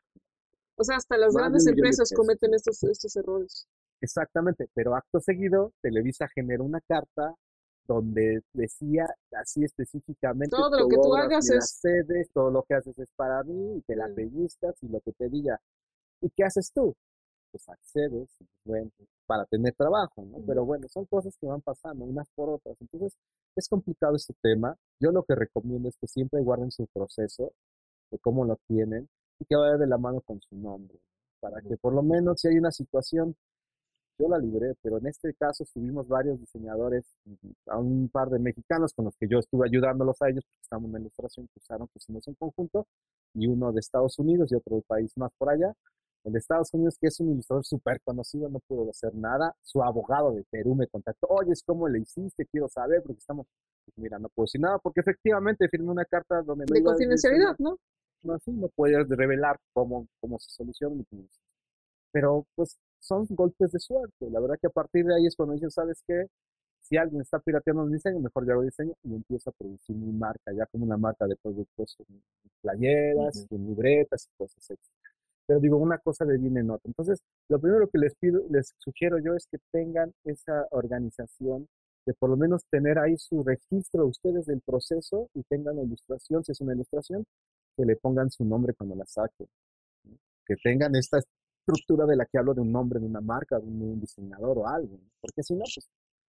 O 0.83 0.85
sea, 0.85 0.97
hasta 0.97 1.17
las 1.17 1.33
grandes 1.33 1.65
empresas 1.69 2.13
cometen 2.13 2.55
estos, 2.55 2.83
estos 2.83 3.15
errores. 3.15 3.69
Exactamente, 4.01 4.69
pero 4.75 4.97
acto 4.97 5.21
seguido, 5.21 5.73
Televisa 5.81 6.27
generó 6.35 6.65
una 6.65 6.81
carta 6.81 7.37
donde 7.87 8.43
decía 8.53 9.07
así 9.33 9.63
específicamente 9.63 10.57
todo 10.57 10.81
lo 10.81 10.89
que 10.89 10.97
tú 10.97 11.15
hagas 11.15 11.49
es 11.51 11.79
sedes, 11.81 12.31
todo 12.33 12.51
lo 12.51 12.65
que 12.65 12.75
haces 12.75 12.99
es 12.99 13.13
para 13.15 13.45
mí, 13.45 13.77
y 13.77 13.83
te 13.83 13.95
la 13.95 14.09
pellizcas 14.09 14.75
y 14.83 14.89
lo 14.89 15.01
que 15.03 15.13
te 15.13 15.29
diga. 15.29 15.61
¿Y 16.21 16.31
qué 16.31 16.43
haces 16.43 16.73
tú? 16.75 16.97
Pues 17.53 17.69
accedes, 17.69 18.29
bueno, 18.65 18.91
para 19.27 19.45
tener 19.45 19.73
trabajo, 19.75 20.25
¿no? 20.25 20.39
Pero 20.45 20.65
bueno, 20.65 20.89
son 20.89 21.05
cosas 21.05 21.37
que 21.41 21.47
van 21.47 21.61
pasando 21.61 22.05
unas 22.05 22.29
por 22.35 22.51
otras. 22.51 22.77
Entonces, 22.81 23.17
es 23.55 23.69
complicado 23.69 24.17
este 24.17 24.35
tema. 24.43 24.77
Yo 24.99 25.13
lo 25.13 25.23
que 25.23 25.37
recomiendo 25.37 25.89
es 25.89 25.97
que 25.97 26.09
siempre 26.09 26.43
guarden 26.43 26.73
su 26.73 26.89
proceso 26.89 27.53
de 28.11 28.19
cómo 28.19 28.45
lo 28.45 28.59
tienen 28.67 29.09
que 29.45 29.57
vaya 29.57 29.77
de 29.77 29.87
la 29.87 29.99
mano 29.99 30.21
con 30.21 30.41
su 30.41 30.57
nombre, 30.57 30.99
para 31.41 31.61
que 31.61 31.77
por 31.77 31.93
lo 31.93 32.03
menos 32.03 32.41
si 32.41 32.49
hay 32.49 32.59
una 32.59 32.71
situación, 32.71 33.35
yo 34.19 34.29
la 34.29 34.39
libré, 34.39 34.75
pero 34.83 34.99
en 34.99 35.07
este 35.07 35.35
caso 35.35 35.65
tuvimos 35.73 36.07
varios 36.07 36.39
diseñadores, 36.39 37.05
a 37.67 37.79
un 37.79 38.09
par 38.09 38.29
de 38.29 38.39
mexicanos 38.39 38.93
con 38.95 39.07
los 39.07 39.17
que 39.17 39.27
yo 39.27 39.39
estuve 39.39 39.67
ayudándolos 39.67 40.21
a 40.23 40.29
ellos, 40.29 40.45
porque 40.45 40.63
estamos 40.63 40.87
en 40.87 40.93
la 40.93 41.01
ilustración, 41.01 41.47
que 41.49 41.59
usaron, 41.59 41.89
pusimos 41.89 42.29
en 42.29 42.35
conjunto, 42.35 42.87
y 43.35 43.47
uno 43.47 43.73
de 43.73 43.81
Estados 43.81 44.19
Unidos 44.19 44.53
y 44.53 44.55
otro 44.55 44.77
del 44.77 44.85
país 44.85 45.17
más 45.17 45.33
por 45.39 45.51
allá. 45.51 45.73
El 46.25 46.35
de 46.35 46.39
Estados 46.39 46.73
Unidos, 46.73 46.97
que 47.01 47.09
es 47.09 47.19
un 47.19 47.31
ilustrador 47.31 47.65
súper 47.65 48.01
conocido, 48.03 48.49
no 48.49 48.61
pudo 48.61 48.89
hacer 48.91 49.13
nada. 49.15 49.57
Su 49.63 49.83
abogado 49.83 50.33
de 50.33 50.45
Perú 50.45 50.77
me 50.77 50.87
contactó, 50.87 51.27
oye, 51.29 51.53
¿cómo 51.67 51.89
le 51.89 51.99
hiciste? 51.99 52.47
Quiero 52.47 52.69
saber, 52.69 53.03
porque 53.03 53.19
estamos, 53.19 53.47
pues 53.85 53.99
mira, 53.99 54.21
no 54.21 54.29
puedo 54.29 54.45
decir 54.45 54.61
nada, 54.61 54.79
porque 54.79 55.01
efectivamente 55.01 55.69
firmé 55.69 55.91
una 55.91 56.05
carta 56.05 56.43
donde... 56.43 56.67
De 56.69 56.83
confidencialidad, 56.83 57.57
¿no? 57.59 57.77
No 58.23 58.35
así, 58.35 58.53
no 58.53 58.71
revelar 59.09 59.59
cómo, 59.73 60.07
cómo 60.21 60.39
se 60.39 60.51
soluciona. 60.51 61.03
Pero 62.13 62.47
pues 62.55 62.79
son 63.01 63.27
golpes 63.31 63.73
de 63.73 63.79
suerte. 63.79 64.31
La 64.31 64.41
verdad 64.41 64.57
que 64.61 64.69
a 64.69 64.71
partir 64.71 65.05
de 65.05 65.15
ahí 65.15 65.27
es 65.27 65.37
cuando 65.37 65.55
dicen, 65.55 65.71
¿sabes 65.71 66.03
qué? 66.07 66.27
Si 66.81 66.97
alguien 66.97 67.23
está 67.23 67.39
pirateando 67.39 67.85
un 67.85 67.93
diseño, 67.93 68.21
mejor 68.21 68.47
yo 68.47 68.53
hago 68.53 68.63
diseño 68.63 68.93
y 69.05 69.15
empiezo 69.15 69.51
a 69.51 69.53
producir 69.53 69.97
mi 69.97 70.13
marca, 70.13 70.53
ya 70.53 70.67
como 70.67 70.85
una 70.85 70.97
marca 70.97 71.27
de 71.27 71.37
productos, 71.37 71.97
playeras, 72.61 73.47
libretas 73.51 74.27
y 74.27 74.37
cosas 74.37 74.71
así. 74.71 74.81
Pero 75.47 75.61
digo, 75.61 75.77
una 75.77 75.99
cosa 75.99 76.25
le 76.25 76.39
viene 76.39 76.61
en 76.61 76.71
otra. 76.71 76.89
Entonces, 76.89 77.21
lo 77.49 77.61
primero 77.61 77.89
que 77.89 77.99
les 77.99 78.15
pido, 78.17 78.43
les 78.51 78.75
sugiero 78.79 79.19
yo 79.19 79.35
es 79.35 79.47
que 79.47 79.59
tengan 79.71 80.13
esa 80.25 80.67
organización 80.71 81.69
de 82.07 82.15
por 82.15 82.31
lo 82.31 82.37
menos 82.37 82.65
tener 82.71 82.99
ahí 82.99 83.17
su 83.17 83.43
registro 83.45 84.07
ustedes 84.07 84.47
del 84.47 84.61
proceso 84.61 85.29
y 85.35 85.43
tengan 85.45 85.77
la 85.77 85.83
ilustración, 85.83 86.43
si 86.45 86.53
es 86.53 86.61
una 86.61 86.75
ilustración, 86.75 87.25
que 87.77 87.85
le 87.85 87.97
pongan 87.97 88.31
su 88.31 88.45
nombre 88.45 88.75
cuando 88.75 88.95
la 88.97 89.07
saquen. 89.07 89.49
Que 90.47 90.57
tengan 90.63 90.95
esta 90.97 91.19
estructura 91.63 92.07
de 92.07 92.17
la 92.17 92.27
que 92.27 92.39
hablo 92.39 92.55
de 92.55 92.61
un 92.61 92.73
nombre 92.73 93.01
de 93.01 93.07
una 93.07 93.21
marca, 93.21 93.59
de 93.59 93.67
un, 93.67 94.01
diseñador 94.01 94.59
o 94.59 94.67
algo. 94.67 94.99
Porque 95.21 95.43
si 95.43 95.55
no, 95.55 95.61
pues 95.61 95.89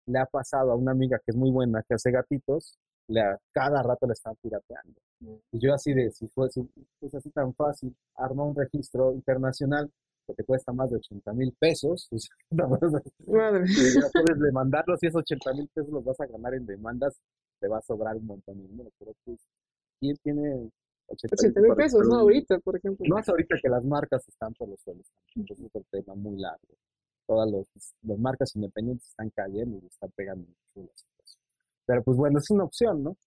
le 0.06 0.20
ha 0.20 0.26
pasado 0.26 0.72
a 0.72 0.76
una 0.76 0.92
amiga 0.92 1.18
que 1.20 1.32
es 1.32 1.36
muy 1.36 1.52
buena, 1.52 1.84
que 1.84 1.96
hace 1.96 2.12
gatitos, 2.12 2.78
le 3.10 3.22
cada 3.52 3.84
rato 3.84 4.08
le 4.08 4.14
están 4.14 4.36
pirateando. 4.42 5.00
Mm. 5.20 5.36
Y 5.52 5.60
yo 5.60 5.74
así 5.74 5.94
de, 5.94 6.12
si 6.12 6.28
fuese 6.28 6.66
es 7.02 7.14
así 7.14 7.30
tan 7.32 7.54
fácil, 7.54 7.96
arma 8.16 8.44
un 8.46 8.56
registro 8.56 9.14
internacional 9.14 9.92
que 10.26 10.34
te 10.34 10.44
cuesta 10.44 10.74
más 10.74 10.90
de 10.90 10.98
80 10.98 11.34
mil 11.34 11.54
pesos, 11.58 12.08
pues, 12.10 12.30
Madre. 12.52 13.66
y 13.66 14.02
ya 14.02 14.10
puedes 14.12 14.40
demandarlos 14.40 15.02
y 15.02 15.08
esos 15.08 15.22
80 15.22 15.54
mil 15.54 15.70
pesos 15.74 15.90
los 15.90 16.04
vas 16.04 16.20
a 16.20 16.26
ganar 16.26 16.54
en 16.54 16.66
demandas, 16.66 17.18
te 17.60 17.68
va 17.68 17.78
a 17.78 17.82
sobrar 17.82 18.18
un 18.18 18.26
montón 18.26 18.58
de 18.58 18.68
dinero. 18.68 18.90
Pero 19.00 19.14
pues, 19.24 19.40
¿quién 20.00 20.18
tiene 20.18 20.70
80 21.08 21.62
mil 21.62 21.76
pesos, 21.76 22.08
¿no? 22.08 22.18
Ahorita, 22.18 22.60
por 22.60 22.78
ejemplo. 22.78 23.06
No 23.08 23.20
es 23.20 23.28
ahorita 23.30 23.56
que 23.62 23.70
las 23.70 23.84
marcas 23.84 24.28
están 24.28 24.54
por 24.54 24.70
los 24.70 24.80
suelos. 24.82 25.06
Es 25.36 25.60
un 25.60 25.70
tema 25.90 26.16
muy 26.16 26.40
largo. 26.40 26.76
Todas 27.26 27.50
las 27.52 28.20
marcas 28.20 28.56
independientes 28.56 29.10
están 29.10 29.30
cayendo 29.32 29.80
y 29.82 29.88
están 29.88 30.10
pegando 30.16 30.48
mucho 30.76 30.92
Pero 31.86 32.04
pues 32.04 32.18
bueno, 32.18 32.40
es 32.40 32.50
una 32.50 32.64
opción, 32.64 33.04
¿no? 33.04 33.18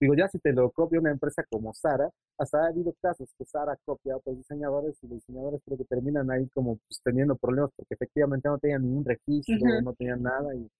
Digo, 0.00 0.14
ya 0.14 0.28
si 0.28 0.38
te 0.38 0.52
lo 0.52 0.70
copia 0.70 1.00
una 1.00 1.10
empresa 1.10 1.42
como 1.50 1.74
Sara, 1.74 2.08
hasta 2.38 2.64
ha 2.64 2.68
habido 2.68 2.94
casos 3.02 3.34
que 3.36 3.44
Sara 3.44 3.76
copia 3.84 4.14
a 4.14 4.18
otros 4.18 4.36
diseñadores 4.36 4.96
y 5.02 5.08
los 5.08 5.18
diseñadores 5.18 5.60
creo 5.64 5.76
que 5.76 5.84
terminan 5.84 6.30
ahí 6.30 6.48
como 6.54 6.76
pues, 6.76 7.00
teniendo 7.02 7.34
problemas 7.34 7.70
porque 7.74 7.94
efectivamente 7.94 8.48
no 8.48 8.58
tenían 8.58 8.82
ningún 8.82 9.04
registro, 9.04 9.56
no 9.82 9.92
tenían 9.94 10.22
nada 10.22 10.54
y 10.54 10.70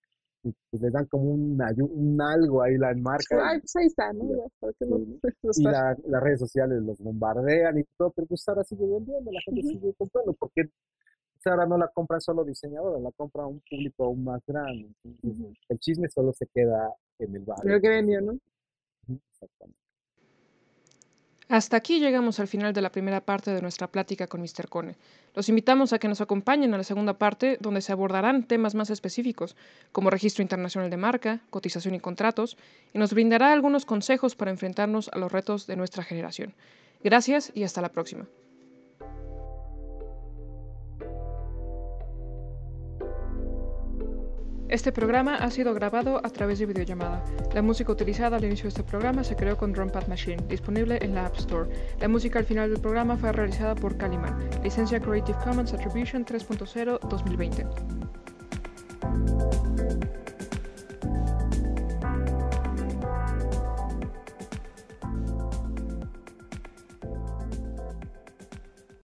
y 0.42 0.54
pues 0.70 0.82
les 0.82 0.92
dan 0.92 1.06
como 1.06 1.30
un, 1.30 1.60
un 1.80 2.22
algo 2.22 2.62
ahí 2.62 2.76
la 2.78 2.94
marca. 2.94 3.36
Ay, 3.42 3.60
pues 3.60 3.76
ahí 3.76 3.86
está, 3.86 4.12
¿no? 4.12 4.24
y 4.24 5.62
las 5.62 6.22
redes 6.22 6.40
sociales 6.40 6.82
los 6.82 6.98
bombardean 6.98 7.78
y 7.78 7.84
todo, 7.96 8.10
pero 8.10 8.26
pues 8.26 8.42
Sara 8.42 8.62
sigue 8.64 8.86
vendiendo, 8.86 9.30
la 9.30 9.40
gente 9.44 9.62
sigue 9.62 9.94
comprando, 9.94 10.32
porque 10.34 10.70
Sara 11.38 11.66
no 11.66 11.78
la 11.78 11.88
compra 11.88 12.20
solo 12.20 12.44
diseñadora, 12.44 13.00
la 13.00 13.12
compra 13.12 13.46
un 13.46 13.60
público 13.68 14.04
aún 14.04 14.24
más 14.24 14.42
grande. 14.46 14.92
El 15.68 15.78
chisme 15.78 16.08
solo 16.08 16.32
se 16.32 16.46
queda 16.46 16.92
en 17.18 17.34
el 17.34 17.44
barrio. 17.44 17.64
Creo 17.64 17.80
que 17.80 17.88
vendió, 17.88 18.20
¿no? 18.20 18.38
Exactamente. 19.32 19.87
Hasta 21.48 21.78
aquí 21.78 21.98
llegamos 21.98 22.40
al 22.40 22.46
final 22.46 22.74
de 22.74 22.82
la 22.82 22.92
primera 22.92 23.22
parte 23.22 23.54
de 23.54 23.62
nuestra 23.62 23.86
plática 23.86 24.26
con 24.26 24.42
Mr. 24.42 24.68
Cone. 24.68 24.96
Los 25.34 25.48
invitamos 25.48 25.94
a 25.94 25.98
que 25.98 26.06
nos 26.06 26.20
acompañen 26.20 26.74
a 26.74 26.76
la 26.76 26.84
segunda 26.84 27.14
parte, 27.14 27.56
donde 27.58 27.80
se 27.80 27.90
abordarán 27.90 28.46
temas 28.46 28.74
más 28.74 28.90
específicos, 28.90 29.56
como 29.90 30.10
registro 30.10 30.42
internacional 30.42 30.90
de 30.90 30.98
marca, 30.98 31.40
cotización 31.48 31.94
y 31.94 32.00
contratos, 32.00 32.58
y 32.92 32.98
nos 32.98 33.14
brindará 33.14 33.50
algunos 33.50 33.86
consejos 33.86 34.36
para 34.36 34.50
enfrentarnos 34.50 35.08
a 35.08 35.16
los 35.16 35.32
retos 35.32 35.66
de 35.66 35.76
nuestra 35.76 36.04
generación. 36.04 36.52
Gracias 37.02 37.50
y 37.54 37.64
hasta 37.64 37.80
la 37.80 37.92
próxima. 37.92 38.26
Este 44.68 44.92
programa 44.92 45.36
ha 45.36 45.50
sido 45.50 45.72
grabado 45.72 46.18
a 46.18 46.28
través 46.28 46.58
de 46.58 46.66
videollamada. 46.66 47.24
La 47.54 47.62
música 47.62 47.90
utilizada 47.90 48.36
al 48.36 48.44
inicio 48.44 48.64
de 48.64 48.68
este 48.68 48.82
programa 48.82 49.24
se 49.24 49.34
creó 49.34 49.56
con 49.56 49.72
Drumpad 49.72 50.08
Machine, 50.08 50.44
disponible 50.46 50.98
en 51.00 51.14
la 51.14 51.24
App 51.24 51.38
Store. 51.38 51.70
La 52.00 52.08
música 52.08 52.38
al 52.38 52.44
final 52.44 52.68
del 52.70 52.78
programa 52.78 53.16
fue 53.16 53.32
realizada 53.32 53.74
por 53.74 53.96
Caliman, 53.96 54.38
licencia 54.62 55.00
Creative 55.00 55.38
Commons 55.42 55.72
Attribution 55.72 56.26
3.0 56.26 57.00
2020. 57.00 57.64